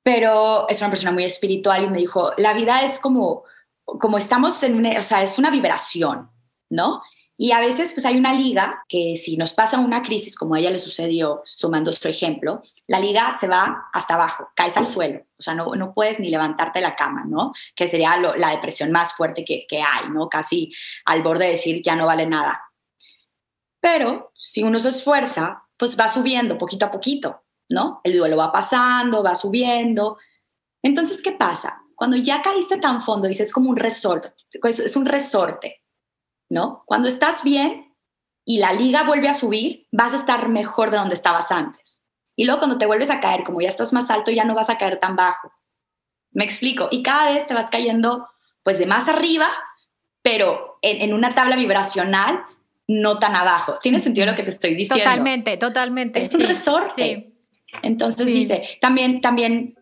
pero 0.03 0.69
es 0.69 0.79
una 0.81 0.89
persona 0.89 1.11
muy 1.11 1.23
espiritual 1.23 1.83
y 1.83 1.89
me 1.89 1.97
dijo, 1.97 2.31
la 2.37 2.53
vida 2.53 2.83
es 2.83 2.99
como, 2.99 3.43
como 3.83 4.17
estamos 4.17 4.61
en 4.63 4.75
una, 4.75 4.99
o 4.99 5.01
sea, 5.01 5.23
es 5.23 5.39
una 5.39 5.49
vibración, 5.49 6.29
¿no? 6.69 7.01
Y 7.37 7.51
a 7.51 7.59
veces 7.59 7.91
pues 7.91 8.05
hay 8.05 8.17
una 8.17 8.33
liga 8.33 8.83
que 8.87 9.15
si 9.17 9.35
nos 9.35 9.53
pasa 9.53 9.77
una 9.77 10.03
crisis 10.03 10.37
como 10.37 10.55
a 10.55 10.59
ella 10.59 10.69
le 10.69 10.79
sucedió, 10.79 11.41
sumando 11.45 11.91
su 11.91 12.07
ejemplo, 12.07 12.61
la 12.87 12.99
liga 12.99 13.31
se 13.31 13.47
va 13.47 13.89
hasta 13.91 14.13
abajo, 14.13 14.49
caes 14.55 14.77
al 14.77 14.85
suelo, 14.85 15.19
o 15.37 15.41
sea, 15.41 15.53
no, 15.53 15.75
no 15.75 15.93
puedes 15.93 16.19
ni 16.19 16.29
levantarte 16.29 16.79
de 16.79 16.83
la 16.83 16.95
cama, 16.95 17.25
¿no? 17.27 17.51
Que 17.75 17.89
sería 17.89 18.15
la 18.17 18.51
depresión 18.51 18.91
más 18.91 19.13
fuerte 19.13 19.43
que, 19.43 19.65
que 19.67 19.81
hay, 19.81 20.09
¿no? 20.09 20.29
Casi 20.29 20.71
al 21.03 21.23
borde 21.23 21.45
de 21.45 21.51
decir 21.51 21.81
ya 21.83 21.95
no 21.95 22.05
vale 22.05 22.25
nada. 22.25 22.61
Pero 23.81 24.31
si 24.35 24.63
uno 24.63 24.79
se 24.79 24.89
esfuerza, 24.89 25.64
pues 25.77 25.99
va 25.99 26.07
subiendo 26.07 26.57
poquito 26.57 26.85
a 26.85 26.91
poquito, 26.91 27.43
¿no? 27.69 28.01
El 28.03 28.17
duelo 28.17 28.37
va 28.37 28.51
pasando, 28.51 29.23
va 29.23 29.35
subiendo. 29.35 30.17
Entonces, 30.81 31.21
¿qué 31.21 31.31
pasa? 31.31 31.81
Cuando 31.95 32.17
ya 32.17 32.41
caíste 32.41 32.77
tan 32.77 33.01
fondo, 33.01 33.27
dices 33.27 33.47
es 33.47 33.53
como 33.53 33.69
un 33.69 33.77
resorte, 33.77 34.33
es 34.51 34.95
un 34.95 35.05
resorte, 35.05 35.81
¿no? 36.49 36.83
Cuando 36.85 37.07
estás 37.07 37.43
bien 37.43 37.95
y 38.43 38.59
la 38.59 38.73
liga 38.73 39.03
vuelve 39.03 39.27
a 39.27 39.33
subir, 39.33 39.87
vas 39.91 40.13
a 40.13 40.17
estar 40.17 40.49
mejor 40.49 40.91
de 40.91 40.97
donde 40.97 41.15
estabas 41.15 41.51
antes. 41.51 42.01
Y 42.35 42.45
luego 42.45 42.59
cuando 42.59 42.77
te 42.77 42.85
vuelves 42.85 43.09
a 43.09 43.19
caer, 43.19 43.43
como 43.43 43.61
ya 43.61 43.69
estás 43.69 43.93
más 43.93 44.11
alto, 44.11 44.31
ya 44.31 44.43
no 44.43 44.55
vas 44.55 44.69
a 44.69 44.77
caer 44.77 44.99
tan 44.99 45.15
bajo. 45.15 45.51
Me 46.31 46.43
explico. 46.43 46.89
Y 46.91 47.01
cada 47.01 47.31
vez 47.31 47.47
te 47.47 47.53
vas 47.53 47.69
cayendo 47.69 48.27
pues 48.61 48.77
de 48.77 48.85
más 48.85 49.07
arriba, 49.07 49.47
pero 50.21 50.79
en, 50.81 51.13
una 51.13 51.33
tabla 51.33 51.55
vibracional 51.55 52.43
no 52.87 53.19
tan 53.19 53.35
abajo. 53.35 53.79
¿Tiene 53.81 53.99
sentido 53.99 54.27
lo 54.27 54.35
que 54.35 54.43
te 54.43 54.51
estoy 54.51 54.75
diciendo? 54.75 55.03
Totalmente, 55.03 55.57
totalmente. 55.57 56.19
Es 56.19 56.33
un 56.33 56.41
resorte. 56.41 57.31
Entonces 57.81 58.25
dice, 58.25 58.77
también, 58.79 59.21
también 59.21 59.75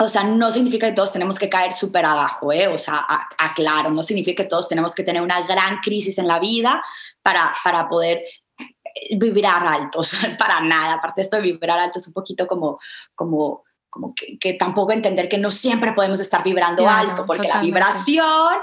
o 0.00 0.08
sea, 0.08 0.24
no 0.24 0.50
significa 0.50 0.86
que 0.86 0.94
todos 0.94 1.12
tenemos 1.12 1.38
que 1.38 1.50
caer 1.50 1.72
súper 1.72 2.06
abajo, 2.06 2.52
¿eh? 2.52 2.66
O 2.68 2.78
sea, 2.78 3.06
aclaro, 3.38 3.90
no 3.90 4.02
significa 4.02 4.42
que 4.42 4.48
todos 4.48 4.66
tenemos 4.66 4.94
que 4.94 5.02
tener 5.02 5.20
una 5.20 5.42
gran 5.46 5.80
crisis 5.80 6.16
en 6.18 6.26
la 6.26 6.38
vida 6.38 6.82
para, 7.22 7.54
para 7.62 7.86
poder 7.86 8.24
eh, 8.58 9.18
vibrar 9.18 9.66
altos, 9.66 10.12
para 10.38 10.60
nada. 10.62 10.94
Aparte 10.94 11.20
esto 11.20 11.36
de 11.36 11.42
vibrar 11.42 11.78
alto 11.78 11.98
es 11.98 12.06
un 12.08 12.14
poquito 12.14 12.46
como, 12.46 12.80
como, 13.14 13.64
como 13.90 14.14
que, 14.14 14.54
tampoco 14.54 14.92
entender 14.92 15.28
que 15.28 15.36
no 15.36 15.50
siempre 15.50 15.92
podemos 15.92 16.18
estar 16.18 16.42
vibrando 16.42 16.88
alto, 16.88 17.26
porque 17.26 17.48
la 17.48 17.60
vibración 17.60 18.54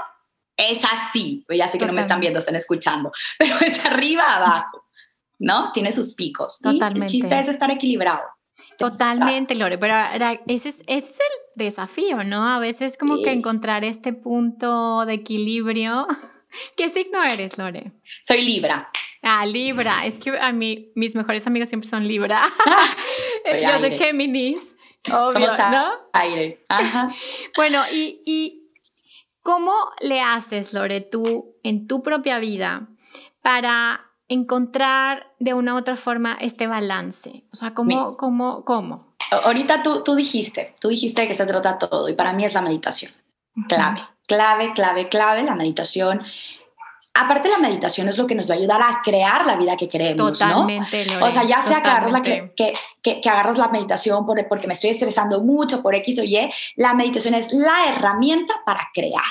es 0.58 0.80
así. 0.84 1.46
Ya 1.48 1.68
sé 1.68 1.78
que 1.78 1.86
no 1.86 1.92
me 1.94 2.02
están 2.02 2.20
viendo, 2.20 2.40
están 2.40 2.56
escuchando, 2.56 3.12
pero 3.38 3.54
es 3.60 3.82
arriba, 3.86 4.24
abajo, 4.24 4.86
¿no? 5.38 5.72
Tiene 5.72 5.92
sus 5.92 6.14
picos. 6.14 6.58
Totalmente. 6.60 7.06
el 7.06 7.10
chiste 7.10 7.38
es 7.38 7.48
estar 7.48 7.70
equilibrado. 7.70 8.24
Totalmente, 8.76 9.54
Lore, 9.54 9.78
pero 9.78 9.94
ese 10.46 10.68
es, 10.68 10.80
el 10.86 11.04
desafío, 11.54 12.24
¿no? 12.24 12.44
A 12.46 12.58
veces 12.58 12.96
como 12.98 13.22
que 13.22 13.30
encontrar 13.30 13.84
este 13.84 14.12
punto 14.12 15.06
de 15.06 15.14
equilibrio. 15.14 16.06
¿Qué 16.76 16.90
signo 16.90 17.22
eres, 17.22 17.56
Lore? 17.56 17.92
Soy 18.26 18.42
Libra. 18.42 18.90
Ah, 19.22 19.46
Libra. 19.46 20.06
Es 20.06 20.14
que 20.14 20.36
a 20.38 20.52
mí, 20.52 20.90
mis 20.96 21.14
mejores 21.14 21.46
amigos 21.46 21.68
siempre 21.68 21.88
son 21.88 22.06
Libra. 22.06 22.42
Yo 23.62 23.78
soy 23.78 23.92
Géminis. 23.92 24.62
Obvio, 25.12 25.48
¿no? 25.70 25.92
Aire. 26.12 26.64
Ajá. 26.68 27.12
bueno, 27.56 27.84
y, 27.90 28.20
y 28.26 28.67
¿cómo 29.48 29.72
le 30.00 30.20
haces, 30.20 30.74
Lore, 30.74 31.00
tú 31.00 31.56
en 31.62 31.86
tu 31.86 32.02
propia 32.02 32.38
vida 32.38 32.88
para 33.40 34.10
encontrar 34.28 35.32
de 35.38 35.54
una 35.54 35.72
u 35.72 35.78
otra 35.78 35.96
forma 35.96 36.36
este 36.38 36.66
balance? 36.66 37.44
O 37.50 37.56
sea, 37.56 37.72
¿cómo? 37.72 38.18
cómo, 38.18 38.62
cómo? 38.66 39.14
Ahorita 39.30 39.82
tú, 39.82 40.02
tú 40.04 40.16
dijiste, 40.16 40.74
tú 40.80 40.88
dijiste 40.88 41.26
que 41.26 41.34
se 41.34 41.46
trata 41.46 41.78
todo 41.78 42.10
y 42.10 42.12
para 42.12 42.34
mí 42.34 42.44
es 42.44 42.52
la 42.52 42.60
meditación. 42.60 43.10
Clave, 43.68 44.02
clave, 44.26 44.74
clave, 44.74 45.08
clave, 45.08 45.42
la 45.44 45.54
meditación. 45.54 46.24
Aparte 47.20 47.48
la 47.48 47.58
meditación 47.58 48.08
es 48.08 48.16
lo 48.16 48.28
que 48.28 48.36
nos 48.36 48.48
va 48.48 48.54
a 48.54 48.58
ayudar 48.58 48.80
a 48.80 49.00
crear 49.02 49.44
la 49.44 49.56
vida 49.56 49.76
que 49.76 49.88
queremos, 49.88 50.38
totalmente, 50.38 51.04
¿no? 51.06 51.26
o 51.26 51.30
sea, 51.32 51.42
ya 51.42 51.60
sea 51.62 51.82
que 51.82 51.88
agarras, 51.88 52.12
la 52.12 52.22
que, 52.22 52.52
que, 52.54 52.72
que, 53.20 53.28
agarras 53.28 53.58
la 53.58 53.66
meditación 53.68 54.24
por, 54.24 54.46
porque 54.46 54.68
me 54.68 54.74
estoy 54.74 54.90
estresando 54.90 55.40
mucho, 55.40 55.82
por 55.82 55.96
X 55.96 56.20
o 56.20 56.22
Y, 56.22 56.48
la 56.76 56.94
meditación 56.94 57.34
es 57.34 57.52
la 57.52 57.88
herramienta 57.88 58.54
para 58.64 58.88
crear. 58.94 59.24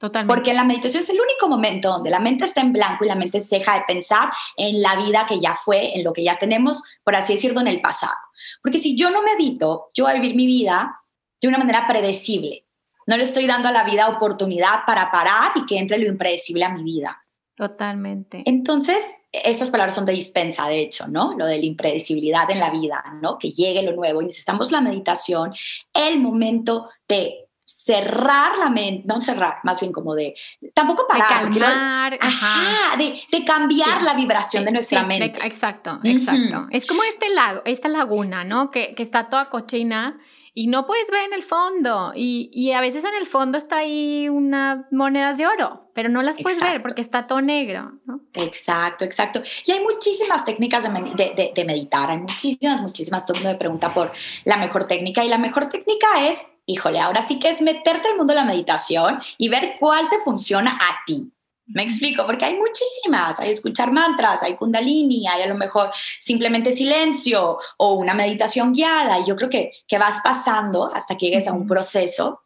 Totalmente. 0.00 0.34
Porque 0.34 0.52
la 0.52 0.64
meditación 0.64 1.04
es 1.04 1.10
el 1.10 1.20
único 1.20 1.48
momento 1.48 1.90
donde 1.90 2.10
la 2.10 2.18
mente 2.18 2.44
está 2.44 2.60
en 2.60 2.72
blanco 2.72 3.04
y 3.04 3.08
la 3.08 3.14
mente 3.14 3.40
se 3.40 3.58
deja 3.58 3.74
de 3.74 3.82
pensar 3.86 4.30
en 4.56 4.82
la 4.82 4.96
vida 4.96 5.24
que 5.28 5.38
ya 5.38 5.54
fue, 5.54 5.96
en 5.96 6.02
lo 6.02 6.12
que 6.12 6.24
ya 6.24 6.38
tenemos, 6.38 6.82
por 7.04 7.14
así 7.14 7.34
decirlo, 7.34 7.60
en 7.60 7.68
el 7.68 7.80
pasado. 7.80 8.14
Porque 8.62 8.80
si 8.80 8.96
yo 8.96 9.10
no 9.10 9.22
medito, 9.22 9.90
yo 9.94 10.04
voy 10.04 10.12
a 10.12 10.20
vivir 10.20 10.34
mi 10.34 10.46
vida 10.46 11.00
de 11.40 11.46
una 11.46 11.58
manera 11.58 11.86
predecible. 11.86 12.64
No 13.06 13.16
le 13.16 13.22
estoy 13.22 13.46
dando 13.46 13.68
a 13.68 13.72
la 13.72 13.84
vida 13.84 14.08
oportunidad 14.08 14.84
para 14.86 15.12
parar 15.12 15.52
y 15.54 15.66
que 15.66 15.78
entre 15.78 15.98
lo 15.98 16.06
impredecible 16.06 16.64
a 16.64 16.70
mi 16.70 16.82
vida. 16.82 17.24
Totalmente. 17.58 18.44
Entonces, 18.46 18.98
estas 19.32 19.70
palabras 19.70 19.96
son 19.96 20.06
de 20.06 20.12
dispensa, 20.12 20.68
de 20.68 20.80
hecho, 20.80 21.08
¿no? 21.08 21.34
Lo 21.36 21.44
de 21.44 21.58
la 21.58 21.64
impredecibilidad 21.64 22.48
en 22.52 22.60
la 22.60 22.70
vida, 22.70 23.02
¿no? 23.20 23.36
Que 23.36 23.50
llegue 23.50 23.82
lo 23.82 23.96
nuevo. 23.96 24.22
Y 24.22 24.26
necesitamos 24.26 24.70
la 24.70 24.80
meditación, 24.80 25.52
el 25.92 26.20
momento 26.20 26.88
de 27.08 27.48
cerrar 27.64 28.56
la 28.58 28.70
mente, 28.70 29.08
no 29.08 29.20
cerrar, 29.20 29.56
más 29.64 29.80
bien 29.80 29.92
como 29.92 30.14
de, 30.14 30.36
tampoco 30.72 31.06
para 31.08 31.26
calmar, 31.26 32.16
ajá, 32.20 32.96
de, 32.96 33.20
de, 33.30 33.44
cambiar 33.44 34.02
la 34.02 34.14
vibración 34.14 34.64
de 34.64 34.70
nuestra 34.70 35.04
mente. 35.04 35.38
exacto, 35.44 35.98
exacto. 36.04 36.68
Es 36.70 36.86
como 36.86 37.02
este 37.02 37.28
lago, 37.30 37.62
esta 37.64 37.88
laguna, 37.88 38.44
¿no? 38.44 38.70
Que, 38.70 38.94
que, 38.94 39.02
está 39.02 39.28
toda 39.28 39.48
cochina 39.50 40.18
y 40.58 40.66
no 40.66 40.88
puedes 40.88 41.08
ver 41.08 41.24
en 41.26 41.34
el 41.34 41.44
fondo. 41.44 42.10
Y, 42.16 42.50
y, 42.52 42.72
a 42.72 42.80
veces 42.80 43.04
en 43.04 43.14
el 43.14 43.26
fondo 43.26 43.58
está 43.58 43.76
ahí 43.76 44.28
unas 44.28 44.90
monedas 44.90 45.38
de 45.38 45.46
oro, 45.46 45.88
pero 45.94 46.08
no 46.08 46.20
las 46.20 46.36
puedes 46.42 46.58
ver 46.58 46.82
porque 46.82 47.00
está 47.00 47.28
todo 47.28 47.40
negro, 47.40 47.92
¿no? 48.06 48.22
Exacto, 48.34 49.04
exacto. 49.04 49.40
Y 49.64 49.70
hay 49.70 49.80
muchísimas 49.84 50.44
técnicas 50.44 50.82
de, 50.82 50.90
de, 51.14 51.52
de 51.54 51.64
meditar, 51.64 52.10
hay 52.10 52.18
muchísimas, 52.18 52.80
muchísimas. 52.80 53.24
Todo 53.24 53.34
el 53.34 53.44
mundo 53.44 53.52
me 53.52 53.58
pregunta 53.58 53.94
por 53.94 54.10
la 54.44 54.56
mejor 54.56 54.88
técnica 54.88 55.22
y 55.22 55.28
la 55.28 55.38
mejor 55.38 55.68
técnica 55.68 56.26
es 56.28 56.42
híjole, 56.66 57.00
ahora 57.00 57.22
sí 57.22 57.38
que 57.38 57.48
es 57.48 57.62
meterte 57.62 58.08
al 58.08 58.16
mundo 58.16 58.34
de 58.34 58.40
la 58.40 58.44
meditación 58.44 59.20
y 59.38 59.48
ver 59.48 59.76
cuál 59.78 60.08
te 60.10 60.18
funciona 60.18 60.72
a 60.72 61.04
ti. 61.06 61.32
Me 61.68 61.82
explico, 61.82 62.24
porque 62.24 62.46
hay 62.46 62.56
muchísimas, 62.56 63.38
hay 63.40 63.50
escuchar 63.50 63.92
mantras, 63.92 64.42
hay 64.42 64.56
kundalini, 64.56 65.28
hay 65.28 65.42
a 65.42 65.46
lo 65.46 65.54
mejor 65.54 65.90
simplemente 66.18 66.72
silencio 66.72 67.58
o 67.76 67.94
una 67.94 68.14
meditación 68.14 68.72
guiada. 68.72 69.20
Y 69.20 69.26
yo 69.26 69.36
creo 69.36 69.50
que, 69.50 69.72
que 69.86 69.98
vas 69.98 70.20
pasando 70.24 70.86
hasta 70.86 71.16
que 71.16 71.26
llegues 71.26 71.46
a 71.46 71.52
un 71.52 71.66
proceso. 71.66 72.42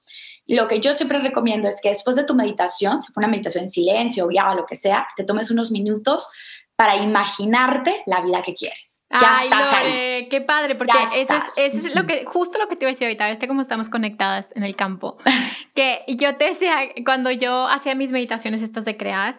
Lo 0.47 0.67
que 0.67 0.81
yo 0.81 0.93
siempre 0.93 1.21
recomiendo 1.21 1.69
es 1.69 1.81
que 1.81 1.91
después 1.91 2.17
de 2.17 2.25
tu 2.25 2.35
meditación, 2.35 3.01
si 3.01 3.13
fue 3.13 3.21
una 3.21 3.29
meditación 3.29 3.65
en 3.65 3.71
silencio, 3.71 4.27
guiada, 4.27 4.57
lo 4.57 4.67
que 4.67 4.75
sea, 4.75 5.07
te 5.17 5.23
tomes 5.23 5.53
unos 5.53 5.71
minutos 5.71 6.27
para 6.75 6.97
imaginarte 6.97 8.03
la 8.07 8.23
vida 8.23 8.43
que 8.43 8.55
quieres. 8.55 8.92
Ay, 9.13 9.51
Lore, 9.51 10.29
qué 10.29 10.41
padre, 10.41 10.75
porque 10.75 10.97
eso 11.17 11.35
es, 11.57 11.75
es, 11.75 11.95
lo 11.95 12.07
que, 12.07 12.25
justo 12.25 12.59
lo 12.59 12.69
que 12.69 12.77
te 12.77 12.85
iba 12.85 12.91
a 12.91 12.93
decir 12.93 13.07
ahorita, 13.07 13.29
viste 13.29 13.47
cómo 13.47 13.61
estamos 13.61 13.89
conectadas 13.89 14.53
en 14.57 14.63
el 14.63 14.75
campo. 14.75 15.19
que 15.75 16.03
yo 16.09 16.37
te 16.37 16.47
decía, 16.47 16.77
cuando 17.05 17.31
yo 17.31 17.67
hacía 17.69 17.95
mis 17.95 18.11
meditaciones 18.11 18.63
estas 18.63 18.85
de 18.85 18.97
crear, 18.97 19.39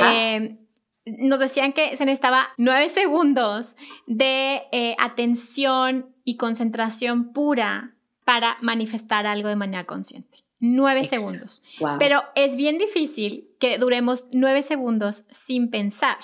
eh, 0.00 0.56
nos 1.04 1.38
decían 1.38 1.72
que 1.72 1.96
se 1.96 2.04
necesitaba 2.04 2.48
nueve 2.56 2.88
segundos 2.88 3.76
de 4.06 4.62
eh, 4.72 4.96
atención 4.98 6.14
y 6.24 6.36
concentración 6.36 7.32
pura 7.32 7.94
para 8.24 8.56
manifestar 8.60 9.26
algo 9.26 9.48
de 9.48 9.56
manera 9.56 9.84
consciente. 9.84 10.38
Nueve 10.60 11.04
segundos. 11.04 11.62
Pero 11.98 12.22
es 12.34 12.54
bien 12.54 12.76
difícil 12.76 13.48
que 13.58 13.78
duremos 13.78 14.26
nueve 14.30 14.62
segundos 14.62 15.24
sin 15.30 15.70
pensar. 15.70 16.18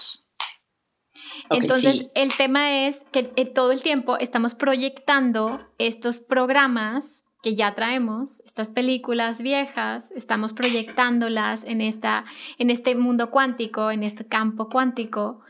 Entonces, 1.51 2.07
el 2.15 2.35
tema 2.35 2.87
es 2.87 3.05
que 3.13 3.33
eh, 3.37 3.47
todo 3.47 3.73
el 3.73 3.83
tiempo 3.83 4.19
estamos 4.19 4.55
proyectando 4.55 5.59
estos 5.79 6.21
programas 6.21 7.17
que 7.47 7.55
ya 7.55 7.77
traemos, 7.77 8.43
estas 8.45 8.71
películas 8.71 9.41
viejas, 9.41 10.11
estamos 10.17 10.53
proyectándolas 10.53 11.63
en, 11.63 11.81
esta, 11.81 12.25
en 12.59 12.71
este 12.71 12.97
mundo 12.97 13.31
cuántico, 13.31 13.93
en 13.93 14.03
este 14.03 14.27
campo 14.27 14.69
cuántico. 14.69 15.43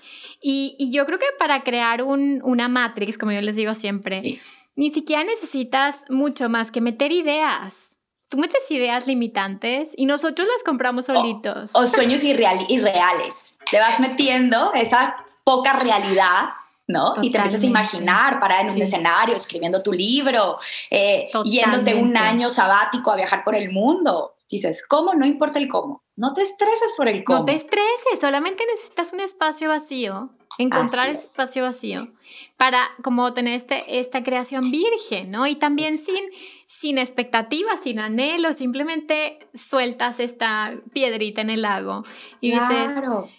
Y, 0.43 0.77
yo 0.93 1.07
creo 1.07 1.19
que 1.19 1.25
para 1.39 1.63
crear 1.63 2.03
una 2.03 2.69
matrix, 2.69 3.17
como 3.17 3.33
yo 3.33 3.41
les 3.41 3.57
digo 3.57 3.75
siempre, 3.75 4.41
ni 4.75 4.91
siquiera 4.91 5.25
necesitas 5.25 6.05
mucho 6.11 6.51
más 6.51 6.71
que 6.71 6.83
meter 6.83 7.13
ideas. 7.13 7.97
Tú 8.29 8.37
metes 8.37 8.71
ideas 8.71 9.07
limitantes 9.07 9.93
y 9.97 10.05
nosotros 10.05 10.47
las 10.49 10.63
compramos 10.65 11.07
solitos. 11.07 11.71
O, 11.75 11.87
sueños 11.87 12.23
irreales. 12.25 13.55
Le 13.73 13.79
vas 13.79 14.01
metiendo 14.01 14.75
esa 14.75 15.17
poca 15.47 15.75
realidad, 15.75 16.49
¿no? 16.89 17.15
Y 17.23 17.31
te 17.31 17.39
empiezas 17.39 17.63
a 17.63 17.67
imaginar, 17.67 18.41
para 18.41 18.63
en 18.63 18.71
un 18.71 18.83
escenario, 18.83 19.37
escribiendo 19.37 19.81
tu 19.81 19.93
libro, 19.93 20.59
eh, 20.91 21.31
yéndote 21.45 21.95
un 21.95 22.17
año 22.17 22.51
sabático 22.51 23.13
a 23.13 23.17
viajar 23.17 23.45
por 23.45 23.55
el 23.55 23.71
mundo. 23.71 24.35
Dices, 24.51 24.85
¿cómo? 24.89 25.15
No 25.15 25.25
importa 25.25 25.61
el 25.61 25.69
cómo. 25.69 26.03
No 26.17 26.33
te 26.33 26.43
estreses 26.43 26.95
por 26.97 27.07
el 27.07 27.23
cómo. 27.23 27.39
No 27.39 27.45
te 27.45 27.55
estreses, 27.55 28.21
solamente 28.21 28.65
necesitas 28.67 29.13
un 29.13 29.21
espacio 29.21 29.69
vacío, 29.69 30.31
encontrar 30.59 31.09
ese 31.09 31.23
espacio 31.23 31.63
vacío 31.63 32.09
para 32.57 32.89
como 33.03 33.33
tener 33.35 33.55
este, 33.55 33.99
esta 34.01 34.23
creación 34.23 34.71
virgen, 34.71 35.31
¿no? 35.31 35.47
Y 35.47 35.57
también 35.57 35.99
sin, 35.99 36.25
sin 36.67 36.99
expectativas, 36.99 37.81
sin 37.83 37.99
anhelos, 37.99 38.57
simplemente 38.57 39.39
sueltas 39.55 40.21
esta 40.21 40.75
piedrita 40.93 41.41
en 41.41 41.51
el 41.51 41.63
lago 41.63 42.05
y 42.41 42.53
dices, 42.53 42.93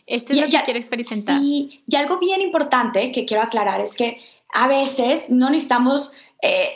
esto 0.05 0.33
es 0.33 0.41
lo 0.41 0.47
que 0.47 0.61
quiero 0.63 0.79
experimentar. 0.79 1.41
Y, 1.41 1.83
y, 1.87 1.95
algo 1.95 2.19
bien 2.19 2.41
importante 2.41 3.11
que 3.11 3.25
quiero 3.25 3.43
aclarar 3.43 3.81
es 3.81 3.95
que 3.95 4.17
a 4.53 4.67
veces 4.67 5.29
no 5.29 5.49
necesitamos 5.49 6.13
eh, 6.41 6.73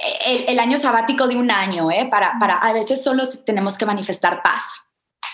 el, 0.48 0.60
año 0.60 0.78
sabático 0.78 1.28
de 1.28 1.36
un 1.36 1.52
año, 1.52 1.92
¿eh? 1.92 2.08
Para, 2.10 2.38
para, 2.40 2.58
a 2.58 2.74
veces 2.74 3.04
solo 3.04 3.30
tenemos 3.30 3.78
que 3.78 3.86
manifestar 3.86 4.42
paz. 4.42 4.64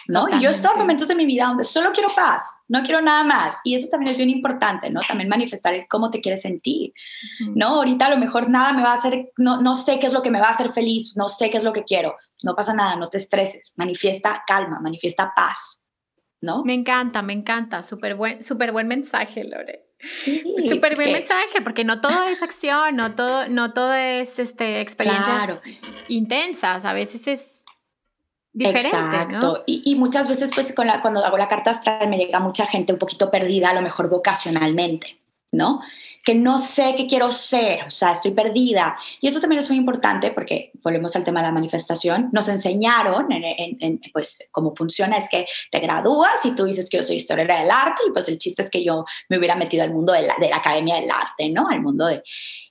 ¿No? 0.08 0.28
Y 0.30 0.42
yo 0.42 0.50
estoy 0.50 0.72
en 0.74 0.80
momentos 0.80 1.08
de 1.08 1.16
mi 1.16 1.26
vida 1.26 1.46
donde 1.46 1.64
solo 1.64 1.92
quiero 1.92 2.10
paz, 2.16 2.44
no 2.68 2.82
quiero 2.84 3.02
nada 3.02 3.24
más. 3.24 3.58
Y 3.64 3.76
eso 3.76 3.88
también 3.90 4.12
es 4.12 4.18
bien 4.18 4.30
importante, 4.30 4.90
¿no? 4.90 5.02
También 5.08 5.30
manifestar 5.30 5.74
el 5.74 5.88
cómo 5.88 6.10
te 6.10 6.22
quieres 6.22 6.42
sentir, 6.42 6.94
¿no? 7.56 7.76
Ahorita 7.76 8.08
a 8.08 8.10
lo 8.10 8.18
mejor 8.18 8.50
nada 8.50 8.74
me 8.74 8.84
va 8.84 8.92
a 8.92 8.94
hacer, 8.94 9.32
no, 9.38 9.62
no 9.62 9.76
sé 9.76 10.00
qué 10.00 10.08
es 10.08 10.14
lo 10.14 10.22
que 10.22 10.32
me 10.32 10.40
va 10.40 10.48
a 10.48 10.52
hacer 10.52 10.72
feliz, 10.72 11.14
no 11.16 11.28
sé 11.28 11.50
qué 11.50 11.58
es 11.58 11.64
lo 11.64 11.74
que 11.74 11.84
quiero. 11.84 12.16
No 12.44 12.56
pasa 12.56 12.74
nada, 12.74 12.96
no 12.96 13.10
te 13.10 13.18
estreses, 13.18 13.74
manifiesta 13.78 14.44
calma, 14.46 14.80
manifiesta 14.80 15.34
paz. 15.36 15.82
¿no? 16.42 16.64
Me 16.64 16.74
encanta, 16.74 17.22
me 17.22 17.34
encanta. 17.34 17.84
Súper 17.84 18.16
buen, 18.16 18.42
súper 18.44 18.72
buen 18.72 18.88
mensaje, 18.88 19.44
Lore. 19.44 19.86
Sí, 20.00 20.44
Súper 20.70 20.96
buen 20.96 21.12
mensaje, 21.12 21.62
porque 21.64 21.84
no 21.84 22.02
todo 22.02 22.24
es 22.24 22.44
acción, 22.44 22.96
no 22.96 23.16
todo, 23.16 23.50
no 23.50 23.74
todo 23.74 23.94
es 23.94 24.38
este, 24.38 24.80
experiencias 24.80 25.60
intensas, 26.08 26.86
a 26.86 26.94
veces 26.94 27.28
es 27.28 27.57
diferente. 28.58 28.98
Exacto. 28.98 29.64
Y, 29.66 29.96
muchas 29.96 30.28
veces, 30.28 30.52
pues, 30.54 30.74
con 30.74 30.88
la, 30.88 31.02
cuando 31.02 31.24
hago 31.24 31.38
la 31.38 31.48
carta 31.48 31.72
astral, 31.72 32.10
me 32.10 32.18
llega 32.18 32.40
mucha 32.40 32.66
gente 32.66 32.94
un 32.94 33.00
poquito 33.00 33.30
perdida, 33.30 33.70
a 33.70 33.74
lo 33.74 33.82
mejor 33.82 34.10
vocacionalmente, 34.10 35.20
¿no? 35.52 35.82
que 36.28 36.36
no 36.36 36.58
sé 36.58 36.94
qué 36.98 37.08
quiero 37.08 37.32
ser, 37.32 37.86
o 37.88 37.90
sea, 37.90 38.12
estoy 38.12 38.32
perdida. 38.32 38.98
Y 39.22 39.30
eso 39.30 39.40
también 39.40 39.60
es 39.60 39.70
muy 39.70 39.78
importante 39.78 40.30
porque, 40.32 40.72
volvemos 40.84 41.16
al 41.16 41.24
tema 41.24 41.40
de 41.40 41.46
la 41.48 41.54
manifestación, 41.54 42.28
nos 42.34 42.50
enseñaron 42.50 43.32
en, 43.32 44.02
pues 44.12 44.46
cómo 44.52 44.76
funciona, 44.76 45.16
es 45.16 45.30
que 45.30 45.46
te 45.72 45.80
gradúas 45.80 46.44
y 46.44 46.54
tú 46.54 46.66
dices 46.66 46.90
que 46.90 46.98
yo 46.98 47.04
soy 47.04 47.16
historiadora 47.16 47.62
del 47.62 47.72
arte 47.72 48.02
y 48.06 48.12
pues 48.12 48.28
el 48.28 48.38
chiste 48.40 48.64
es 48.64 48.70
que 48.70 48.84
yo 48.84 49.06
me 49.30 49.38
hubiera 49.38 49.56
metido 49.56 49.86
al 49.86 49.94
mundo 49.94 50.12
de 50.12 50.24
la, 50.24 50.36
de 50.38 50.50
la 50.50 50.58
Academia 50.58 50.96
del 50.96 51.10
Arte, 51.10 51.48
¿no? 51.48 51.70
Al 51.70 51.80
mundo 51.80 52.08
de... 52.08 52.22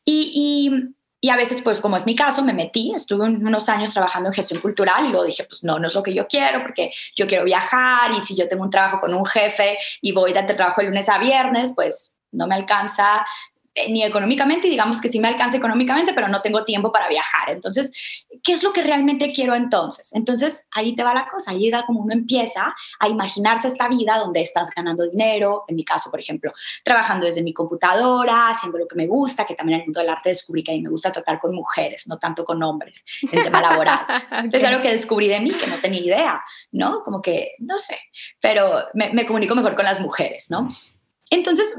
Y, 0.05 0.32
y, 0.34 0.95
y, 1.27 1.31
a 1.31 1.37
veces, 1.37 1.61
pues 1.61 1.81
como 1.81 1.97
es 1.97 2.07
mi 2.07 2.14
caso, 2.14 2.45
me 2.45 2.53
metí, 2.53 2.93
estuve 2.95 3.24
unos 3.24 3.68
años 3.68 3.93
trabajando 3.93 4.29
en 4.29 4.33
gestión 4.33 4.61
cultural 4.61 5.07
y 5.07 5.09
luego 5.09 5.24
dije, 5.24 5.43
pues 5.43 5.64
no, 5.64 5.77
no 5.81 5.89
es 5.89 5.95
lo 5.95 6.03
que 6.03 6.14
yo 6.14 6.29
quiero 6.29 6.62
porque 6.62 6.93
yo 7.16 7.27
quiero 7.27 7.45
viajar 7.45 8.12
y 8.12 8.22
si 8.22 8.37
yo 8.37 8.49
tengo 8.49 8.62
un 8.62 8.70
trabajo 8.70 9.01
con 9.01 9.12
un 9.12 9.27
jefe 9.27 9.77
y 10.01 10.12
voy 10.12 10.33
de 10.33 10.43
trabajo 10.45 10.81
de 10.81 10.87
lunes 10.87 11.09
a 11.09 11.18
viernes, 11.18 11.72
pues 11.74 12.16
no 12.31 12.47
me 12.47 12.55
alcanza 12.55 13.27
ni 13.89 14.03
económicamente, 14.03 14.66
y 14.66 14.70
digamos 14.70 15.01
que 15.01 15.09
sí 15.09 15.20
me 15.20 15.29
alcanza 15.29 15.57
económicamente, 15.57 16.12
pero 16.14 16.29
no 16.29 16.43
tengo 16.43 16.64
tiempo 16.64 16.91
para 16.93 17.09
viajar. 17.09 17.51
Entonces, 17.51 17.93
¿qué 18.43 18.53
es 18.53 18.62
lo 18.62 18.72
que 18.72 18.83
realmente 18.83 19.33
quiero 19.33 19.55
entonces? 19.55 20.12
Entonces, 20.14 20.66
ahí 20.70 20.95
te 20.95 21.03
va 21.03 21.14
la 21.14 21.29
cosa, 21.29 21.51
ahí 21.51 21.59
llega 21.59 21.85
como 21.87 22.01
uno 22.01 22.12
empieza 22.12 22.74
a 22.99 23.09
imaginarse 23.09 23.68
esta 23.68 23.89
vida 23.89 24.18
donde 24.18 24.41
estás 24.41 24.70
ganando 24.74 25.09
dinero, 25.09 25.64
en 25.68 25.77
mi 25.77 25.85
caso, 25.85 26.11
por 26.11 26.20
ejemplo, 26.20 26.53
trabajando 26.85 27.27
desde 27.27 27.43
mi 27.43 27.53
computadora, 27.53 28.49
haciendo 28.49 28.79
lo 28.79 28.89
que 28.89 28.97
me 28.97 29.07
gusta, 29.07 29.45
que 29.45 29.55
también 29.55 29.77
en 29.77 29.81
el 29.83 29.87
mundo 29.89 30.01
del 30.01 30.11
arte 30.11 30.31
descubrí 30.31 30.62
que 30.62 30.72
a 30.72 30.74
mí 30.74 30.83
me 30.83 30.91
gusta 30.91 31.12
tratar 31.12 31.39
con 31.39 31.55
mujeres, 31.55 32.07
no 32.07 32.18
tanto 32.18 32.45
con 32.45 32.62
hombres, 32.62 33.05
el 33.31 33.43
tema 33.43 33.61
laboral. 33.61 34.01
Es 34.53 34.64
algo 34.64 34.81
que 34.81 34.91
descubrí 34.91 35.29
de 35.29 35.41
mí 35.41 35.51
que 35.51 35.66
no 35.66 35.77
tenía 35.79 36.01
idea, 36.01 36.45
¿no? 36.72 37.03
Como 37.03 37.20
que, 37.20 37.55
no 37.59 37.79
sé, 37.79 37.99
pero 38.41 38.87
me, 38.95 39.12
me 39.12 39.27
comunico 39.27 39.55
mejor 39.55 39.74
con 39.74 39.85
las 39.85 40.01
mujeres, 40.01 40.47
¿no? 40.51 40.68
Entonces, 41.31 41.77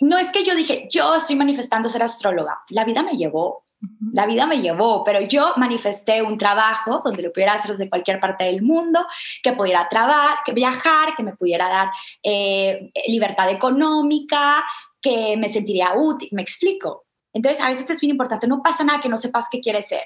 no 0.00 0.18
es 0.18 0.30
que 0.30 0.44
yo 0.44 0.54
dije, 0.54 0.88
yo 0.90 1.14
estoy 1.14 1.36
manifestando 1.36 1.88
ser 1.88 2.02
astróloga. 2.02 2.60
La 2.70 2.84
vida 2.84 3.02
me 3.02 3.16
llevó, 3.16 3.64
la 4.12 4.26
vida 4.26 4.46
me 4.46 4.60
llevó, 4.60 5.04
pero 5.04 5.20
yo 5.20 5.52
manifesté 5.56 6.22
un 6.22 6.36
trabajo 6.38 7.00
donde 7.04 7.22
lo 7.22 7.32
pudiera 7.32 7.52
hacer 7.52 7.72
desde 7.72 7.88
cualquier 7.88 8.18
parte 8.18 8.44
del 8.44 8.62
mundo, 8.62 9.06
que 9.42 9.52
pudiera 9.52 9.88
trabajar, 9.88 10.38
que 10.44 10.52
viajar, 10.52 11.14
que 11.16 11.22
me 11.22 11.36
pudiera 11.36 11.68
dar 11.68 11.90
eh, 12.22 12.90
libertad 13.06 13.50
económica, 13.50 14.64
que 15.00 15.36
me 15.36 15.48
sentiría 15.48 15.94
útil, 15.94 16.28
me 16.32 16.42
explico. 16.42 17.06
Entonces, 17.32 17.62
a 17.62 17.68
veces 17.68 17.88
es 17.88 18.00
bien 18.00 18.12
importante, 18.12 18.48
no 18.48 18.62
pasa 18.62 18.82
nada 18.84 19.00
que 19.00 19.08
no 19.08 19.18
sepas 19.18 19.48
qué 19.50 19.60
quieres 19.60 19.86
ser, 19.86 20.02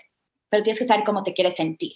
pero 0.51 0.63
tienes 0.63 0.81
que 0.81 0.87
saber 0.87 1.05
cómo 1.05 1.23
te 1.23 1.33
quieres 1.33 1.57
sentir. 1.57 1.95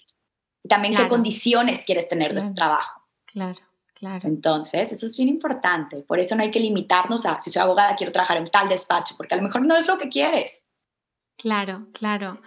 Y 0.62 0.68
también 0.68 0.96
qué 0.96 1.08
condiciones 1.08 1.84
quieres 1.84 2.08
tener 2.08 2.32
de 2.32 2.40
ese 2.40 2.54
trabajo. 2.54 3.02
Claro. 3.26 3.58
Claro. 3.98 4.28
Entonces, 4.28 4.92
eso 4.92 5.06
es 5.06 5.16
bien 5.16 5.30
importante. 5.30 6.04
Por 6.06 6.20
eso 6.20 6.36
no 6.36 6.42
hay 6.42 6.50
que 6.50 6.60
limitarnos 6.60 7.24
a, 7.24 7.40
si 7.40 7.50
soy 7.50 7.62
abogada, 7.62 7.96
quiero 7.96 8.12
trabajar 8.12 8.36
en 8.36 8.50
tal 8.50 8.68
despacho, 8.68 9.14
porque 9.16 9.34
a 9.34 9.38
lo 9.38 9.42
mejor 9.42 9.62
no 9.62 9.74
es 9.74 9.86
lo 9.88 9.96
que 9.96 10.10
quieres. 10.10 10.60
Claro, 11.38 11.86
claro. 11.92 12.40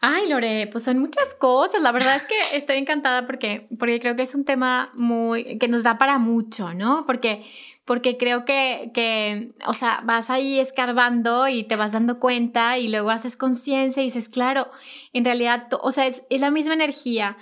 Ay, 0.00 0.28
Lore, 0.28 0.66
pues 0.70 0.84
son 0.84 0.98
muchas 0.98 1.34
cosas. 1.34 1.82
La 1.82 1.92
verdad 1.92 2.16
es 2.16 2.24
que 2.24 2.56
estoy 2.56 2.76
encantada 2.76 3.26
porque, 3.26 3.66
porque 3.78 4.00
creo 4.00 4.16
que 4.16 4.22
es 4.22 4.34
un 4.34 4.44
tema 4.44 4.90
muy, 4.94 5.58
que 5.58 5.68
nos 5.68 5.82
da 5.82 5.98
para 5.98 6.18
mucho, 6.18 6.72
¿no? 6.72 7.04
Porque, 7.04 7.44
porque 7.84 8.16
creo 8.16 8.44
que, 8.46 8.90
que, 8.94 9.54
o 9.66 9.74
sea, 9.74 10.00
vas 10.04 10.30
ahí 10.30 10.58
escarbando 10.58 11.48
y 11.48 11.64
te 11.64 11.76
vas 11.76 11.92
dando 11.92 12.18
cuenta 12.18 12.78
y 12.78 12.88
luego 12.88 13.10
haces 13.10 13.36
conciencia 13.36 14.02
y 14.02 14.06
dices, 14.06 14.28
claro, 14.28 14.70
en 15.12 15.24
realidad, 15.24 15.68
o 15.82 15.92
sea, 15.92 16.06
es, 16.06 16.22
es 16.30 16.40
la 16.40 16.50
misma 16.50 16.74
energía 16.74 17.36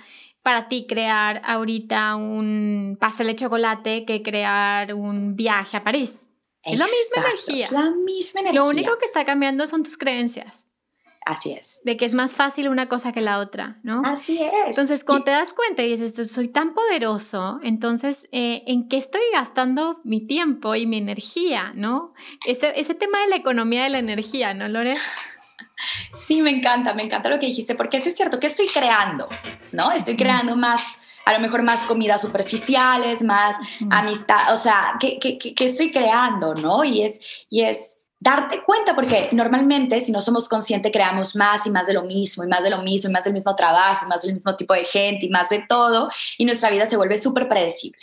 para 0.47 0.69
ti 0.69 0.85
crear 0.87 1.41
ahorita 1.43 2.15
un 2.15 2.95
pastel 2.97 3.27
de 3.27 3.35
chocolate 3.35 4.05
que 4.05 4.23
crear 4.23 4.93
un 4.93 5.35
viaje 5.35 5.75
a 5.75 5.83
París. 5.83 6.21
es 6.63 6.79
la 6.79 6.85
misma 6.85 7.27
energía. 7.27 7.69
La 7.69 7.91
misma 7.91 8.39
energía. 8.39 8.61
Lo 8.61 8.69
único 8.69 8.97
que 8.97 9.03
está 9.03 9.25
cambiando 9.25 9.67
son 9.67 9.83
tus 9.83 9.97
creencias. 9.97 10.69
Así 11.25 11.51
es. 11.51 11.81
De 11.83 11.97
que 11.97 12.05
es 12.05 12.13
más 12.13 12.33
fácil 12.33 12.69
una 12.69 12.87
cosa 12.87 13.11
que 13.11 13.19
la 13.19 13.39
otra, 13.39 13.81
¿no? 13.83 14.03
Así 14.05 14.41
es. 14.41 14.67
Entonces, 14.67 15.03
cuando 15.03 15.25
te 15.25 15.31
das 15.31 15.51
cuenta 15.51 15.83
y 15.83 15.97
dices, 15.97 16.31
soy 16.31 16.47
tan 16.47 16.73
poderoso, 16.73 17.59
entonces, 17.61 18.29
eh, 18.31 18.63
¿en 18.67 18.87
qué 18.87 18.95
estoy 18.95 19.23
gastando 19.33 19.99
mi 20.05 20.25
tiempo 20.25 20.75
y 20.75 20.87
mi 20.87 20.95
energía, 20.95 21.73
¿no? 21.75 22.13
Ese, 22.45 22.79
ese 22.79 22.95
tema 22.95 23.19
de 23.19 23.27
la 23.27 23.35
economía 23.35 23.83
de 23.83 23.89
la 23.89 23.99
energía, 23.99 24.53
¿no, 24.53 24.69
Lore? 24.69 24.95
Sí, 26.27 26.41
me 26.41 26.51
encanta, 26.51 26.93
me 26.93 27.03
encanta 27.03 27.29
lo 27.29 27.39
que 27.39 27.45
dijiste, 27.47 27.75
porque 27.75 27.97
es 27.97 28.15
cierto, 28.15 28.39
que 28.39 28.47
estoy 28.47 28.67
creando? 28.67 29.27
¿No? 29.71 29.91
Estoy 29.91 30.15
creando 30.15 30.55
más, 30.55 30.83
a 31.25 31.33
lo 31.33 31.39
mejor 31.39 31.63
más 31.63 31.85
comidas 31.85 32.21
superficiales, 32.21 33.21
más 33.21 33.55
amistad, 33.89 34.53
o 34.53 34.57
sea, 34.57 34.93
¿qué, 34.99 35.19
estoy 35.59 35.91
creando? 35.91 36.55
¿No? 36.55 36.83
Y 36.83 37.03
es, 37.03 37.19
y 37.49 37.61
es 37.61 37.77
darte 38.19 38.63
cuenta, 38.63 38.95
porque 38.95 39.29
normalmente 39.31 39.99
si 40.01 40.11
no 40.11 40.21
somos 40.21 40.49
conscientes 40.49 40.91
creamos 40.91 41.35
más 41.35 41.65
y 41.67 41.69
más 41.69 41.85
de 41.87 41.93
lo 41.93 42.03
mismo, 42.03 42.43
y 42.43 42.47
más 42.47 42.63
de 42.63 42.71
lo 42.71 42.81
mismo, 42.81 43.09
y 43.09 43.13
más 43.13 43.23
del 43.23 43.33
mismo 43.33 43.55
trabajo, 43.55 44.05
y 44.05 44.09
más 44.09 44.21
del 44.23 44.33
mismo 44.33 44.55
tipo 44.55 44.73
de 44.73 44.85
gente, 44.85 45.25
y 45.25 45.29
más 45.29 45.49
de 45.49 45.63
todo, 45.67 46.09
y 46.37 46.45
nuestra 46.45 46.69
vida 46.69 46.87
se 46.87 46.97
vuelve 46.97 47.17
súper 47.17 47.47
predecible. 47.47 47.99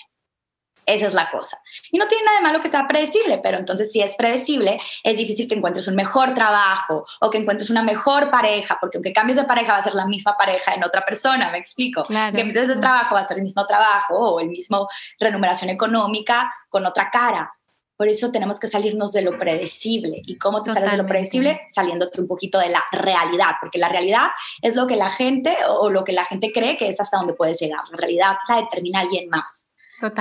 Esa 0.86 1.06
es 1.06 1.14
la 1.14 1.30
cosa. 1.30 1.60
Y 1.90 1.98
no 1.98 2.06
tiene 2.06 2.24
nada 2.24 2.38
de 2.38 2.42
malo 2.44 2.60
que 2.60 2.68
sea 2.68 2.86
predecible, 2.86 3.38
pero 3.42 3.58
entonces 3.58 3.90
si 3.92 4.00
es 4.00 4.14
predecible, 4.16 4.76
es 5.02 5.16
difícil 5.16 5.48
que 5.48 5.54
encuentres 5.54 5.88
un 5.88 5.94
mejor 5.94 6.34
trabajo 6.34 7.06
o 7.20 7.30
que 7.30 7.38
encuentres 7.38 7.70
una 7.70 7.82
mejor 7.82 8.30
pareja, 8.30 8.78
porque 8.80 8.98
aunque 8.98 9.12
cambies 9.12 9.36
de 9.36 9.44
pareja 9.44 9.72
va 9.72 9.78
a 9.78 9.82
ser 9.82 9.94
la 9.94 10.06
misma 10.06 10.36
pareja 10.36 10.74
en 10.74 10.84
otra 10.84 11.04
persona, 11.04 11.50
me 11.50 11.58
explico. 11.58 12.02
Claro. 12.02 12.32
Que 12.32 12.42
cambies 12.42 12.68
de 12.68 12.76
trabajo 12.76 13.14
va 13.14 13.22
a 13.22 13.28
ser 13.28 13.38
el 13.38 13.44
mismo 13.44 13.66
trabajo 13.66 14.14
o 14.16 14.40
el 14.40 14.48
mismo 14.48 14.88
remuneración 15.18 15.70
económica 15.70 16.52
con 16.68 16.84
otra 16.86 17.10
cara. 17.10 17.52
Por 17.96 18.08
eso 18.08 18.32
tenemos 18.32 18.58
que 18.58 18.66
salirnos 18.66 19.12
de 19.12 19.22
lo 19.22 19.38
predecible. 19.38 20.20
¿Y 20.26 20.36
cómo 20.36 20.62
te 20.62 20.72
sales 20.72 20.90
de 20.90 20.96
lo 20.96 21.06
predecible? 21.06 21.60
Saliéndote 21.72 22.20
un 22.20 22.26
poquito 22.26 22.58
de 22.58 22.68
la 22.68 22.82
realidad, 22.90 23.52
porque 23.60 23.78
la 23.78 23.88
realidad 23.88 24.30
es 24.60 24.74
lo 24.74 24.88
que 24.88 24.96
la 24.96 25.10
gente 25.10 25.56
o 25.68 25.88
lo 25.90 26.02
que 26.02 26.12
la 26.12 26.24
gente 26.24 26.50
cree 26.52 26.76
que 26.76 26.88
es 26.88 27.00
hasta 27.00 27.18
donde 27.18 27.34
puedes 27.34 27.60
llegar. 27.60 27.80
La 27.90 27.96
realidad 27.96 28.36
la 28.48 28.56
determina 28.56 29.00
alguien 29.00 29.28
más. 29.28 29.70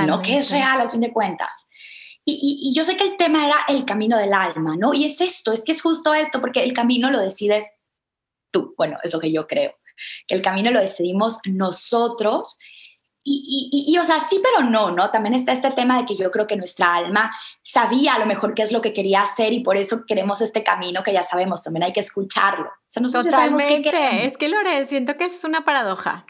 ¿No? 0.07 0.21
Que 0.21 0.37
es 0.37 0.51
real 0.51 0.81
al 0.81 0.91
fin 0.91 1.01
de 1.01 1.11
cuentas. 1.11 1.67
Y, 2.25 2.69
y, 2.69 2.73
yo 2.73 2.85
sé 2.85 2.95
que 2.95 3.03
el 3.03 3.17
tema 3.17 3.45
era 3.45 3.57
el 3.67 3.83
camino 3.83 4.17
del 4.17 4.33
alma, 4.33 4.77
¿no? 4.77 4.93
Y 4.93 5.05
es 5.05 5.19
esto, 5.19 5.51
es 5.51 5.65
que 5.65 5.73
es 5.73 5.81
justo 5.81 6.13
esto, 6.13 6.39
porque 6.39 6.63
el 6.63 6.71
camino 6.71 7.11
lo 7.11 7.19
decides 7.19 7.69
tú. 8.49 8.73
Bueno, 8.77 8.97
es 9.03 9.13
lo 9.13 9.19
que 9.19 9.31
yo 9.31 9.45
creo, 9.45 9.75
que 10.25 10.35
el 10.35 10.41
camino 10.41 10.71
lo 10.71 10.79
decidimos 10.79 11.39
nosotros. 11.45 12.57
Y, 13.25 13.69
y, 13.71 13.93
y, 13.93 13.97
o 13.97 14.05
sea, 14.05 14.19
sí, 14.21 14.41
pero 14.41 14.69
no, 14.69 14.91
¿no? 14.91 15.09
También 15.11 15.33
está 15.33 15.51
este 15.51 15.71
tema 15.71 15.97
de 15.99 16.05
que 16.05 16.15
yo 16.15 16.29
creo 16.31 16.47
que 16.47 16.57
nuestra 16.57 16.93
alma 16.95 17.33
sabía 17.61 18.15
a 18.15 18.19
lo 18.19 18.25
mejor 18.25 18.53
qué 18.53 18.63
es 18.63 18.71
lo 18.71 18.81
que 18.81 18.93
quería 18.93 19.21
hacer 19.21 19.53
y 19.53 19.61
por 19.61 19.77
eso 19.77 20.05
queremos 20.05 20.41
este 20.41 20.63
camino 20.63 21.03
que 21.03 21.13
ya 21.13 21.23
sabemos, 21.23 21.63
también 21.63 21.83
hay 21.83 21.93
que 21.93 22.01
escucharlo. 22.01 22.67
O 22.67 23.07
sea, 23.07 23.21
Totalmente, 23.21 24.25
es 24.25 24.37
que 24.37 24.49
Lore, 24.49 24.85
siento 24.85 25.17
que 25.17 25.25
es 25.25 25.43
una 25.43 25.63
paradoja 25.63 26.25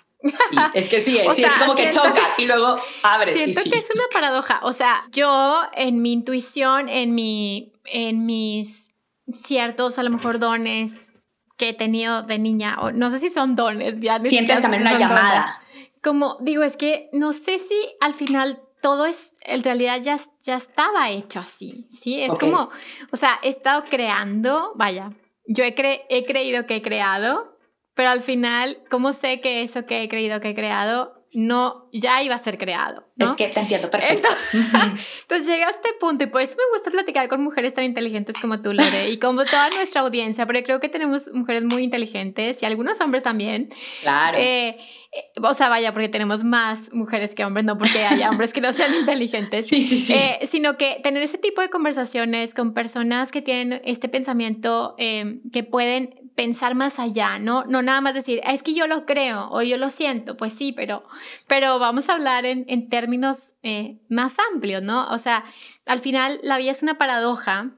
es 0.73 0.89
que 0.89 1.01
sí, 1.01 1.17
es, 1.37 1.47
como 1.59 1.75
que 1.75 1.89
choca 1.89 2.35
y 2.37 2.45
luego 2.45 2.77
abre. 3.03 3.33
Siento 3.33 3.61
que 3.63 3.77
es 3.77 3.89
una 3.93 4.03
paradoja. 4.11 4.59
O 4.63 4.73
sea, 4.73 5.05
yo 5.11 5.61
en 5.73 6.01
mi 6.01 6.13
intuición, 6.13 6.89
en, 6.89 7.13
mi, 7.15 7.73
en 7.85 8.25
mis 8.25 8.91
ciertos, 9.33 9.97
a 9.99 10.03
lo 10.03 10.09
mejor, 10.09 10.39
dones 10.39 11.13
que 11.57 11.69
he 11.69 11.73
tenido 11.73 12.23
de 12.23 12.39
niña, 12.39 12.77
o 12.81 12.91
no 12.91 13.11
sé 13.11 13.19
si 13.19 13.29
son 13.29 13.55
dones, 13.55 13.99
ya 13.99 14.19
Sientes 14.19 14.61
también 14.61 14.81
una 14.81 14.97
llamada. 14.97 15.59
Como 16.01 16.37
digo, 16.41 16.63
es 16.63 16.75
que 16.75 17.09
no 17.13 17.31
sé 17.31 17.59
si 17.59 17.75
al 18.01 18.13
final 18.13 18.61
todo 18.81 19.05
es, 19.05 19.33
en 19.41 19.63
realidad 19.63 20.01
ya, 20.01 20.19
ya 20.41 20.57
estaba 20.57 21.09
hecho 21.09 21.39
así, 21.39 21.87
¿sí? 21.89 22.21
Es 22.21 22.33
como, 22.33 22.69
o 23.11 23.17
sea, 23.17 23.39
he 23.41 23.49
estado 23.49 23.85
creando, 23.89 24.73
vaya, 24.75 25.13
yo 25.45 25.63
he, 25.63 25.73
he 26.09 26.25
creído 26.25 26.65
que 26.65 26.77
he 26.77 26.81
creado, 26.81 27.52
pero 27.95 28.09
al 28.09 28.21
final, 28.21 28.77
¿cómo 28.89 29.13
sé 29.13 29.41
que 29.41 29.61
eso 29.61 29.85
que 29.85 30.03
he 30.03 30.09
creído 30.09 30.39
que 30.39 30.49
he 30.49 30.55
creado 30.55 31.23
no 31.33 31.89
ya 31.91 32.21
iba 32.21 32.35
a 32.35 32.37
ser 32.37 32.57
creado. 32.57 33.07
Es 33.17 33.29
que 33.31 33.47
te 33.47 33.59
entiendo 33.59 33.89
perfecto. 33.89 34.27
Entonces, 34.53 35.47
llega 35.47 35.67
a 35.67 35.71
este 35.71 35.89
punto 35.99 36.23
y 36.23 36.27
por 36.27 36.41
eso 36.41 36.55
me 36.55 36.77
gusta 36.77 36.91
platicar 36.91 37.27
con 37.27 37.43
mujeres 37.43 37.73
tan 37.73 37.85
inteligentes 37.85 38.35
como 38.39 38.61
tú, 38.61 38.73
Lore, 38.73 39.09
y 39.09 39.17
como 39.17 39.43
toda 39.45 39.69
nuestra 39.69 40.01
audiencia, 40.01 40.45
porque 40.45 40.63
creo 40.63 40.79
que 40.79 40.89
tenemos 40.89 41.27
mujeres 41.33 41.63
muy 41.63 41.83
inteligentes 41.83 42.61
y 42.61 42.65
algunos 42.65 42.99
hombres 43.01 43.23
también. 43.23 43.73
Claro. 44.01 44.37
Eh, 44.37 44.77
eh, 45.11 45.31
o 45.41 45.53
sea, 45.53 45.69
vaya, 45.69 45.91
porque 45.93 46.09
tenemos 46.09 46.43
más 46.43 46.91
mujeres 46.93 47.33
que 47.33 47.45
hombres, 47.45 47.65
no 47.65 47.77
porque 47.77 48.05
haya 48.05 48.29
hombres 48.29 48.53
que 48.53 48.61
no 48.61 48.73
sean 48.73 48.93
inteligentes, 48.99 49.67
sí, 49.67 49.87
sí, 49.87 49.99
sí. 49.99 50.13
Eh, 50.13 50.47
sino 50.47 50.77
que 50.77 50.99
tener 51.03 51.23
ese 51.23 51.37
tipo 51.37 51.61
de 51.61 51.69
conversaciones 51.69 52.53
con 52.53 52.73
personas 52.73 53.31
que 53.31 53.41
tienen 53.41 53.81
este 53.85 54.07
pensamiento 54.07 54.95
que 54.97 55.63
pueden 55.63 56.22
pensar 56.35 56.75
más 56.75 56.99
allá, 56.99 57.39
¿no? 57.39 57.63
No 57.65 57.81
nada 57.81 58.01
más 58.01 58.13
decir, 58.13 58.41
es 58.43 58.63
que 58.63 58.73
yo 58.73 58.87
lo 58.87 59.05
creo 59.05 59.49
o 59.51 59.61
yo 59.61 59.77
lo 59.77 59.89
siento, 59.89 60.37
pues 60.37 60.53
sí, 60.53 60.71
pero, 60.71 61.03
pero 61.47 61.79
vamos 61.79 62.09
a 62.09 62.13
hablar 62.13 62.45
en, 62.45 62.65
en 62.67 62.89
términos 62.89 63.53
eh, 63.63 63.99
más 64.09 64.35
amplios, 64.51 64.81
¿no? 64.81 65.07
O 65.11 65.17
sea, 65.17 65.43
al 65.85 65.99
final 65.99 66.39
la 66.43 66.57
vida 66.57 66.71
es 66.71 66.83
una 66.83 66.97
paradoja 66.97 67.71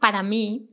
para 0.00 0.22
mí. 0.22 0.68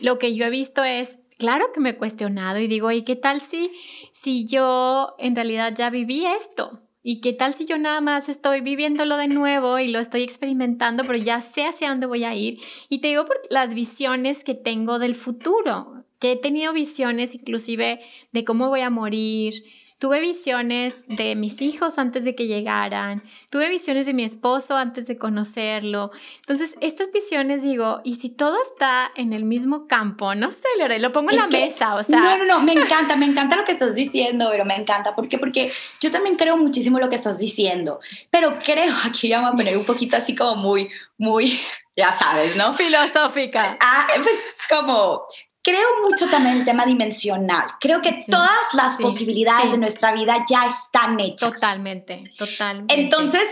Lo 0.00 0.18
que 0.18 0.34
yo 0.34 0.46
he 0.46 0.50
visto 0.50 0.84
es, 0.84 1.18
claro 1.38 1.72
que 1.72 1.80
me 1.80 1.90
he 1.90 1.96
cuestionado 1.96 2.58
y 2.58 2.68
digo, 2.68 2.90
¿y 2.90 3.02
qué 3.02 3.16
tal 3.16 3.40
si, 3.40 3.70
si 4.12 4.46
yo 4.46 5.14
en 5.18 5.34
realidad 5.34 5.74
ya 5.76 5.90
viví 5.90 6.24
esto? 6.24 6.82
¿Y 7.08 7.20
qué 7.20 7.32
tal 7.32 7.54
si 7.54 7.66
yo 7.66 7.78
nada 7.78 8.00
más 8.00 8.28
estoy 8.28 8.62
viviéndolo 8.62 9.16
de 9.16 9.28
nuevo 9.28 9.78
y 9.78 9.88
lo 9.88 10.00
estoy 10.00 10.24
experimentando, 10.24 11.04
pero 11.06 11.16
ya 11.16 11.40
sé 11.40 11.64
hacia 11.64 11.90
dónde 11.90 12.06
voy 12.06 12.24
a 12.24 12.34
ir? 12.34 12.58
Y 12.88 13.00
te 13.00 13.06
digo 13.06 13.26
por 13.26 13.38
las 13.48 13.74
visiones 13.74 14.42
que 14.42 14.54
tengo 14.54 14.98
del 14.98 15.14
futuro, 15.14 16.04
que 16.26 16.32
he 16.32 16.36
tenido 16.36 16.72
visiones 16.72 17.34
inclusive 17.34 18.00
de 18.32 18.44
cómo 18.44 18.68
voy 18.68 18.80
a 18.80 18.90
morir, 18.90 19.62
Tuve 19.98 20.20
visiones 20.20 20.94
de 21.08 21.34
mis 21.36 21.62
hijos 21.62 21.96
antes 21.96 22.22
de 22.24 22.34
que 22.34 22.46
llegaran, 22.46 23.22
tuve 23.48 23.70
visiones 23.70 24.04
de 24.04 24.12
mi 24.12 24.24
esposo 24.24 24.76
antes 24.76 25.06
de 25.06 25.16
conocerlo. 25.16 26.10
Entonces, 26.40 26.74
estas 26.82 27.10
visiones 27.12 27.62
digo, 27.62 28.02
y 28.04 28.16
si 28.16 28.28
todo 28.28 28.58
está 28.70 29.10
en 29.16 29.32
el 29.32 29.44
mismo 29.44 29.86
campo, 29.86 30.34
no 30.34 30.50
sé, 30.50 30.66
Lore, 30.78 30.98
lo 30.98 31.12
pongo 31.12 31.30
en 31.30 31.38
la 31.38 31.48
mesa, 31.48 31.94
o 31.94 32.02
sea. 32.02 32.20
No, 32.20 32.36
no, 32.36 32.44
no, 32.44 32.60
me 32.60 32.74
encanta, 32.74 33.16
me 33.16 33.24
encanta 33.24 33.56
lo 33.56 33.64
que 33.64 33.72
estás 33.72 33.94
diciendo, 33.94 34.48
pero 34.50 34.66
me 34.66 34.76
encanta. 34.76 35.14
¿Por 35.14 35.30
qué? 35.30 35.38
Porque 35.38 35.72
yo 35.98 36.12
también 36.12 36.36
creo 36.36 36.58
muchísimo 36.58 37.00
lo 37.00 37.08
que 37.08 37.16
estás 37.16 37.38
diciendo, 37.38 37.98
pero 38.30 38.58
creo, 38.62 38.94
aquí 39.02 39.28
ya 39.28 39.40
voy 39.40 39.48
a 39.48 39.52
poner 39.52 39.78
un 39.78 39.86
poquito 39.86 40.18
así 40.18 40.36
como 40.36 40.56
muy, 40.56 40.90
muy, 41.16 41.58
ya 41.96 42.12
sabes, 42.12 42.54
¿no? 42.54 42.74
Filosófica. 42.74 43.78
Ah, 43.80 44.08
pues 44.14 44.36
como 44.68 45.22
creo 45.66 46.08
mucho 46.08 46.28
también 46.28 46.58
el 46.58 46.64
tema 46.64 46.86
dimensional. 46.86 47.64
Creo 47.80 48.00
que 48.00 48.24
todas 48.30 48.72
las 48.72 48.96
posibilidades 48.98 49.72
de 49.72 49.78
nuestra 49.78 50.12
vida 50.12 50.44
ya 50.48 50.64
están 50.64 51.18
hechas. 51.18 51.54
Totalmente, 51.54 52.32
totalmente. 52.38 52.94
Entonces, 52.94 53.48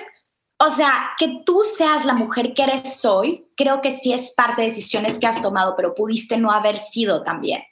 o 0.58 0.70
sea, 0.70 1.10
que 1.18 1.42
tú 1.44 1.62
seas 1.76 2.04
la 2.04 2.14
mujer 2.14 2.54
que 2.54 2.62
eres 2.62 3.04
hoy, 3.04 3.48
creo 3.56 3.80
que 3.80 3.90
sí 3.90 4.12
es 4.12 4.30
parte 4.30 4.62
de 4.62 4.68
decisiones 4.68 5.18
que 5.18 5.26
has 5.26 5.42
tomado, 5.42 5.74
pero 5.76 5.96
pudiste 5.96 6.36
no 6.36 6.52
haber 6.52 6.78
sido 6.78 7.24
también. 7.24 7.64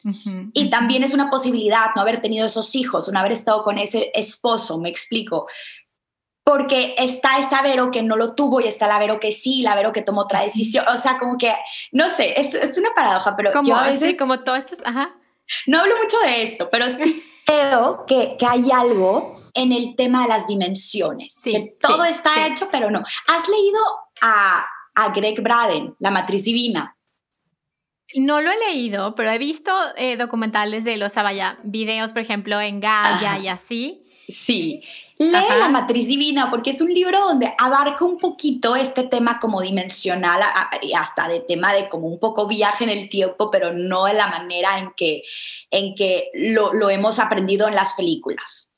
y 0.52 0.68
también 0.70 1.04
es 1.04 1.14
una 1.14 1.30
posibilidad 1.30 1.86
no 1.94 2.02
haber 2.02 2.20
tenido 2.20 2.44
esos 2.44 2.74
hijos, 2.74 3.08
no 3.12 3.20
haber 3.20 3.32
estado 3.32 3.62
con 3.62 3.78
ese 3.78 4.10
esposo, 4.12 4.80
me 4.80 4.88
explico 4.88 5.46
porque 6.44 6.94
está 6.98 7.38
esa 7.38 7.62
Vero 7.62 7.90
que 7.90 8.02
no 8.02 8.16
lo 8.16 8.34
tuvo 8.34 8.60
y 8.60 8.66
está 8.66 8.88
la 8.88 8.98
Vero 8.98 9.20
que 9.20 9.32
sí, 9.32 9.62
la 9.62 9.74
Vero 9.74 9.92
que 9.92 10.02
tomó 10.02 10.22
otra 10.22 10.42
decisión. 10.42 10.84
O 10.88 10.96
sea, 10.96 11.18
como 11.18 11.38
que, 11.38 11.54
no 11.92 12.08
sé, 12.08 12.40
es, 12.40 12.54
es 12.54 12.78
una 12.78 12.90
paradoja, 12.94 13.36
pero 13.36 13.52
como, 13.52 13.68
yo 13.68 13.76
a 13.76 13.86
veces... 13.86 14.18
como 14.18 14.40
todo 14.40 14.56
esto, 14.56 14.76
ajá. 14.84 15.14
No 15.66 15.80
hablo 15.80 15.96
mucho 15.98 16.18
de 16.24 16.42
esto, 16.42 16.68
pero 16.70 16.88
sí 16.88 17.22
creo 17.46 18.04
que, 18.06 18.36
que 18.38 18.46
hay 18.46 18.70
algo 18.70 19.36
en 19.54 19.72
el 19.72 19.94
tema 19.96 20.22
de 20.22 20.28
las 20.28 20.46
dimensiones, 20.46 21.34
sí, 21.34 21.52
que 21.52 21.76
todo 21.80 22.04
está 22.04 22.46
hecho, 22.46 22.68
pero 22.72 22.90
no. 22.90 23.02
¿Has 23.28 23.48
leído 23.48 23.80
a, 24.20 24.64
a 24.94 25.08
Greg 25.10 25.42
Braden, 25.42 25.94
La 25.98 26.10
Matriz 26.10 26.44
Divina? 26.44 26.96
No 28.14 28.40
lo 28.40 28.50
he 28.50 28.58
leído, 28.58 29.14
pero 29.14 29.30
he 29.30 29.38
visto 29.38 29.72
eh, 29.96 30.16
documentales 30.16 30.84
de 30.84 30.96
los, 30.96 31.14
vaya, 31.14 31.58
videos, 31.62 32.12
por 32.12 32.20
ejemplo, 32.20 32.60
en 32.60 32.80
Gaia 32.80 33.38
y 33.38 33.48
así. 33.48 34.04
Sí, 34.28 34.82
Lee 35.18 35.58
La 35.58 35.68
Matriz 35.68 36.06
Divina 36.06 36.50
porque 36.50 36.70
es 36.70 36.80
un 36.80 36.92
libro 36.92 37.20
donde 37.20 37.54
abarca 37.58 38.04
un 38.04 38.18
poquito 38.18 38.74
este 38.74 39.04
tema 39.04 39.38
como 39.38 39.60
dimensional, 39.60 40.42
hasta 40.96 41.28
de 41.28 41.40
tema 41.40 41.74
de 41.74 41.88
como 41.88 42.08
un 42.08 42.18
poco 42.18 42.48
viaje 42.48 42.84
en 42.84 42.90
el 42.90 43.08
tiempo, 43.08 43.50
pero 43.50 43.72
no 43.72 44.06
de 44.06 44.14
la 44.14 44.26
manera 44.26 44.78
en 44.78 44.92
que, 44.96 45.22
en 45.70 45.94
que 45.94 46.30
lo, 46.34 46.72
lo 46.72 46.90
hemos 46.90 47.18
aprendido 47.18 47.68
en 47.68 47.74
las 47.74 47.92
películas. 47.92 48.71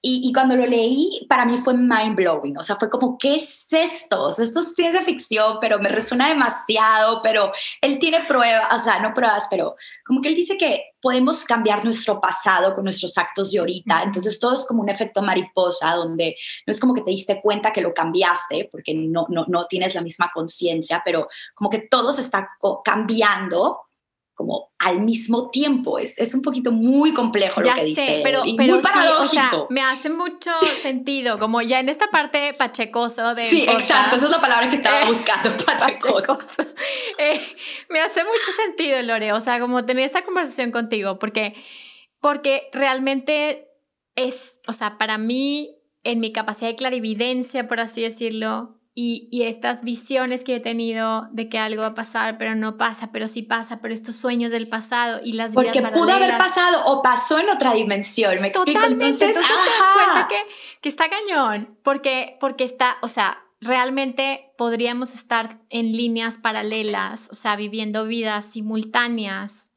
Y, 0.00 0.32
cuando 0.32 0.54
lo 0.54 0.64
leí, 0.64 1.26
para 1.28 1.44
mí 1.44 1.58
fue 1.58 1.74
mind 1.74 2.14
blowing. 2.14 2.56
O 2.56 2.62
sea, 2.62 2.76
fue 2.76 2.88
como, 2.88 3.18
¿qué 3.18 3.34
es 3.34 3.66
esto? 3.72 4.28
esto 4.28 4.60
es 4.60 4.72
ciencia 4.76 5.02
ficción, 5.02 5.58
pero 5.60 5.80
me 5.80 5.88
resuena 5.88 6.28
demasiado. 6.28 7.20
Pero 7.20 7.50
él 7.80 7.98
tiene 7.98 8.20
pruebas, 8.24 8.68
o 8.72 8.78
sea, 8.78 9.00
no 9.00 9.12
pruebas, 9.12 9.48
pero 9.50 9.74
como 10.06 10.20
que 10.20 10.28
él 10.28 10.36
dice 10.36 10.56
que 10.56 10.92
podemos 11.02 11.44
cambiar 11.44 11.84
nuestro 11.84 12.20
pasado 12.20 12.74
con 12.74 12.84
nuestros 12.84 13.18
actos 13.18 13.50
de 13.50 13.58
ahorita. 13.58 14.02
Entonces, 14.04 14.38
todo 14.38 14.54
es 14.54 14.64
como 14.66 14.82
un 14.82 14.88
efecto 14.88 15.20
mariposa, 15.20 15.94
donde 15.96 16.36
no 16.64 16.70
es 16.70 16.78
como 16.78 16.94
que 16.94 17.02
te 17.02 17.10
diste 17.10 17.40
cuenta 17.42 17.72
que 17.72 17.80
lo 17.80 17.92
cambiaste, 17.92 18.68
porque 18.70 18.94
no, 18.94 19.26
no, 19.28 19.46
no 19.48 19.66
tienes 19.66 19.96
la 19.96 20.00
misma 20.00 20.30
conciencia, 20.32 21.02
pero 21.04 21.26
como 21.54 21.70
que 21.70 21.88
todo 21.90 22.12
se 22.12 22.20
está 22.20 22.48
cambiando 22.84 23.87
como 24.38 24.70
al 24.78 25.00
mismo 25.00 25.50
tiempo. 25.50 25.98
Es, 25.98 26.14
es 26.16 26.32
un 26.32 26.42
poquito 26.42 26.70
muy 26.70 27.12
complejo 27.12 27.60
lo 27.60 27.74
que 27.74 27.84
dice. 27.84 28.20
Pero, 28.22 28.44
pero 28.56 28.74
muy 28.74 28.82
paradójico. 28.82 29.24
o 29.24 29.28
sea, 29.28 29.52
me 29.68 29.82
hace 29.82 30.10
mucho 30.10 30.52
sentido, 30.82 31.40
como 31.40 31.60
ya 31.60 31.80
en 31.80 31.88
esta 31.88 32.06
parte 32.06 32.54
pachecoso 32.54 33.34
de... 33.34 33.46
Sí, 33.46 33.64
exacto, 33.68 34.14
esa 34.14 34.26
es 34.26 34.30
la 34.30 34.40
palabra 34.40 34.70
que 34.70 34.76
estaba 34.76 35.02
eh, 35.02 35.06
buscando, 35.08 35.50
pachecoso. 35.66 36.38
Eh, 37.18 37.40
me 37.90 37.98
hace 37.98 38.22
mucho 38.22 38.52
sentido, 38.64 39.02
Lore, 39.02 39.32
o 39.32 39.40
sea, 39.40 39.58
como 39.58 39.84
tener 39.84 40.04
esta 40.04 40.22
conversación 40.22 40.70
contigo, 40.70 41.18
porque, 41.18 41.56
porque 42.20 42.70
realmente 42.72 43.66
es, 44.14 44.56
o 44.68 44.72
sea, 44.72 44.98
para 44.98 45.18
mí, 45.18 45.80
en 46.04 46.20
mi 46.20 46.30
capacidad 46.30 46.70
de 46.70 46.76
clarividencia, 46.76 47.66
por 47.66 47.80
así 47.80 48.02
decirlo, 48.02 48.77
y, 49.00 49.42
estas 49.44 49.84
visiones 49.84 50.42
que 50.42 50.56
he 50.56 50.60
tenido 50.60 51.28
de 51.30 51.48
que 51.48 51.56
algo 51.56 51.82
va 51.82 51.88
a 51.88 51.94
pasar, 51.94 52.36
pero 52.36 52.56
no 52.56 52.76
pasa, 52.76 53.10
pero 53.12 53.28
sí 53.28 53.42
pasa, 53.42 53.80
pero 53.80 53.94
estos 53.94 54.16
sueños 54.16 54.50
del 54.50 54.68
pasado 54.68 55.20
y 55.22 55.34
las 55.34 55.52
Porque 55.52 55.80
pudo 55.80 56.10
haber 56.10 56.36
pasado 56.36 56.84
o 56.86 57.00
pasó 57.00 57.38
en 57.38 57.48
otra 57.48 57.74
dimensión, 57.74 58.40
¿me 58.40 58.48
explico? 58.48 58.80
Totalmente, 58.80 59.24
entonces, 59.24 59.52
te 59.52 59.70
das 59.70 59.90
cuenta 59.94 60.28
que, 60.28 60.36
que 60.80 60.88
está 60.88 61.04
cañón, 61.08 61.78
porque, 61.84 62.38
porque 62.40 62.64
está, 62.64 62.96
o 63.02 63.08
sea, 63.08 63.38
realmente 63.60 64.50
podríamos 64.58 65.14
estar 65.14 65.60
en 65.70 65.92
líneas 65.92 66.34
paralelas, 66.36 67.28
o 67.30 67.36
sea, 67.36 67.54
viviendo 67.54 68.04
vidas 68.04 68.46
simultáneas 68.46 69.67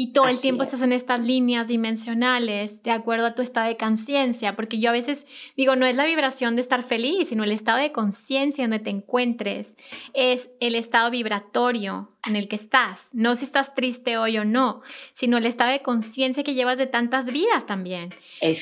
y 0.00 0.12
todo 0.12 0.28
el 0.28 0.40
tiempo 0.40 0.62
estás 0.62 0.80
en 0.82 0.92
estas 0.92 1.24
líneas 1.24 1.66
dimensionales 1.66 2.84
de 2.84 2.92
acuerdo 2.92 3.26
a 3.26 3.34
tu 3.34 3.42
estado 3.42 3.66
de 3.66 3.76
conciencia, 3.76 4.54
porque 4.54 4.78
yo 4.78 4.90
a 4.90 4.92
veces 4.92 5.26
digo, 5.56 5.74
no 5.74 5.86
es 5.86 5.96
la 5.96 6.06
vibración 6.06 6.54
de 6.54 6.62
estar 6.62 6.84
feliz, 6.84 7.30
sino 7.30 7.42
el 7.42 7.50
estado 7.50 7.78
de 7.78 7.90
conciencia 7.90 8.62
donde 8.62 8.78
te 8.78 8.90
encuentres, 8.90 9.76
es 10.14 10.50
el 10.60 10.76
estado 10.76 11.10
vibratorio 11.10 12.12
en 12.28 12.36
el 12.36 12.46
que 12.46 12.56
estás, 12.56 13.08
no 13.12 13.34
si 13.34 13.44
estás 13.44 13.74
triste 13.74 14.16
hoy 14.16 14.38
o 14.38 14.44
no, 14.44 14.82
sino 15.12 15.36
el 15.38 15.46
estado 15.46 15.72
de 15.72 15.82
conciencia 15.82 16.44
que 16.44 16.54
llevas 16.54 16.78
de 16.78 16.86
tantas 16.86 17.30
vidas 17.30 17.66
también. 17.66 18.14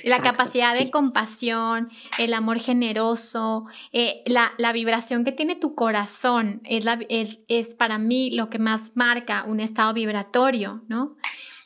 la 0.05 0.23
capacidad 0.23 0.77
de 0.77 0.91
compasión, 0.91 1.91
el 2.19 2.33
amor 2.33 2.59
generoso, 2.59 3.67
eh, 3.93 4.23
la, 4.27 4.53
la, 4.59 4.73
vibración 4.73 5.25
que 5.25 5.33
tiene 5.33 5.57
tu 5.57 5.75
corazón 5.75 6.61
es, 6.65 6.85
la, 6.85 7.01
es, 7.09 7.41
es 7.49 7.75
para 7.75 7.99
mí 7.99 8.31
lo 8.31 8.49
que 8.49 8.59
más 8.59 8.93
marca 8.95 9.45
un 9.47 9.61
estado 9.61 9.93
vibratorio, 9.93 10.83
¿no? 10.89 11.17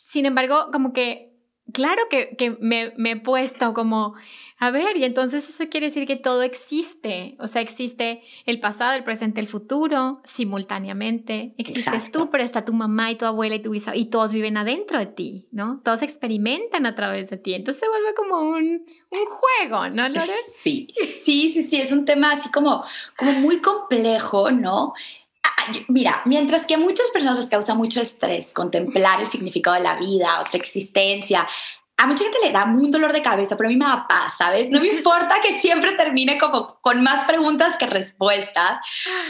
Sin 0.05 0.26
embargo, 0.26 0.70
como 0.72 0.92
que, 0.92 1.30
claro 1.72 2.02
que, 2.10 2.36
que 2.36 2.56
me, 2.60 2.92
me 2.96 3.12
he 3.12 3.16
puesto 3.16 3.74
como 3.74 4.14
a 4.62 4.70
ver, 4.70 4.98
y 4.98 5.04
entonces 5.04 5.48
eso 5.48 5.70
quiere 5.70 5.86
decir 5.86 6.06
que 6.06 6.16
todo 6.16 6.42
existe, 6.42 7.34
o 7.38 7.48
sea, 7.48 7.62
existe 7.62 8.22
el 8.44 8.60
pasado, 8.60 8.92
el 8.92 9.04
presente, 9.04 9.40
el 9.40 9.46
futuro, 9.46 10.20
simultáneamente. 10.24 11.54
Existes 11.56 12.12
tú, 12.12 12.28
pero 12.30 12.44
está 12.44 12.66
tu 12.66 12.74
mamá 12.74 13.10
y 13.10 13.16
tu 13.16 13.24
abuela 13.24 13.54
y 13.54 13.62
tu 13.62 13.74
hija, 13.74 13.96
y 13.96 14.10
todos 14.10 14.34
viven 14.34 14.58
adentro 14.58 14.98
de 14.98 15.06
ti, 15.06 15.48
¿no? 15.50 15.80
Todos 15.82 16.02
experimentan 16.02 16.84
a 16.84 16.94
través 16.94 17.30
de 17.30 17.38
ti. 17.38 17.54
Entonces 17.54 17.80
se 17.80 17.88
vuelve 17.88 18.12
como 18.14 18.38
un, 18.38 18.84
un 19.10 19.24
juego, 19.24 19.88
¿no, 19.88 20.06
Lore? 20.10 20.34
Sí, 20.62 20.88
sí, 21.24 21.52
sí, 21.54 21.62
sí, 21.62 21.80
es 21.80 21.90
un 21.90 22.04
tema 22.04 22.32
así 22.32 22.50
como, 22.50 22.84
como 23.16 23.32
muy 23.32 23.62
complejo, 23.62 24.50
¿no? 24.50 24.92
Mira, 25.88 26.22
mientras 26.24 26.66
que 26.66 26.74
a 26.74 26.78
muchas 26.78 27.11
personas 27.11 27.38
les 27.38 27.48
causa 27.48 27.74
mucho 27.74 28.00
estrés 28.00 28.52
contemplar 28.52 29.20
el 29.20 29.26
significado 29.26 29.76
de 29.76 29.82
la 29.82 29.96
vida, 29.96 30.40
otra 30.40 30.58
existencia, 30.58 31.46
a 32.00 32.06
mucha 32.06 32.24
gente 32.24 32.38
le 32.42 32.50
da 32.50 32.64
un 32.64 32.90
dolor 32.90 33.12
de 33.12 33.20
cabeza, 33.20 33.58
pero 33.58 33.68
a 33.68 33.72
mí 33.72 33.76
me 33.76 33.84
da 33.84 34.06
paz, 34.08 34.38
¿sabes? 34.38 34.70
No 34.70 34.80
me 34.80 34.88
importa 34.88 35.34
que 35.42 35.61
siempre 35.61 35.92
termine 35.92 36.38
como 36.38 36.78
con 36.80 37.02
más 37.02 37.26
preguntas 37.26 37.76
que 37.76 37.84
respuestas, 37.84 38.80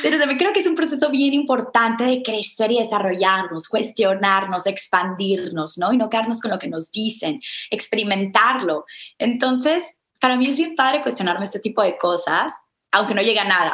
pero 0.03 0.19
también 0.19 0.39
creo 0.39 0.53
que 0.53 0.61
es 0.61 0.69
un 0.69 0.77
proceso 0.77 1.11
bien 1.11 1.35
importante 1.35 2.05
de 2.05 2.23
crecer 2.23 2.71
y 2.71 2.79
desarrollarnos, 2.79 3.67
cuestionarnos, 3.69 4.67
expandirnos, 4.67 5.79
¿no? 5.79 5.93
Y 5.93 5.97
no 5.97 6.09
quedarnos 6.09 6.41
con 6.41 6.53
lo 6.53 6.61
que 6.61 6.69
nos 6.69 6.93
dicen, 6.93 7.41
experimentarlo. 7.71 8.85
Entonces, 9.19 9.83
para 10.21 10.37
mí 10.37 10.49
es 10.49 10.57
bien 10.57 10.77
padre 10.77 11.03
cuestionarme 11.03 11.47
este 11.47 11.59
tipo 11.59 11.83
de 11.83 11.99
cosas, 11.99 12.53
aunque 12.93 13.15
no 13.15 13.23
llegue 13.23 13.41
a 13.41 13.45
nada. 13.45 13.73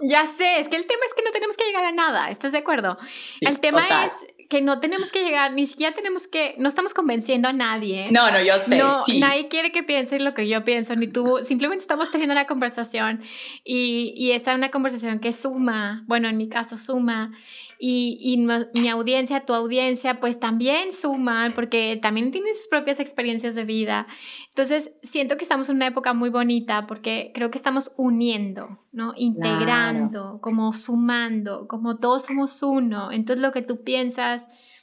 Ya 0.00 0.26
sé, 0.26 0.60
es 0.60 0.68
que 0.68 0.76
el 0.76 0.86
tema 0.86 1.04
es 1.06 1.14
que 1.14 1.22
no 1.22 1.32
tenemos 1.32 1.56
que 1.56 1.64
llegar 1.64 1.84
a 1.84 1.92
nada, 1.92 2.30
¿estás 2.30 2.52
de 2.52 2.58
acuerdo? 2.58 2.98
el 3.40 3.58
tema 3.58 4.06
es 4.06 4.12
que 4.48 4.62
no 4.62 4.80
tenemos 4.80 5.12
que 5.12 5.22
llegar, 5.22 5.52
ni 5.52 5.66
siquiera 5.66 5.94
tenemos 5.94 6.26
que, 6.26 6.54
no 6.58 6.70
estamos 6.70 6.94
convenciendo 6.94 7.48
a 7.48 7.52
nadie. 7.52 8.10
No, 8.10 8.30
no, 8.30 8.42
yo 8.42 8.58
sé. 8.58 8.76
No, 8.78 9.04
nadie 9.18 9.48
quiere 9.48 9.72
que 9.72 9.82
piense 9.82 10.18
lo 10.18 10.32
que 10.32 10.48
yo 10.48 10.64
pienso, 10.64 10.96
ni 10.96 11.06
tú. 11.06 11.40
Simplemente 11.44 11.82
estamos 11.82 12.10
teniendo 12.10 12.32
una 12.32 12.46
conversación 12.46 13.22
y, 13.62 14.14
y 14.16 14.32
esa 14.32 14.52
es 14.52 14.56
una 14.56 14.70
conversación 14.70 15.18
que 15.20 15.34
suma, 15.34 16.04
bueno, 16.06 16.28
en 16.28 16.38
mi 16.38 16.48
caso 16.48 16.78
suma, 16.78 17.32
y, 17.80 18.18
y 18.20 18.80
mi 18.80 18.88
audiencia, 18.88 19.44
tu 19.46 19.54
audiencia, 19.54 20.18
pues 20.18 20.40
también 20.40 20.92
suman 20.92 21.54
porque 21.54 21.98
también 22.02 22.32
tienen 22.32 22.54
sus 22.54 22.66
propias 22.66 22.98
experiencias 22.98 23.54
de 23.54 23.64
vida. 23.64 24.08
Entonces, 24.48 24.92
siento 25.04 25.36
que 25.36 25.44
estamos 25.44 25.68
en 25.68 25.76
una 25.76 25.86
época 25.86 26.12
muy 26.12 26.28
bonita 26.28 26.88
porque 26.88 27.30
creo 27.34 27.52
que 27.52 27.58
estamos 27.58 27.92
uniendo, 27.96 28.80
¿no? 28.90 29.14
Integrando, 29.16 30.40
como 30.40 30.72
sumando, 30.72 31.68
como 31.68 31.98
todos 31.98 32.24
somos 32.24 32.60
uno. 32.64 33.12
Entonces, 33.12 33.40
lo 33.40 33.52
que 33.52 33.62
tú 33.62 33.84
piensas, 33.84 34.37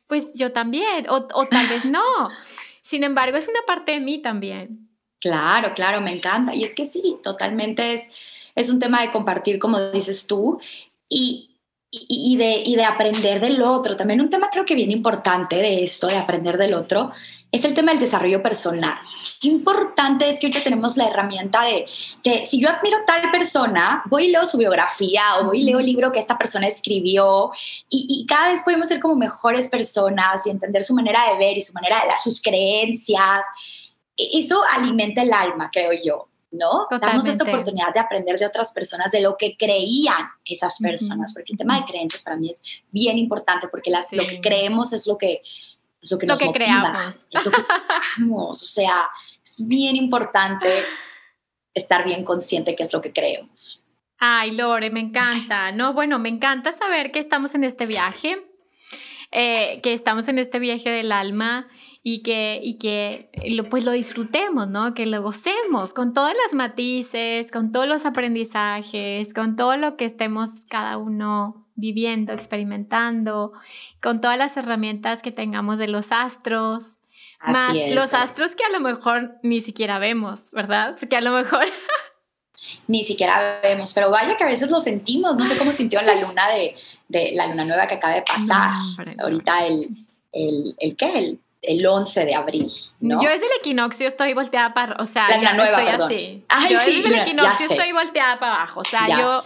pues 0.07 0.33
yo 0.33 0.51
también, 0.51 1.07
o, 1.09 1.47
tal 1.47 1.67
vez 1.67 1.85
no. 1.85 2.29
Sin 2.81 3.03
embargo, 3.03 3.37
es 3.37 3.47
una 3.47 3.61
parte 3.65 3.93
de 3.93 3.99
mí 3.99 4.21
también. 4.21 4.89
Claro, 5.19 5.73
claro, 5.73 6.01
me 6.01 6.13
encanta. 6.13 6.53
Y 6.53 6.63
es 6.63 6.75
que 6.75 6.85
sí, 6.85 7.17
totalmente 7.23 7.95
es, 7.95 8.03
es 8.53 8.69
un 8.69 8.79
tema 8.79 9.01
de 9.01 9.11
compartir, 9.11 9.57
como 9.57 9.91
dices 9.91 10.27
tú, 10.27 10.59
y, 11.09 11.55
y, 11.91 12.37
de, 12.37 12.61
y 12.65 12.75
de 12.75 12.85
aprender 12.85 13.39
del 13.39 13.61
otro. 13.63 13.95
También 13.95 14.21
un 14.21 14.29
tema 14.29 14.49
creo 14.51 14.65
que 14.65 14.75
bien 14.75 14.91
importante 14.91 15.55
de 15.55 15.83
esto, 15.83 16.07
de 16.07 16.17
aprender 16.17 16.57
del 16.57 16.73
otro, 16.73 17.11
es 17.55 17.65
el 17.65 17.73
tema 17.73 17.91
del 17.91 17.99
desarrollo 17.99 18.41
personal. 18.41 18.97
Qué 19.39 19.47
importante 19.47 20.29
es 20.29 20.39
que 20.39 20.47
hoy 20.47 20.53
tenemos 20.53 20.97
la 20.97 21.07
herramienta 21.07 21.63
de, 21.63 21.85
de, 22.23 22.45
si 22.45 22.59
yo 22.59 22.69
admiro 22.69 22.97
tal 23.05 23.31
persona, 23.31 24.03
voy 24.05 24.25
y 24.25 24.31
leo 24.31 24.45
su 24.45 24.57
biografía 24.57 25.37
o 25.39 25.45
voy 25.45 25.61
y 25.61 25.63
leo 25.63 25.79
el 25.79 25.85
libro 25.85 26.11
que 26.11 26.19
esta 26.19 26.37
persona 26.37 26.67
escribió 26.67 27.51
y, 27.89 28.07
y, 28.09 28.25
cada 28.25 28.49
vez 28.49 28.61
podemos 28.61 28.87
ser 28.87 28.99
como 28.99 29.15
mejores 29.15 29.67
personas 29.67 30.45
y 30.45 30.49
entender 30.49 30.83
su 30.83 30.93
manera 30.93 31.31
de 31.31 31.37
ver 31.37 31.57
y 31.57 31.61
su 31.61 31.73
manera 31.73 32.01
de 32.01 32.07
dar 32.09 32.19
sus 32.19 32.41
creencias. 32.41 33.45
E, 34.17 34.39
eso 34.39 34.61
alimenta 34.71 35.21
el 35.21 35.33
alma, 35.33 35.69
creo 35.71 35.91
yo. 35.93 36.27
¿no? 36.51 36.87
Damos 37.01 37.25
esta 37.25 37.43
oportunidad 37.43 37.93
de 37.93 37.99
aprender 37.99 38.39
de 38.39 38.45
otras 38.45 38.71
personas, 38.71 39.11
de 39.11 39.19
lo 39.19 39.35
que 39.35 39.57
creían 39.57 40.29
esas 40.45 40.79
personas, 40.79 41.33
porque 41.33 41.51
el 41.51 41.57
tema 41.57 41.77
de 41.79 41.85
creencias 41.85 42.23
para 42.23 42.37
mí 42.37 42.51
es 42.51 42.61
bien 42.91 43.17
importante, 43.17 43.67
porque 43.67 43.89
las, 43.89 44.11
lo 44.13 44.25
que 44.25 44.39
creemos 44.39 44.93
es 44.93 45.05
lo 45.05 45.17
que, 45.17 45.41
es 46.05 46.11
lo 46.11 46.17
que 46.17 46.27
nos 46.27 46.39
creamos. 46.39 47.15
es 47.31 47.45
lo 47.45 47.51
que 47.51 47.63
creamos, 47.63 48.63
o 48.63 48.65
sea, 48.65 49.09
es 49.43 49.67
bien 49.67 49.95
importante 49.95 50.83
estar 51.73 52.05
bien 52.05 52.23
consciente 52.23 52.75
qué 52.75 52.83
es 52.83 52.93
lo 52.93 53.01
que 53.01 53.11
creemos. 53.11 53.83
Ay, 54.17 54.51
Lore, 54.51 54.91
me 54.91 55.01
encanta, 55.01 55.71
¿no? 55.71 55.93
Bueno, 55.93 56.19
me 56.19 56.29
encanta 56.29 56.71
saber 56.71 57.11
que 57.11 57.19
estamos 57.19 57.53
en 57.53 57.63
este 57.63 57.85
viaje, 57.85 58.41
eh, 59.31 59.81
que 59.81 59.93
estamos 59.93 60.27
en 60.29 60.39
este 60.39 60.59
viaje 60.59 60.89
del 60.89 61.11
alma 61.11 61.67
y 62.01 62.21
que, 62.21 62.61
y 62.63 62.77
que 62.77 63.29
lo, 63.49 63.67
pues 63.67 63.83
lo 63.83 63.91
disfrutemos, 63.91 64.69
¿no? 64.69 64.93
Que 64.93 65.05
lo 65.05 65.21
gocemos 65.21 65.93
con 65.93 66.13
todas 66.13 66.33
las 66.45 66.53
matices, 66.53 67.51
con 67.51 67.71
todos 67.73 67.87
los 67.87 68.05
aprendizajes, 68.05 69.33
con 69.33 69.55
todo 69.55 69.75
lo 69.75 69.97
que 69.97 70.05
estemos 70.05 70.49
cada 70.69 70.97
uno 70.97 71.64
viviendo, 71.75 72.33
experimentando, 72.33 73.53
con 74.01 74.21
todas 74.21 74.37
las 74.37 74.55
herramientas 74.57 75.21
que 75.21 75.31
tengamos 75.31 75.77
de 75.77 75.87
los 75.87 76.11
astros, 76.11 76.99
más 77.45 77.75
los 77.89 78.13
astros 78.13 78.55
que 78.55 78.63
a 78.63 78.69
lo 78.69 78.79
mejor 78.79 79.35
ni 79.43 79.61
siquiera 79.61 79.99
vemos, 79.99 80.51
¿verdad? 80.51 80.95
Porque 80.99 81.15
a 81.15 81.21
lo 81.21 81.31
mejor... 81.31 81.65
ni 82.87 83.03
siquiera 83.03 83.59
vemos, 83.61 83.93
pero 83.93 84.09
vaya 84.09 84.35
que 84.35 84.43
a 84.43 84.47
veces 84.47 84.71
lo 84.71 84.79
sentimos, 84.79 85.37
no 85.37 85.45
sé 85.45 85.57
cómo 85.57 85.71
sintió 85.71 86.01
la 86.01 86.15
luna 86.15 86.49
de, 86.49 86.75
de 87.07 87.31
la 87.33 87.47
luna 87.47 87.65
nueva 87.65 87.87
que 87.87 87.95
acaba 87.95 88.15
de 88.15 88.23
pasar, 88.23 88.71
ahorita 89.19 89.67
el, 89.67 89.89
el, 90.31 90.75
el, 90.79 90.95
¿qué? 90.95 91.19
El 91.19 91.39
el 91.67 91.85
11 91.85 92.25
de 92.25 92.35
abril, 92.35 92.71
¿no? 92.99 93.21
Yo 93.21 93.29
desde 93.29 93.45
el 93.45 93.51
equinoccio 93.59 94.07
estoy 94.07 94.33
volteada 94.33 94.73
para, 94.73 94.95
o 95.01 95.05
sea, 95.05 95.35
la, 95.37 95.53
nueva, 95.53 95.83
estoy 95.83 96.03
así. 96.05 96.43
yo 96.69 96.79
desde 96.79 97.07
el 97.07 97.15
equinoccio 97.15 97.67
estoy 97.69 97.91
volteada 97.91 98.39
para 98.39 98.55
abajo, 98.55 98.81
o 98.81 98.85
sea, 98.85 99.07
yo 99.07 99.41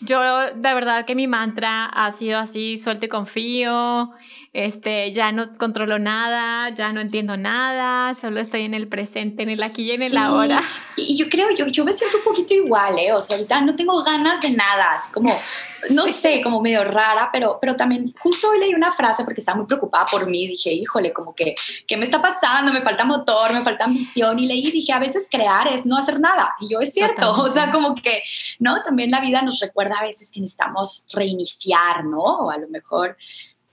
yo 0.00 0.52
de 0.54 0.74
verdad 0.74 1.04
que 1.04 1.14
mi 1.14 1.26
mantra 1.26 1.86
ha 1.86 2.10
sido 2.12 2.38
así, 2.38 2.78
suelto 2.78 3.06
y 3.06 3.08
confío, 3.08 4.12
este, 4.56 5.12
ya 5.12 5.32
no 5.32 5.58
controlo 5.58 5.98
nada, 5.98 6.70
ya 6.70 6.90
no 6.90 7.02
entiendo 7.02 7.36
nada, 7.36 8.14
solo 8.14 8.40
estoy 8.40 8.62
en 8.62 8.72
el 8.72 8.88
presente, 8.88 9.42
en 9.42 9.50
el 9.50 9.62
aquí 9.62 9.82
y 9.82 9.90
en 9.90 10.00
el 10.00 10.16
ahora. 10.16 10.62
Y 10.96 11.14
yo 11.14 11.28
creo, 11.28 11.50
yo, 11.50 11.66
yo 11.66 11.84
me 11.84 11.92
siento 11.92 12.16
un 12.16 12.24
poquito 12.24 12.54
igual, 12.54 12.98
¿eh? 12.98 13.12
O 13.12 13.20
sea, 13.20 13.36
ahorita 13.36 13.60
no 13.60 13.76
tengo 13.76 14.02
ganas 14.02 14.40
de 14.40 14.52
nada, 14.52 14.94
así 14.94 15.12
como, 15.12 15.38
no 15.90 16.06
sé, 16.06 16.40
como 16.42 16.62
medio 16.62 16.84
rara, 16.84 17.28
pero, 17.30 17.58
pero 17.60 17.76
también 17.76 18.14
justo 18.18 18.48
hoy 18.48 18.58
leí 18.58 18.72
una 18.72 18.90
frase 18.90 19.24
porque 19.24 19.40
estaba 19.42 19.58
muy 19.58 19.66
preocupada 19.66 20.06
por 20.06 20.26
mí, 20.26 20.48
dije, 20.48 20.72
híjole, 20.72 21.12
como 21.12 21.34
que, 21.34 21.54
¿qué 21.86 21.98
me 21.98 22.06
está 22.06 22.22
pasando? 22.22 22.72
Me 22.72 22.80
falta 22.80 23.04
motor, 23.04 23.52
me 23.52 23.62
falta 23.62 23.84
ambición, 23.84 24.38
y 24.38 24.46
leí 24.46 24.70
dije, 24.70 24.90
a 24.94 24.98
veces 24.98 25.28
crear 25.30 25.68
es 25.68 25.84
no 25.84 25.98
hacer 25.98 26.18
nada, 26.18 26.56
y 26.60 26.70
yo 26.70 26.80
es 26.80 26.94
cierto, 26.94 27.30
o 27.42 27.52
sea, 27.52 27.70
como 27.70 27.94
que, 27.94 28.22
¿no? 28.58 28.82
También 28.82 29.10
la 29.10 29.20
vida 29.20 29.42
nos 29.42 29.60
recuerda 29.60 29.96
a 29.98 30.06
veces 30.06 30.30
que 30.32 30.40
necesitamos 30.40 31.06
reiniciar, 31.12 32.06
¿no? 32.06 32.22
O 32.22 32.50
a 32.50 32.56
lo 32.56 32.68
mejor 32.68 33.18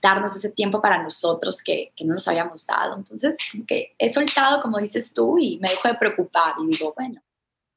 darnos 0.04 0.36
ese 0.36 0.50
tiempo 0.50 0.82
para 0.82 1.02
nosotros 1.02 1.62
que, 1.62 1.90
que, 1.96 2.04
no 2.04 2.12
nos 2.12 2.28
habíamos 2.28 2.66
dado. 2.66 2.94
Entonces, 2.94 3.38
como 3.50 3.64
que 3.64 3.94
he 3.98 4.10
soltado, 4.10 4.60
como 4.60 4.78
dices 4.78 5.10
tú, 5.14 5.38
y 5.38 5.58
me 5.60 5.70
dejo 5.70 5.88
de 5.88 5.94
preocupar 5.94 6.56
y 6.62 6.66
digo, 6.66 6.92
bueno. 6.94 7.22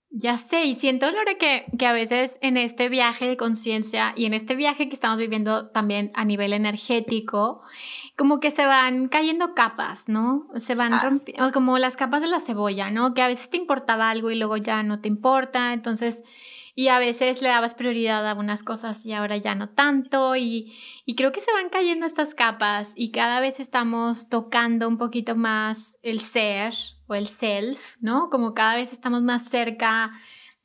Ya 0.10 0.38
sé, 0.38 0.66
y 0.66 0.74
siento, 0.74 1.10
Lore, 1.10 1.38
que, 1.38 1.66
que 1.78 1.86
a 1.86 1.94
veces 1.94 2.38
en 2.42 2.58
este 2.58 2.90
viaje 2.90 3.30
de 3.30 3.38
conciencia 3.38 4.14
y 4.18 4.26
en 4.26 4.34
este 4.34 4.56
viaje 4.56 4.90
que 4.90 4.96
estamos 4.96 5.18
viviendo 5.18 5.70
también 5.70 6.12
a 6.16 6.26
nivel 6.26 6.52
energético, 6.52 7.62
como 8.18 8.42
que 8.42 8.52
se 8.52 8.66
van 8.66 9.08
cayendo 9.08 9.54
capas, 9.54 10.10
¿no? 10.10 10.48
Se 10.58 10.76
van 10.76 10.96
ah. 10.96 11.00
rompiendo, 11.02 11.52
como 11.54 11.78
las 11.78 11.96
capas 11.96 12.22
de 12.22 12.28
la 12.28 12.42
cebolla, 12.42 12.92
¿no? 12.92 13.14
Que 13.14 13.22
a 13.22 13.30
veces 13.30 13.50
te 13.50 13.58
importaba 13.58 14.10
algo 14.10 14.32
y 14.32 14.36
luego 14.36 14.58
ya 14.58 14.84
no 14.84 15.00
te 15.00 15.08
importa, 15.08 15.72
entonces 15.72 16.24
y 16.80 16.90
a 16.90 17.00
veces 17.00 17.42
le 17.42 17.50
dabas 17.50 17.74
prioridad 17.74 18.30
a 18.30 18.36
unas 18.36 18.62
cosas 18.62 19.04
y 19.04 19.12
ahora 19.12 19.36
ya 19.36 19.56
no 19.56 19.68
tanto 19.70 20.36
y, 20.36 20.78
y, 21.08 21.16
creo 21.16 21.32
que 21.32 21.40
se 21.40 21.52
van 21.52 21.70
cayendo 21.70 22.06
estas 22.06 22.36
capas 22.36 22.92
y 22.94 23.10
cada 23.10 23.40
vez 23.40 23.60
estamos 23.60 24.30
tocando 24.30 24.88
un 24.88 25.00
poquito 25.00 25.36
más 25.36 25.98
el 26.04 26.22
ser 26.22 26.76
o 27.08 27.16
el 27.16 27.28
self, 27.30 27.96
¿no? 28.00 28.30
Como 28.30 28.54
cada 28.54 28.76
vez 28.76 28.94
estamos 28.94 29.24
más 29.24 29.50
cerca 29.50 30.12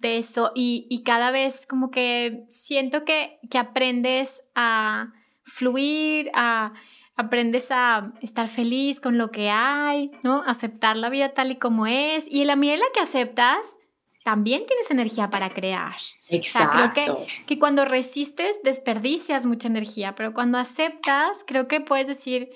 de 0.00 0.18
eso 0.18 0.52
y, 0.54 0.86
y 0.90 1.02
cada 1.02 1.30
vez 1.30 1.64
como 1.64 1.90
que 1.90 2.44
siento 2.50 3.06
que, 3.06 3.38
que 3.50 3.56
aprendes 3.56 4.42
a 4.54 5.14
fluir, 5.44 6.30
a 6.34 6.74
aprendes 7.16 7.70
a 7.70 8.12
estar 8.20 8.48
feliz 8.48 9.00
con 9.00 9.16
lo 9.16 9.30
que 9.30 9.48
hay, 9.48 10.10
¿no? 10.24 10.42
Aceptar 10.46 10.98
la 10.98 11.08
vida 11.08 11.30
tal 11.30 11.52
y 11.52 11.56
como 11.56 11.86
es. 11.86 12.30
Y 12.30 12.42
en 12.42 12.48
la 12.48 12.56
medida 12.56 12.74
en 12.74 12.80
la 12.80 12.86
que 12.92 13.00
aceptas, 13.00 13.78
también 14.24 14.64
tienes 14.66 14.90
energía 14.90 15.30
para 15.30 15.50
crear. 15.50 15.96
Exacto. 16.28 16.76
creo 16.76 16.92
que, 16.92 17.26
que 17.46 17.58
cuando 17.58 17.84
resistes 17.84 18.60
desperdicias 18.62 19.46
mucha 19.46 19.68
energía, 19.68 20.14
pero 20.14 20.32
cuando 20.32 20.58
aceptas, 20.58 21.38
creo 21.46 21.68
que 21.68 21.80
puedes 21.80 22.06
decir, 22.06 22.50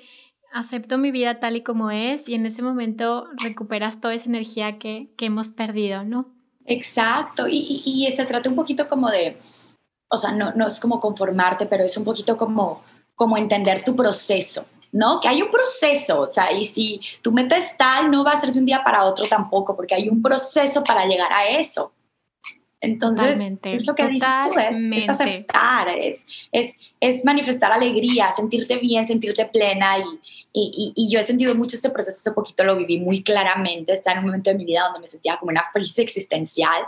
acepto 0.52 0.98
mi 0.98 1.10
vida 1.10 1.40
tal 1.40 1.56
y 1.56 1.62
como 1.62 1.90
es 1.90 2.28
y 2.28 2.34
en 2.34 2.46
ese 2.46 2.62
momento 2.62 3.26
recuperas 3.36 4.00
toda 4.00 4.14
esa 4.14 4.28
energía 4.28 4.78
que, 4.78 5.12
que 5.16 5.26
hemos 5.26 5.50
perdido, 5.50 6.04
¿no? 6.04 6.34
Exacto, 6.64 7.46
y, 7.46 7.58
y, 7.58 8.06
y, 8.06 8.12
se 8.16 8.26
trata 8.26 8.48
un 8.48 8.56
poquito 8.56 8.88
como 8.88 9.08
de, 9.08 9.38
o 10.08 10.16
sea, 10.16 10.32
no, 10.32 10.52
no 10.54 10.66
es 10.66 10.80
como 10.80 10.98
conformarte, 10.98 11.66
pero 11.66 11.84
es 11.84 11.96
un 11.96 12.04
poquito 12.04 12.36
como, 12.36 12.82
como 13.14 13.36
entender 13.36 13.84
tu 13.84 13.94
proceso. 13.94 14.66
¿No? 14.96 15.20
Que 15.20 15.28
hay 15.28 15.42
un 15.42 15.50
proceso, 15.50 16.20
o 16.20 16.26
sea, 16.26 16.50
y 16.52 16.64
si 16.64 17.00
tu 17.22 17.30
meta 17.30 17.56
es 17.56 17.76
tal, 17.76 18.10
no 18.10 18.24
va 18.24 18.32
a 18.32 18.40
ser 18.40 18.50
de 18.50 18.58
un 18.58 18.64
día 18.64 18.82
para 18.82 19.04
otro 19.04 19.26
tampoco, 19.26 19.76
porque 19.76 19.94
hay 19.94 20.08
un 20.08 20.22
proceso 20.22 20.82
para 20.82 21.04
llegar 21.04 21.32
a 21.32 21.48
eso. 21.48 21.92
Entonces, 22.80 23.38
es 23.62 23.86
lo 23.86 23.94
que 23.94 24.08
dices 24.08 24.28
tú, 24.44 24.58
es, 24.58 25.08
aceptar, 25.08 25.88
es, 25.88 26.24
es, 27.00 27.24
manifestar 27.24 27.72
alegría, 27.72 28.30
sentirte 28.32 28.76
bien, 28.76 29.06
sentirte 29.06 29.46
plena. 29.46 29.98
Y, 29.98 30.04
y, 30.52 30.92
y, 30.94 31.10
yo 31.10 31.18
he 31.18 31.24
sentido 31.24 31.54
mucho 31.54 31.76
este 31.76 31.90
proceso, 31.90 32.18
hace 32.18 32.32
poquito 32.32 32.64
lo 32.64 32.76
viví 32.76 32.98
muy 32.98 33.22
claramente, 33.22 33.92
está 33.92 34.12
en 34.12 34.18
un 34.18 34.26
momento 34.26 34.50
de 34.50 34.56
mi 34.56 34.64
vida 34.64 34.84
donde 34.84 35.00
me 35.00 35.06
sentía 35.06 35.38
como 35.38 35.50
una 35.50 35.64
crisis 35.72 35.98
existencial 35.98 36.82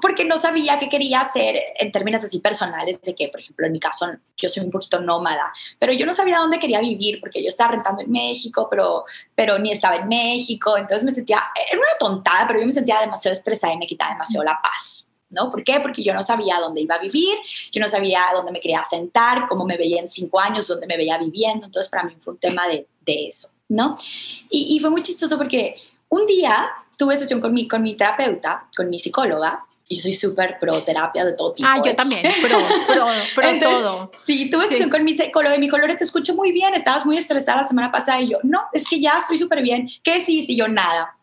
porque 0.00 0.24
no 0.24 0.36
sabía 0.36 0.78
qué 0.78 0.88
quería 0.88 1.22
hacer 1.22 1.56
en 1.78 1.90
términos 1.90 2.22
así 2.22 2.38
personales, 2.38 3.00
de 3.02 3.14
que, 3.14 3.28
por 3.28 3.40
ejemplo, 3.40 3.66
en 3.66 3.72
mi 3.72 3.80
caso, 3.80 4.06
yo 4.36 4.48
soy 4.48 4.64
un 4.64 4.70
poquito 4.70 5.00
nómada, 5.00 5.52
pero 5.78 5.92
yo 5.92 6.06
no 6.06 6.12
sabía 6.12 6.38
dónde 6.38 6.58
quería 6.58 6.80
vivir, 6.80 7.20
porque 7.20 7.42
yo 7.42 7.48
estaba 7.48 7.72
rentando 7.72 8.02
en 8.02 8.10
México, 8.10 8.68
pero, 8.70 9.04
pero 9.34 9.58
ni 9.58 9.72
estaba 9.72 9.96
en 9.96 10.08
México, 10.08 10.76
entonces 10.76 11.04
me 11.04 11.10
sentía, 11.10 11.42
era 11.68 11.78
una 11.78 11.98
tontada, 11.98 12.46
pero 12.46 12.60
yo 12.60 12.66
me 12.66 12.72
sentía 12.72 13.00
demasiado 13.00 13.36
estresada 13.36 13.74
y 13.74 13.78
me 13.78 13.86
quitaba 13.86 14.12
demasiado 14.12 14.44
la 14.44 14.58
paz. 14.62 15.06
¿No? 15.32 15.48
¿Por 15.48 15.62
qué? 15.62 15.78
Porque 15.78 16.02
yo 16.02 16.12
no 16.12 16.24
sabía 16.24 16.58
dónde 16.58 16.80
iba 16.80 16.96
a 16.96 16.98
vivir, 16.98 17.38
yo 17.70 17.80
no 17.80 17.86
sabía 17.86 18.24
dónde 18.34 18.50
me 18.50 18.58
quería 18.58 18.82
sentar, 18.82 19.46
cómo 19.46 19.64
me 19.64 19.76
veía 19.76 20.00
en 20.00 20.08
cinco 20.08 20.40
años, 20.40 20.66
dónde 20.66 20.88
me 20.88 20.96
veía 20.96 21.18
viviendo, 21.18 21.66
entonces 21.66 21.88
para 21.88 22.02
mí 22.02 22.16
fue 22.18 22.34
un 22.34 22.40
tema 22.40 22.66
de, 22.66 22.88
de 23.02 23.28
eso, 23.28 23.48
¿no? 23.68 23.96
Y, 24.48 24.74
y 24.74 24.80
fue 24.80 24.90
muy 24.90 25.02
chistoso 25.02 25.38
porque 25.38 25.76
un 26.08 26.26
día 26.26 26.72
tuve 27.00 27.16
sesión 27.16 27.40
con 27.40 27.54
mi, 27.54 27.66
con 27.66 27.80
mi 27.80 27.94
terapeuta, 27.94 28.66
con 28.76 28.90
mi 28.90 28.98
psicóloga, 28.98 29.64
yo 29.88 30.02
soy 30.02 30.12
súper 30.12 30.58
pro 30.60 30.82
terapia 30.82 31.24
de 31.24 31.32
todo 31.32 31.54
tipo. 31.54 31.66
Ah, 31.66 31.80
yo 31.82 31.96
también, 31.96 32.22
pro, 32.42 32.58
pro, 32.86 33.06
pro 33.34 33.58
todo. 33.58 34.12
Sí, 34.26 34.50
tuve 34.50 34.68
sesión 34.68 34.90
con 34.90 35.02
mi 35.02 35.16
psicólogo 35.16 35.54
y 35.54 35.58
mi 35.58 35.70
color 35.70 35.96
te 35.96 36.04
escucho 36.04 36.34
muy 36.34 36.52
bien, 36.52 36.74
estabas 36.74 37.06
muy 37.06 37.16
estresada 37.16 37.62
la 37.62 37.64
semana 37.64 37.90
pasada 37.90 38.20
y 38.20 38.28
yo, 38.28 38.38
no, 38.42 38.60
es 38.74 38.86
que 38.86 39.00
ya 39.00 39.16
estoy 39.16 39.38
súper 39.38 39.62
bien. 39.62 39.88
¿Qué 40.04 40.22
sí? 40.22 40.42
Si 40.42 40.54
yo 40.56 40.68
nada. 40.68 41.16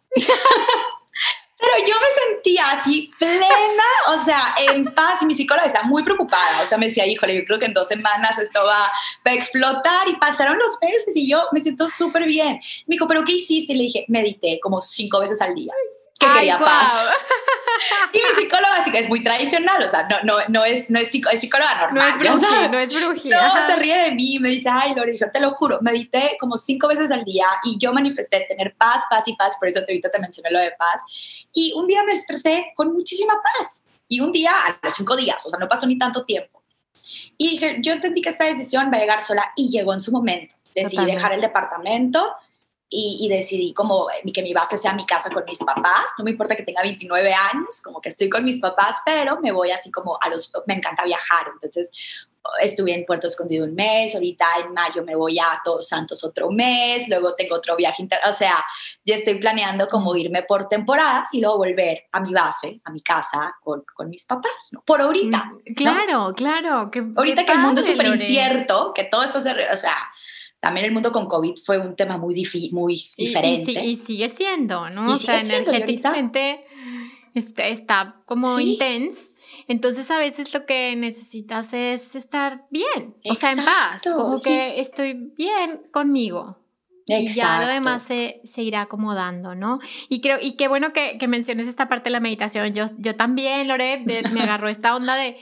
Pero 1.59 1.87
yo 1.87 1.95
me 1.95 2.35
sentía 2.35 2.71
así 2.71 3.11
plena, 3.17 3.83
o 4.09 4.25
sea, 4.25 4.55
en 4.69 4.85
paz. 4.93 5.21
Y 5.21 5.25
mi 5.25 5.33
psicóloga 5.33 5.65
estaba 5.65 5.85
muy 5.85 6.03
preocupada. 6.03 6.61
O 6.63 6.67
sea, 6.67 6.77
me 6.77 6.87
decía, 6.87 7.07
híjole, 7.07 7.35
yo 7.35 7.45
creo 7.45 7.59
que 7.59 7.65
en 7.65 7.73
dos 7.73 7.87
semanas 7.87 8.37
esto 8.37 8.63
va, 8.63 8.91
a 9.25 9.33
explotar. 9.33 10.07
Y 10.07 10.15
pasaron 10.17 10.57
los 10.57 10.77
meses 10.81 11.15
y 11.15 11.27
yo 11.27 11.43
me 11.51 11.61
siento 11.61 11.87
súper 11.87 12.25
bien. 12.25 12.59
Me 12.85 12.93
dijo, 12.93 13.07
¿pero 13.07 13.23
qué 13.23 13.33
hiciste? 13.33 13.73
Y 13.73 13.77
le 13.77 13.83
dije, 13.83 14.05
medité 14.07 14.59
como 14.61 14.81
cinco 14.81 15.19
veces 15.19 15.41
al 15.41 15.55
día 15.55 15.73
que 16.17 16.27
quería 16.27 16.59
paz. 16.59 17.11
Y 18.13 18.17
mi 18.17 18.41
psicóloga 18.41 18.75
así 18.77 18.91
que 18.91 18.99
es 18.99 19.09
muy 19.09 19.23
tradicional, 19.23 19.83
o 19.83 19.87
sea, 19.87 20.07
no, 20.07 20.17
no, 20.23 20.37
no, 20.49 20.65
es, 20.65 20.89
no 20.89 20.99
es, 20.99 21.09
psicóloga 21.09 21.79
normal. 21.79 21.93
No 21.93 22.05
es 22.05 22.17
brují, 22.17 22.69
no 22.69 22.79
es 22.79 22.93
brují. 22.93 23.29
No, 23.29 23.67
se 23.67 23.75
ríe 23.75 23.97
de 23.97 24.11
mí, 24.11 24.39
me 24.39 24.49
dice, 24.49 24.69
ay, 24.71 24.95
Lore, 24.95 25.15
yo 25.15 25.29
te 25.31 25.39
lo 25.39 25.51
juro, 25.51 25.79
medité 25.81 26.35
como 26.39 26.57
cinco 26.57 26.87
veces 26.87 27.11
al 27.11 27.23
día 27.23 27.47
y 27.63 27.77
yo 27.77 27.93
manifesté 27.93 28.45
tener 28.47 28.75
paz, 28.75 29.03
paz 29.09 29.27
y 29.27 29.35
paz, 29.35 29.55
por 29.59 29.67
eso 29.67 29.79
ahorita 29.79 30.09
te 30.09 30.19
mencioné 30.19 30.51
lo 30.51 30.59
de 30.59 30.71
paz. 30.71 31.01
Y 31.53 31.73
un 31.75 31.87
día 31.87 32.03
me 32.03 32.13
desperté 32.13 32.71
con 32.75 32.93
muchísima 32.93 33.33
paz. 33.35 33.83
Y 34.07 34.21
un 34.21 34.31
día 34.31 34.51
a 34.51 34.79
los 34.81 34.95
cinco 34.95 35.15
días, 35.15 35.45
o 35.45 35.49
sea, 35.49 35.59
no 35.59 35.67
pasó 35.67 35.85
ni 35.85 35.97
tanto 35.97 36.23
tiempo. 36.23 36.63
Y 37.37 37.51
dije, 37.51 37.77
yo 37.81 37.93
entendí 37.93 38.21
que 38.21 38.29
esta 38.29 38.45
decisión 38.45 38.89
va 38.91 38.97
a 38.97 39.01
llegar 39.01 39.21
sola 39.21 39.51
y 39.55 39.69
llegó 39.69 39.93
en 39.93 40.01
su 40.01 40.11
momento. 40.11 40.55
Decidí 40.73 41.05
dejar 41.05 41.33
el 41.33 41.41
departamento, 41.41 42.35
y, 42.89 43.27
decidí 43.29 43.73
como 43.73 44.09
eh, 44.09 44.31
que 44.31 44.41
mi 44.41 44.53
base 44.53 44.77
sea 44.77 44.93
mi 44.93 45.05
casa 45.05 45.29
con 45.29 45.43
mis 45.45 45.59
papás. 45.59 46.05
No 46.17 46.23
me 46.23 46.31
importa 46.31 46.55
que 46.55 46.63
tenga 46.63 46.81
29 46.81 47.33
años, 47.33 47.81
como 47.81 47.99
que 47.99 48.09
estoy 48.09 48.29
con 48.29 48.45
mis 48.45 48.59
papás, 48.59 48.97
pero 49.05 49.39
me 49.41 49.51
voy 49.51 49.71
así 49.71 49.91
como 49.91 50.17
a 50.21 50.29
los... 50.29 50.51
Me 50.65 50.75
encanta 50.75 51.03
viajar, 51.03 51.47
entonces 51.53 51.91
estuve 52.61 52.93
en 52.93 53.05
Puerto 53.05 53.27
Escondido 53.27 53.65
un 53.65 53.75
mes, 53.75 54.13
ahorita 54.15 54.45
en 54.65 54.73
mayo 54.73 55.03
me 55.03 55.15
voy 55.15 55.37
a 55.39 55.61
Todos 55.63 55.87
Santos 55.87 56.23
otro 56.23 56.49
mes, 56.49 57.07
luego 57.09 57.35
tengo 57.35 57.55
otro 57.55 57.75
viaje, 57.75 58.01
inter 58.01 58.19
o 58.27 58.33
sea, 58.33 58.63
ya 59.05 59.15
estoy 59.15 59.35
planeando 59.35 59.87
como 59.87 60.15
irme 60.15 60.43
por 60.43 60.69
temporadas 60.69 61.33
y 61.33 61.41
luego 61.41 61.57
volver 61.57 62.05
a 62.11 62.19
mi 62.19 62.33
base, 62.33 62.79
a 62.83 62.91
mi 62.91 63.01
casa 63.01 63.55
con, 63.61 63.83
con 63.93 64.09
mis 64.09 64.25
papás, 64.25 64.69
¿no? 64.71 64.81
Por 64.85 65.01
ahorita. 65.01 65.51
Claro, 65.75 66.33
claro. 66.35 66.89
Que, 66.91 67.05
ahorita 67.15 67.45
que 67.45 67.51
el 67.51 67.59
mundo 67.59 67.81
es 67.81 67.87
súper 67.87 68.07
incierto, 68.07 68.93
que 68.93 69.03
todo 69.03 69.23
esto 69.23 69.41
se... 69.41 69.69
O 69.69 69.75
sea, 69.75 69.95
también 70.67 70.85
el 70.87 70.91
mundo 70.91 71.13
con 71.13 71.27
COVID 71.27 71.55
fue 71.63 71.77
un 71.77 71.95
tema 71.95 72.17
muy, 72.17 72.45
muy 72.73 73.09
diferente. 73.15 73.71
Y, 73.71 73.95
sigue 73.95 74.27
siendo, 74.27 74.89
¿no? 74.89 75.13
o 75.13 75.15
sea, 75.15 75.39
energéticamente 75.39 76.59
está, 77.33 77.67
está, 77.67 78.21
como 78.25 78.59
intenso. 78.59 79.17
Entonces 79.69 80.11
a 80.11 80.19
veces 80.19 80.53
lo 80.53 80.65
que 80.65 80.93
necesitas 80.97 81.71
es 81.71 82.15
estar 82.15 82.65
bien, 82.69 83.15
o 83.29 83.35
sea, 83.35 83.53
en 83.53 83.63
paz, 83.63 84.01
como 84.13 84.41
que 84.41 84.81
estoy 84.81 85.13
bien 85.37 85.83
conmigo. 85.91 86.57
Y 87.07 87.33
ya 87.33 87.61
lo 87.61 87.67
demás 87.67 88.01
se, 88.01 88.41
se, 88.43 88.63
irá 88.63 88.81
acomodando, 88.81 89.55
¿no? 89.55 89.79
Y 90.09 90.19
creo, 90.19 90.39
y 90.41 90.57
qué 90.57 90.67
bueno 90.67 90.91
que, 90.91 91.17
que 91.17 91.29
menciones 91.29 91.65
esta 91.65 91.87
parte 91.87 92.05
de 92.05 92.11
la 92.11 92.19
meditación. 92.19 92.73
Yo, 92.73 92.87
yo 92.97 93.15
también, 93.15 93.67
Lore, 93.69 94.03
me 94.05 94.19
agarró 94.41 94.67
esta 94.67 94.93
onda 94.93 95.15
de 95.15 95.37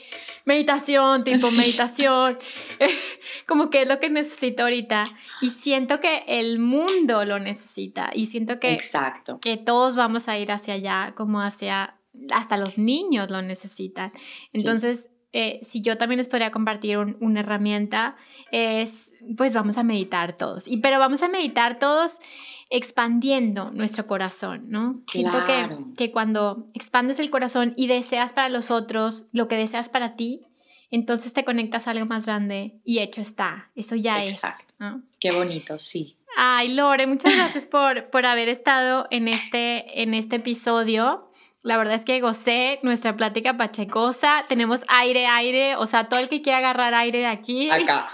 meditación, 0.45 1.23
tipo 1.23 1.49
meditación, 1.49 2.37
como 3.47 3.71
que 3.71 3.81
es 3.81 3.87
lo 3.87 3.99
que 3.99 4.11
necesito 4.11 4.63
ahorita. 4.63 5.11
Y 5.41 5.49
siento 5.49 5.99
que 5.99 6.23
el 6.27 6.59
mundo 6.59 7.25
lo 7.25 7.39
necesita 7.39 8.11
y 8.13 8.27
siento 8.27 8.59
que, 8.59 8.73
Exacto. 8.73 9.39
que 9.39 9.57
todos 9.57 9.95
vamos 9.95 10.27
a 10.29 10.37
ir 10.37 10.51
hacia 10.51 10.75
allá, 10.75 11.13
como 11.15 11.41
hacia, 11.41 11.97
hasta 12.31 12.57
los 12.57 12.77
niños 12.77 13.31
lo 13.31 13.41
necesitan. 13.41 14.13
Entonces, 14.53 15.09
eh, 15.37 15.59
si 15.67 15.81
yo 15.81 15.97
también 15.97 16.17
les 16.17 16.29
podría 16.29 16.49
compartir 16.49 16.97
una 16.97 17.41
herramienta, 17.41 18.15
es, 18.51 19.11
pues 19.35 19.53
vamos 19.53 19.77
a 19.77 19.83
meditar 19.83 20.37
todos. 20.37 20.65
Y, 20.65 20.77
pero 20.77 20.97
vamos 20.97 21.21
a 21.23 21.27
meditar 21.27 21.77
todos 21.77 22.21
expandiendo 22.69 23.69
nuestro 23.71 24.07
corazón, 24.07 24.69
¿no? 24.69 25.01
Siento 25.11 25.43
que, 25.43 25.77
que 25.97 26.11
cuando 26.13 26.69
expandes 26.73 27.19
el 27.19 27.29
corazón 27.29 27.73
y 27.75 27.87
deseas 27.87 28.31
para 28.31 28.47
los 28.47 28.71
otros 28.71 29.25
lo 29.33 29.49
que 29.49 29.57
deseas 29.57 29.89
para 29.89 30.15
ti, 30.15 30.45
entonces 30.89 31.33
te 31.33 31.43
conectas 31.43 31.89
a 31.89 31.91
algo 31.91 32.05
más 32.05 32.25
grande 32.27 32.79
y 32.85 32.99
hecho 32.99 33.19
está. 33.19 33.71
Eso 33.75 33.97
ya 33.97 34.23
es. 34.23 34.39
¿no? 34.79 35.01
Qué 35.19 35.33
bonito, 35.33 35.77
sí. 35.79 36.15
Ay, 36.37 36.73
Lore, 36.73 37.07
muchas 37.07 37.35
gracias 37.35 37.65
por, 37.65 38.09
por 38.09 38.25
haber 38.25 38.47
estado 38.47 39.05
en 39.11 39.27
este, 39.27 40.01
en 40.01 40.13
este 40.13 40.37
episodio. 40.37 41.29
La 41.65 41.77
verdad 41.77 41.95
es 41.95 42.05
que 42.05 42.21
gocé 42.21 42.79
nuestra 42.83 43.17
plática 43.17 43.57
pachecosa. 43.57 44.45
Tenemos 44.47 44.85
aire, 44.87 45.25
aire. 45.25 45.75
O 45.77 45.87
sea, 45.87 46.07
todo 46.09 46.19
el 46.19 46.29
que 46.29 46.43
quiera 46.43 46.59
agarrar 46.59 46.93
aire 46.93 47.17
de 47.17 47.25
aquí. 47.25 47.71
Acá. 47.71 48.07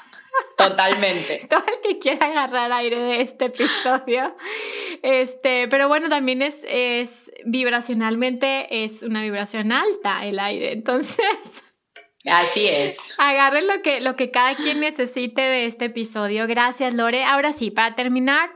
Totalmente. 0.58 1.46
Todo 1.50 1.62
el 1.68 1.82
que 1.84 2.00
quiera 2.00 2.28
agarrar 2.28 2.72
aire 2.72 2.98
de 2.98 3.22
este 3.22 3.46
episodio. 3.46 4.34
Este, 5.04 5.68
pero 5.68 5.90
bueno, 5.90 6.08
también 6.08 6.42
es, 6.42 6.56
es 6.64 7.30
vibracionalmente, 7.44 8.86
es 8.86 9.04
una 9.04 9.22
vibración 9.22 9.74
alta 9.74 10.26
el 10.26 10.40
aire. 10.40 10.72
Entonces. 10.72 11.18
Así 12.26 12.70
es. 12.70 12.98
Agarren 13.18 13.68
lo 13.68 13.82
que, 13.82 14.00
lo 14.00 14.16
que 14.16 14.32
cada 14.32 14.56
quien 14.56 14.80
necesite 14.80 15.42
de 15.42 15.66
este 15.66 15.86
episodio. 15.86 16.48
Gracias, 16.48 16.94
Lore. 16.94 17.26
Ahora 17.26 17.52
sí, 17.52 17.70
para 17.70 17.96
terminar, 17.96 18.50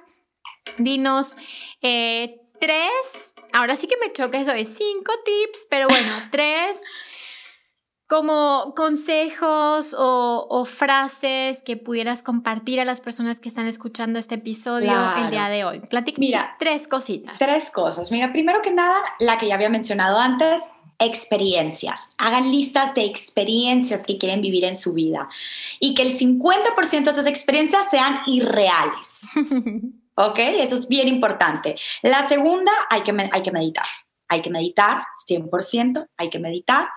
dinos 0.78 1.36
eh, 1.82 2.38
tres. 2.62 3.35
Ahora 3.56 3.78
sí 3.78 3.88
que 3.88 3.96
me 4.06 4.12
choca 4.12 4.38
eso 4.38 4.52
de 4.52 4.66
cinco 4.66 5.14
tips, 5.24 5.68
pero 5.70 5.88
bueno, 5.88 6.12
tres 6.32 6.78
como 8.06 8.74
consejos 8.76 9.96
o, 9.98 10.66
frases 10.66 11.64
que 11.64 11.78
pudieras 11.78 12.22
compartir 12.22 12.82
a 12.82 12.86
las 12.86 13.00
personas 13.00 13.40
que 13.40 13.48
están 13.48 13.66
escuchando 13.66 14.20
este 14.20 14.36
episodio 14.36 14.92
el 15.18 15.32
día 15.32 15.48
de 15.48 15.64
hoy. 15.64 15.82
Mira, 16.18 16.56
tres 16.60 16.88
cositas. 16.88 17.36
Tres 17.40 17.72
cosas. 17.72 18.12
Mira, 18.12 18.32
primero 18.32 18.62
que 18.62 18.72
nada, 18.72 19.02
la 19.20 19.38
que 19.38 19.48
ya 19.48 19.56
había 19.56 19.70
mencionado 19.70 20.20
antes, 20.20 20.62
experiencias. 21.00 22.10
Hagan 22.18 22.52
listas 22.52 22.94
de 22.94 23.06
experiencias 23.06 24.06
que 24.06 24.18
quieren 24.18 24.42
vivir 24.42 24.66
en 24.66 24.76
su 24.76 24.94
vida 24.94 25.30
y 25.80 25.96
que 25.96 26.02
el 26.02 26.12
50% 26.12 27.04
de 27.04 27.10
esas 27.10 27.26
experiencias 27.26 27.90
sean 27.90 28.20
irreales. 28.28 29.22
¿Ok? 30.16 30.40
Eso 30.40 30.76
es 30.76 30.88
bien 30.88 31.08
importante. 31.08 31.76
La 32.02 32.28
segunda, 32.28 32.72
hay 32.90 33.02
que, 33.04 33.30
hay 33.32 33.42
que 33.42 33.52
meditar. 33.52 33.86
Hay 34.28 34.42
que 34.42 34.50
meditar, 34.50 35.06
100%, 35.30 36.08
hay 36.18 36.30
que 36.30 36.40
meditar. 36.40 36.88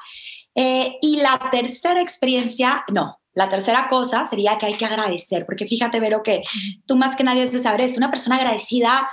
Eh, 0.54 0.96
y 1.02 1.16
la 1.20 1.38
tercera 1.50 2.00
experiencia, 2.00 2.84
no, 2.88 3.20
la 3.34 3.48
tercera 3.48 3.88
cosa 3.88 4.24
sería 4.24 4.58
que 4.58 4.66
hay 4.66 4.74
que 4.74 4.86
agradecer, 4.86 5.44
porque 5.46 5.66
fíjate, 5.66 6.00
Vero, 6.00 6.22
que 6.22 6.42
tú 6.86 6.96
más 6.96 7.14
que 7.14 7.24
nadie 7.24 7.44
has 7.44 7.52
de 7.52 7.62
saber, 7.62 7.82
es 7.82 7.96
una 7.96 8.10
persona 8.10 8.36
agradecida 8.36 9.08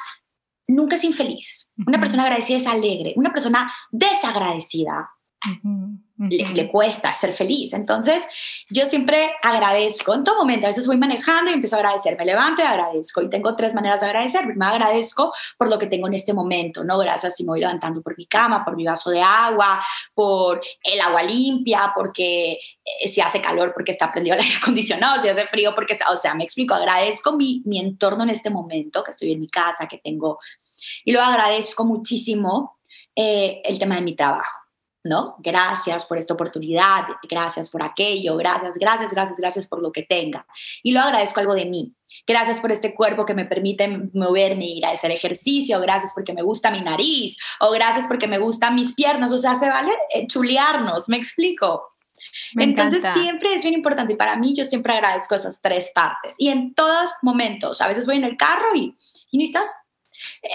nunca 0.67 0.95
es 0.95 1.03
infeliz, 1.03 1.71
una 1.85 1.99
persona 1.99 2.23
agradecida 2.23 2.57
es 2.57 2.67
alegre, 2.67 3.13
una 3.17 3.31
persona 3.31 3.71
desagradecida 3.91 5.09
le, 6.17 6.71
cuesta 6.71 7.11
ser 7.13 7.33
feliz. 7.33 7.73
Entonces, 7.73 8.23
yo 8.69 8.85
siempre 8.85 9.31
agradezco 9.43 10.13
en 10.13 10.23
todo 10.23 10.37
momento. 10.37 10.65
A 10.65 10.69
veces 10.69 10.87
voy 10.87 10.97
manejando 10.97 11.51
y 11.51 11.53
empiezo 11.53 11.75
a 11.75 11.79
agradecer. 11.79 12.17
Me 12.17 12.25
levanto 12.25 12.61
y 12.61 12.65
agradezco. 12.65 13.21
Y 13.21 13.29
tengo 13.29 13.55
tres 13.55 13.73
maneras 13.73 14.01
de 14.01 14.07
agradecer. 14.07 14.45
Me 14.55 14.65
agradezco 14.65 15.33
por 15.57 15.69
lo 15.69 15.77
que 15.77 15.87
tengo 15.87 16.07
en 16.07 16.13
este 16.13 16.33
momento, 16.33 16.83
¿no? 16.83 16.97
Gracias 16.97 17.35
si 17.35 17.43
me 17.43 17.49
voy 17.49 17.59
levantando 17.59 18.01
por 18.01 18.17
mi 18.17 18.25
cama, 18.25 18.63
por 18.63 18.75
mi 18.75 18.85
vaso 18.85 19.09
de 19.09 19.21
agua, 19.21 19.83
por 20.13 20.61
el 20.83 21.01
agua 21.01 21.23
limpia, 21.23 21.91
porque 21.95 22.53
eh, 22.53 23.07
si 23.07 23.19
hace 23.19 23.41
calor, 23.41 23.73
porque 23.73 23.91
está 23.91 24.11
prendido 24.11 24.35
el 24.35 24.41
aire 24.43 24.55
acondicionado, 24.61 25.21
si 25.21 25.27
hace 25.27 25.47
frío, 25.47 25.75
porque 25.75 25.93
está, 25.93 26.09
o 26.11 26.15
sea, 26.15 26.33
me 26.33 26.43
explico, 26.43 26.73
agradezco 26.73 27.33
mi, 27.33 27.61
mi 27.65 27.79
entorno 27.79 28.23
en 28.23 28.29
este 28.29 28.49
momento, 28.49 29.03
que 29.03 29.11
estoy 29.11 29.33
en 29.33 29.39
mi 29.41 29.49
casa, 29.49 29.87
que 29.87 29.97
tengo, 29.97 30.39
y 31.03 31.11
lo 31.11 31.21
agradezco 31.21 31.83
muchísimo 31.83 32.77
eh, 33.15 33.61
el 33.63 33.79
tema 33.79 33.95
de 33.95 34.01
mi 34.01 34.15
trabajo 34.15 34.64
¿no? 35.05 35.35
Gracias 35.37 36.03
por 36.03 36.17
esta 36.17 36.33
oportunidad, 36.33 37.03
gracias 37.29 37.69
por 37.69 37.83
aquello, 37.83 38.35
gracias, 38.37 38.75
gracias, 38.77 39.11
gracias, 39.11 39.37
gracias 39.37 39.67
por 39.67 39.81
lo 39.81 39.91
que 39.91 40.01
tenga. 40.01 40.45
Y 40.81 40.91
lo 40.91 40.99
agradezco 40.99 41.39
algo 41.39 41.53
de 41.53 41.65
mí. 41.65 41.93
Gracias 42.25 42.59
por 42.59 42.71
este 42.71 42.95
cuerpo 42.95 43.23
que 43.23 43.35
me 43.35 43.45
permite 43.45 43.87
moverme, 44.13 44.65
ir 44.65 44.85
a 44.85 44.91
hacer 44.91 45.11
ejercicio, 45.11 45.79
gracias 45.79 46.11
porque 46.15 46.33
me 46.33 46.41
gusta 46.41 46.71
mi 46.71 46.81
nariz, 46.81 47.37
o 47.59 47.69
gracias 47.71 48.07
porque 48.07 48.27
me 48.27 48.39
gustan 48.39 48.73
mis 48.73 48.95
piernas, 48.95 49.31
o 49.31 49.37
sea, 49.37 49.53
se 49.55 49.69
vale 49.69 49.91
eh, 50.11 50.25
chulearnos, 50.25 51.07
me 51.07 51.17
explico. 51.17 51.91
Entonces 52.55 53.03
siempre 53.13 53.53
es 53.53 53.61
bien 53.61 53.75
importante 53.75 54.13
y 54.13 54.15
para 54.15 54.35
mí 54.35 54.55
yo 54.55 54.63
siempre 54.63 54.93
agradezco 54.93 55.35
esas 55.35 55.61
tres 55.61 55.91
partes 55.93 56.35
y 56.39 56.49
en 56.49 56.73
todos 56.73 57.11
momentos, 57.21 57.79
a 57.79 57.87
veces 57.87 58.07
voy 58.07 58.17
en 58.17 58.23
el 58.23 58.37
carro 58.37 58.75
y, 58.75 58.95
y 59.29 59.37
necesitas 59.37 59.67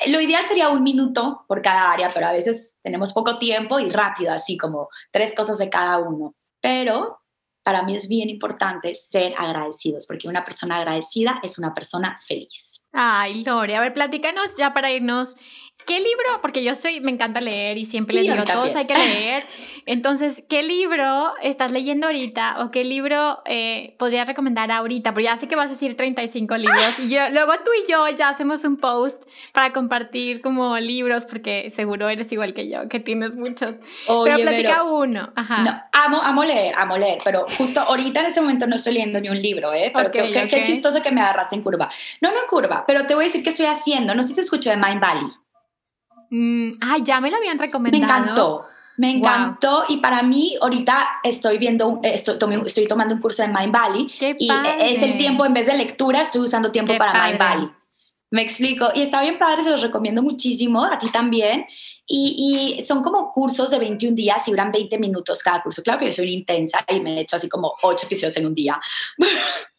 lo 0.07 0.21
ideal 0.21 0.45
sería 0.45 0.69
un 0.69 0.83
minuto 0.83 1.45
por 1.47 1.63
cada 1.63 1.93
área, 1.93 2.09
pero 2.13 2.27
a 2.27 2.33
veces 2.33 2.73
tenemos 2.83 3.13
poco 3.13 3.39
tiempo 3.39 3.79
y 3.79 3.91
rápido, 3.91 4.33
así 4.33 4.57
como 4.57 4.89
tres 5.11 5.35
cosas 5.35 5.59
de 5.59 5.69
cada 5.69 5.99
uno. 5.99 6.35
Pero 6.61 7.21
para 7.63 7.83
mí 7.83 7.95
es 7.95 8.09
bien 8.09 8.29
importante 8.29 8.95
ser 8.95 9.35
agradecidos, 9.39 10.07
porque 10.07 10.29
una 10.29 10.45
persona 10.45 10.79
agradecida 10.79 11.41
es 11.43 11.59
una 11.59 11.75
persona 11.75 12.19
feliz. 12.27 12.83
Ay, 12.93 13.45
Lore, 13.45 13.77
a 13.77 13.81
ver, 13.81 13.95
platícanos 13.95 14.57
ya 14.57 14.75
para 14.75 14.91
irnos 14.91 15.37
¿Qué 15.87 15.99
libro? 15.99 16.41
Porque 16.43 16.63
yo 16.63 16.77
soy, 16.77 17.01
me 17.01 17.11
encanta 17.11 17.41
leer 17.41 17.79
y 17.79 17.85
siempre 17.85 18.15
les 18.15 18.25
digo, 18.25 18.45
todos 18.45 18.75
hay 18.75 18.87
que 18.87 18.95
leer. 18.95 19.45
Entonces, 19.87 20.43
¿qué 20.49 20.63
libro 20.63 21.33
estás 21.43 21.73
leyendo 21.73 22.07
ahorita 22.07 22.63
o 22.63 22.71
qué 22.71 22.85
libro 22.85 23.41
eh, 23.45 23.97
podría 23.99 24.25
recomendar 24.25 24.71
ahorita? 24.71 25.13
Porque 25.13 25.25
ya 25.25 25.37
sé 25.37 25.49
que 25.49 25.57
vas 25.57 25.67
a 25.67 25.71
decir 25.71 25.97
35 25.97 26.57
libros 26.59 26.99
y 26.99 27.09
yo, 27.09 27.29
luego 27.31 27.53
tú 27.65 27.71
y 27.85 27.91
yo 27.91 28.09
ya 28.11 28.29
hacemos 28.29 28.65
un 28.65 28.77
post 28.77 29.23
para 29.53 29.73
compartir 29.73 30.41
como 30.43 30.79
libros 30.79 31.25
porque 31.25 31.71
seguro 31.71 32.09
eres 32.09 32.31
igual 32.33 32.55
que 32.55 32.69
yo, 32.69 32.89
que 32.89 33.01
tienes 33.01 33.37
muchos. 33.37 33.75
pero 34.07 34.37
platica 34.37 34.85
uno. 34.85 35.33
Ajá. 35.35 35.63
No, 35.63 35.83
amo, 35.93 36.23
amo 36.23 36.45
leer, 36.45 36.75
amo 36.77 36.97
leer, 36.97 37.19
pero 37.25 37.45
justo 37.59 37.81
ahorita 37.81 38.21
en 38.21 38.27
este 38.27 38.41
momento 38.41 38.67
no 38.67 38.77
estoy 38.77 38.95
leyendo 38.95 39.21
ni 39.21 39.29
un 39.29 39.41
libro, 39.41 39.73
¿eh? 39.73 39.91
Pero 39.95 40.11
qué, 40.11 40.63
chistoso 40.63 41.03
que 41.03 41.11
me 41.11 41.21
agarraste 41.21 41.57
en 41.57 41.63
curva. 41.63 41.91
No, 42.21 42.31
no 42.31 42.39
en 42.39 42.47
curva, 42.49 42.85
pero 42.87 43.07
te 43.07 43.15
voy 43.15 43.25
a 43.25 43.27
decir 43.27 43.43
qué 43.43 43.51
estoy 43.51 43.67
haciendo. 43.67 44.15
No 44.15 44.23
sé 44.23 44.29
si 44.29 44.35
se 44.35 44.41
escuchó 44.43 44.71
de 44.71 44.77
Mind 44.77 45.01
Valley. 45.01 45.27
Mm, 46.31 46.73
ah, 46.81 46.97
ya 47.03 47.21
me 47.21 47.31
lo 47.31 47.37
habían 47.37 47.59
recomendado. 47.59 48.01
Me 48.01 48.07
encantó. 48.07 48.67
Me 48.97 49.11
encantó 49.13 49.85
y 49.89 49.97
para 49.97 50.23
mí 50.23 50.57
ahorita 50.61 51.21
estoy 51.23 51.57
viendo, 51.57 52.01
estoy, 52.03 52.37
estoy 52.67 52.87
tomando 52.87 53.15
un 53.15 53.21
curso 53.21 53.41
de 53.43 53.49
Mind 53.49 53.73
Valley 53.73 54.13
y 54.39 54.51
es 54.81 55.03
el 55.03 55.17
tiempo, 55.17 55.47
en 55.47 55.55
vez 55.55 55.67
de 55.67 55.75
lectura, 55.75 56.21
estoy 56.21 56.43
usando 56.43 56.71
tiempo 56.71 56.93
para 56.99 57.27
Mind 57.27 57.39
Valley. 57.39 57.71
Me 58.31 58.43
explico. 58.43 58.91
Y 58.95 59.03
está 59.03 59.23
bien 59.23 59.39
padre, 59.39 59.65
se 59.65 59.71
los 59.71 59.83
recomiendo 59.83 60.23
muchísimo, 60.23 60.85
a 60.85 60.99
ti 60.99 61.09
también. 61.11 61.67
Y, 62.07 62.77
y, 62.79 62.83
son 62.83 63.03
como 63.03 63.33
cursos 63.33 63.71
de 63.71 63.79
21 63.79 64.15
días 64.15 64.47
y 64.47 64.51
duran 64.51 64.71
20 64.71 64.99
minutos 64.99 65.43
cada 65.43 65.63
curso. 65.63 65.83
Claro 65.83 65.99
que 65.99 66.07
yo 66.07 66.13
soy 66.13 66.33
intensa 66.33 66.85
y 66.89 67.01
me 67.01 67.19
he 67.19 67.21
hecho 67.23 67.37
así 67.37 67.49
como 67.49 67.73
8 67.83 68.07
episodios 68.07 68.37
en 68.37 68.47
un 68.47 68.55
día. 68.55 68.81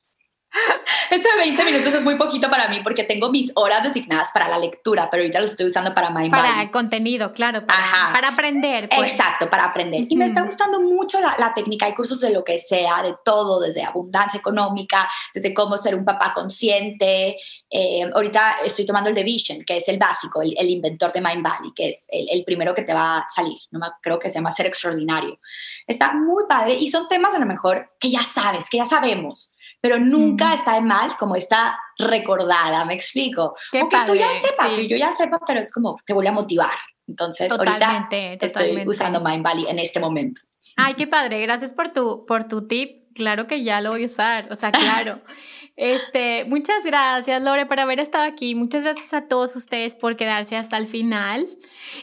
Esto 1.09 1.29
de 1.29 1.37
20 1.37 1.63
minutos 1.63 1.93
es 1.93 2.03
muy 2.03 2.15
poquito 2.15 2.49
para 2.49 2.67
mí 2.67 2.81
porque 2.83 3.03
tengo 3.03 3.29
mis 3.31 3.51
horas 3.55 3.83
designadas 3.83 4.31
para 4.33 4.49
la 4.49 4.57
lectura, 4.57 5.09
pero 5.09 5.23
ahorita 5.23 5.39
los 5.39 5.51
estoy 5.51 5.67
usando 5.67 5.93
para 5.93 6.09
Mind 6.09 6.31
Para 6.31 6.61
el 6.61 6.71
contenido, 6.71 7.31
claro, 7.33 7.65
para, 7.65 8.11
para 8.13 8.29
aprender. 8.29 8.89
Pues. 8.89 9.11
Exacto, 9.11 9.49
para 9.49 9.65
aprender. 9.65 10.05
Y 10.09 10.15
me 10.17 10.25
está 10.25 10.41
gustando 10.41 10.81
mucho 10.81 11.19
la, 11.21 11.35
la, 11.37 11.53
técnica. 11.53 11.85
Hay 11.85 11.93
cursos 11.93 12.19
de 12.19 12.31
lo 12.31 12.43
que 12.43 12.57
sea, 12.57 13.01
de 13.01 13.15
todo, 13.23 13.61
desde 13.61 13.83
abundancia 13.83 14.37
económica, 14.37 15.09
desde 15.33 15.53
cómo 15.53 15.77
ser 15.77 15.95
un 15.95 16.03
papá 16.03 16.33
consciente. 16.33 17.37
Eh, 17.69 18.09
ahorita 18.13 18.57
estoy 18.65 18.85
tomando 18.85 19.09
el 19.09 19.15
de 19.15 19.23
Vision, 19.23 19.63
que 19.63 19.77
es 19.77 19.87
el 19.87 19.97
básico, 19.97 20.41
el, 20.41 20.69
inventor 20.69 21.13
de 21.13 21.21
Mind 21.21 21.43
Valley, 21.43 21.71
que 21.73 21.89
es 21.89 22.05
el, 22.09 22.27
el, 22.29 22.43
primero 22.43 22.75
que 22.75 22.83
te 22.83 22.93
va 22.93 23.19
a 23.19 23.25
salir. 23.29 23.57
No 23.71 23.79
me, 23.79 23.87
creo 24.01 24.19
que 24.19 24.29
se 24.29 24.35
llama 24.35 24.51
Ser 24.51 24.65
Extraordinario. 24.65 25.39
Está 25.87 26.13
muy 26.13 26.43
padre 26.47 26.75
y 26.75 26.87
son 26.87 27.07
temas 27.07 27.33
a 27.35 27.39
lo 27.39 27.45
mejor 27.45 27.91
que 27.99 28.09
ya 28.09 28.23
sabes, 28.23 28.69
que 28.69 28.77
ya 28.77 28.85
sabemos 28.85 29.53
pero 29.81 29.99
nunca 29.99 30.53
está 30.53 30.75
de 30.75 30.81
mal 30.81 31.17
como 31.17 31.35
está 31.35 31.77
recordada, 31.97 32.85
me 32.85 32.93
explico. 32.93 33.55
Qué 33.71 33.79
Aunque 33.79 33.97
tú 34.05 34.15
ya 34.15 34.31
sepas, 34.33 34.77
yo 34.77 34.95
ya 34.95 35.11
sepa, 35.11 35.39
pero 35.45 35.59
es 35.59 35.73
como 35.73 35.97
te 36.05 36.13
voy 36.13 36.27
a 36.27 36.31
motivar. 36.31 36.77
Entonces, 37.07 37.49
totalmente, 37.49 38.27
ahorita 38.27 38.45
estoy 38.45 38.87
usando 38.87 39.19
Mind 39.19 39.43
Valley 39.43 39.65
en 39.67 39.79
este 39.79 39.99
momento. 39.99 40.41
Ay, 40.77 40.93
qué 40.93 41.07
padre, 41.07 41.41
gracias 41.41 41.73
por 41.73 41.89
tu, 41.89 42.25
por 42.25 42.47
tu 42.47 42.67
tip. 42.67 43.01
Claro 43.13 43.45
que 43.45 43.63
ya 43.63 43.81
lo 43.81 43.89
voy 43.89 44.03
a 44.03 44.05
usar, 44.05 44.47
o 44.51 44.55
sea, 44.55 44.71
claro. 44.71 45.21
Este, 45.77 46.45
muchas 46.45 46.83
gracias, 46.83 47.41
Lore, 47.41 47.65
por 47.65 47.79
haber 47.79 47.99
estado 47.99 48.25
aquí. 48.25 48.53
Muchas 48.53 48.83
gracias 48.83 49.13
a 49.13 49.27
todos 49.27 49.55
ustedes 49.55 49.95
por 49.95 50.15
quedarse 50.15 50.55
hasta 50.55 50.77
el 50.77 50.85
final. 50.85 51.47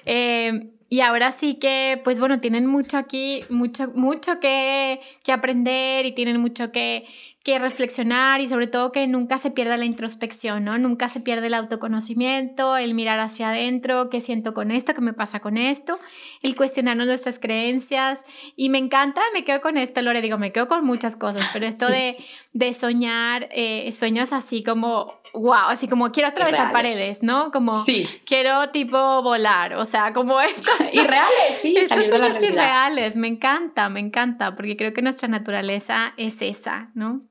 Eh, 0.05 0.73
y 0.89 1.01
ahora 1.01 1.33
sí 1.33 1.57
que, 1.57 2.01
pues 2.03 2.19
bueno, 2.19 2.41
tienen 2.41 2.67
mucho 2.67 2.97
aquí, 2.97 3.45
mucho, 3.51 3.93
mucho 3.95 4.41
que, 4.41 5.01
que 5.23 5.33
aprender 5.33 6.07
y 6.07 6.13
tienen 6.13 6.41
mucho 6.41 6.73
que, 6.73 7.07
que 7.45 7.59
reflexionar 7.59 8.41
y 8.41 8.49
sobre 8.49 8.67
todo 8.67 8.91
que 8.91 9.07
nunca 9.07 9.39
se 9.39 9.51
pierda 9.51 9.77
la 9.77 9.85
introspección, 9.85 10.65
¿no? 10.65 10.79
Nunca 10.79 11.09
se 11.09 11.21
pierde 11.21 11.49
el 11.49 11.55
autoconocimiento, 11.55 12.77
el 12.77 12.95
mirar 12.95 13.21
hacia 13.21 13.51
adentro, 13.51 14.11
qué 14.11 14.21
siento 14.21 14.55
con 14.55 14.71
esto, 14.71 14.95
qué 14.95 15.01
me 15.01 15.13
pasa 15.13 15.41
con 15.41 15.57
esto, 15.57 15.99
el 16.43 16.57
cuestionarnos 16.57 17.07
nuestras 17.07 17.39
creencias. 17.39 18.25
Y 18.57 18.71
me 18.71 18.79
encanta, 18.79 19.21
me 19.35 19.45
quedo 19.45 19.61
con 19.61 19.77
esto, 19.77 20.01
Lore, 20.03 20.23
digo, 20.23 20.39
me 20.39 20.53
quedo 20.53 20.69
con 20.69 20.85
muchas 20.85 21.17
cosas, 21.17 21.47
pero 21.53 21.67
esto 21.67 21.87
de, 21.87 22.17
de 22.55 22.75
soñar 22.75 23.49
eh, 23.51 23.93
sueños 23.93 24.33
así 24.33 24.63
como 24.63 25.18
wow, 25.35 25.69
así 25.69 25.89
como 25.89 26.13
quiero 26.13 26.29
atravesar 26.29 26.73
paredes, 26.73 27.23
¿no? 27.23 27.51
Como 27.51 27.85
quiero 28.25 28.71
tipo 28.71 29.23
volar, 29.23 29.75
o 29.75 29.85
sea, 29.85 30.13
como 30.13 30.41
esto. 30.41 30.71
Irreales, 30.93 31.59
sí. 31.61 31.75
Estos 31.77 32.07
son 32.07 32.45
irreales, 32.45 33.17
me 33.17 33.29
encanta, 33.29 33.89
me 33.89 34.01
encanta, 34.01 34.57
porque 34.57 34.77
creo 34.77 34.93
que 34.93 35.03
nuestra 35.03 35.29
naturaleza 35.29 36.15
es 36.17 36.41
esa, 36.43 36.91
¿no? 36.95 37.23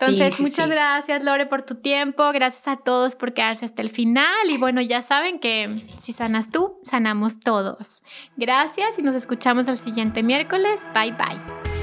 Entonces, 0.00 0.40
muchas 0.40 0.68
gracias 0.68 1.22
Lore 1.22 1.44
por 1.44 1.62
tu 1.62 1.74
tiempo, 1.74 2.32
gracias 2.32 2.66
a 2.68 2.76
todos 2.76 3.16
por 3.16 3.34
quedarse 3.34 3.66
hasta 3.66 3.82
el 3.82 3.90
final 3.90 4.48
y 4.48 4.56
bueno, 4.56 4.80
ya 4.80 5.02
saben 5.02 5.38
que 5.38 5.76
si 5.98 6.14
sanas 6.14 6.50
tú, 6.50 6.78
sanamos 6.82 7.38
todos. 7.40 8.02
Gracias 8.36 8.98
y 8.98 9.02
nos 9.02 9.14
escuchamos 9.14 9.68
el 9.68 9.76
siguiente 9.76 10.22
miércoles. 10.22 10.80
Bye 10.94 11.12
bye. 11.12 11.79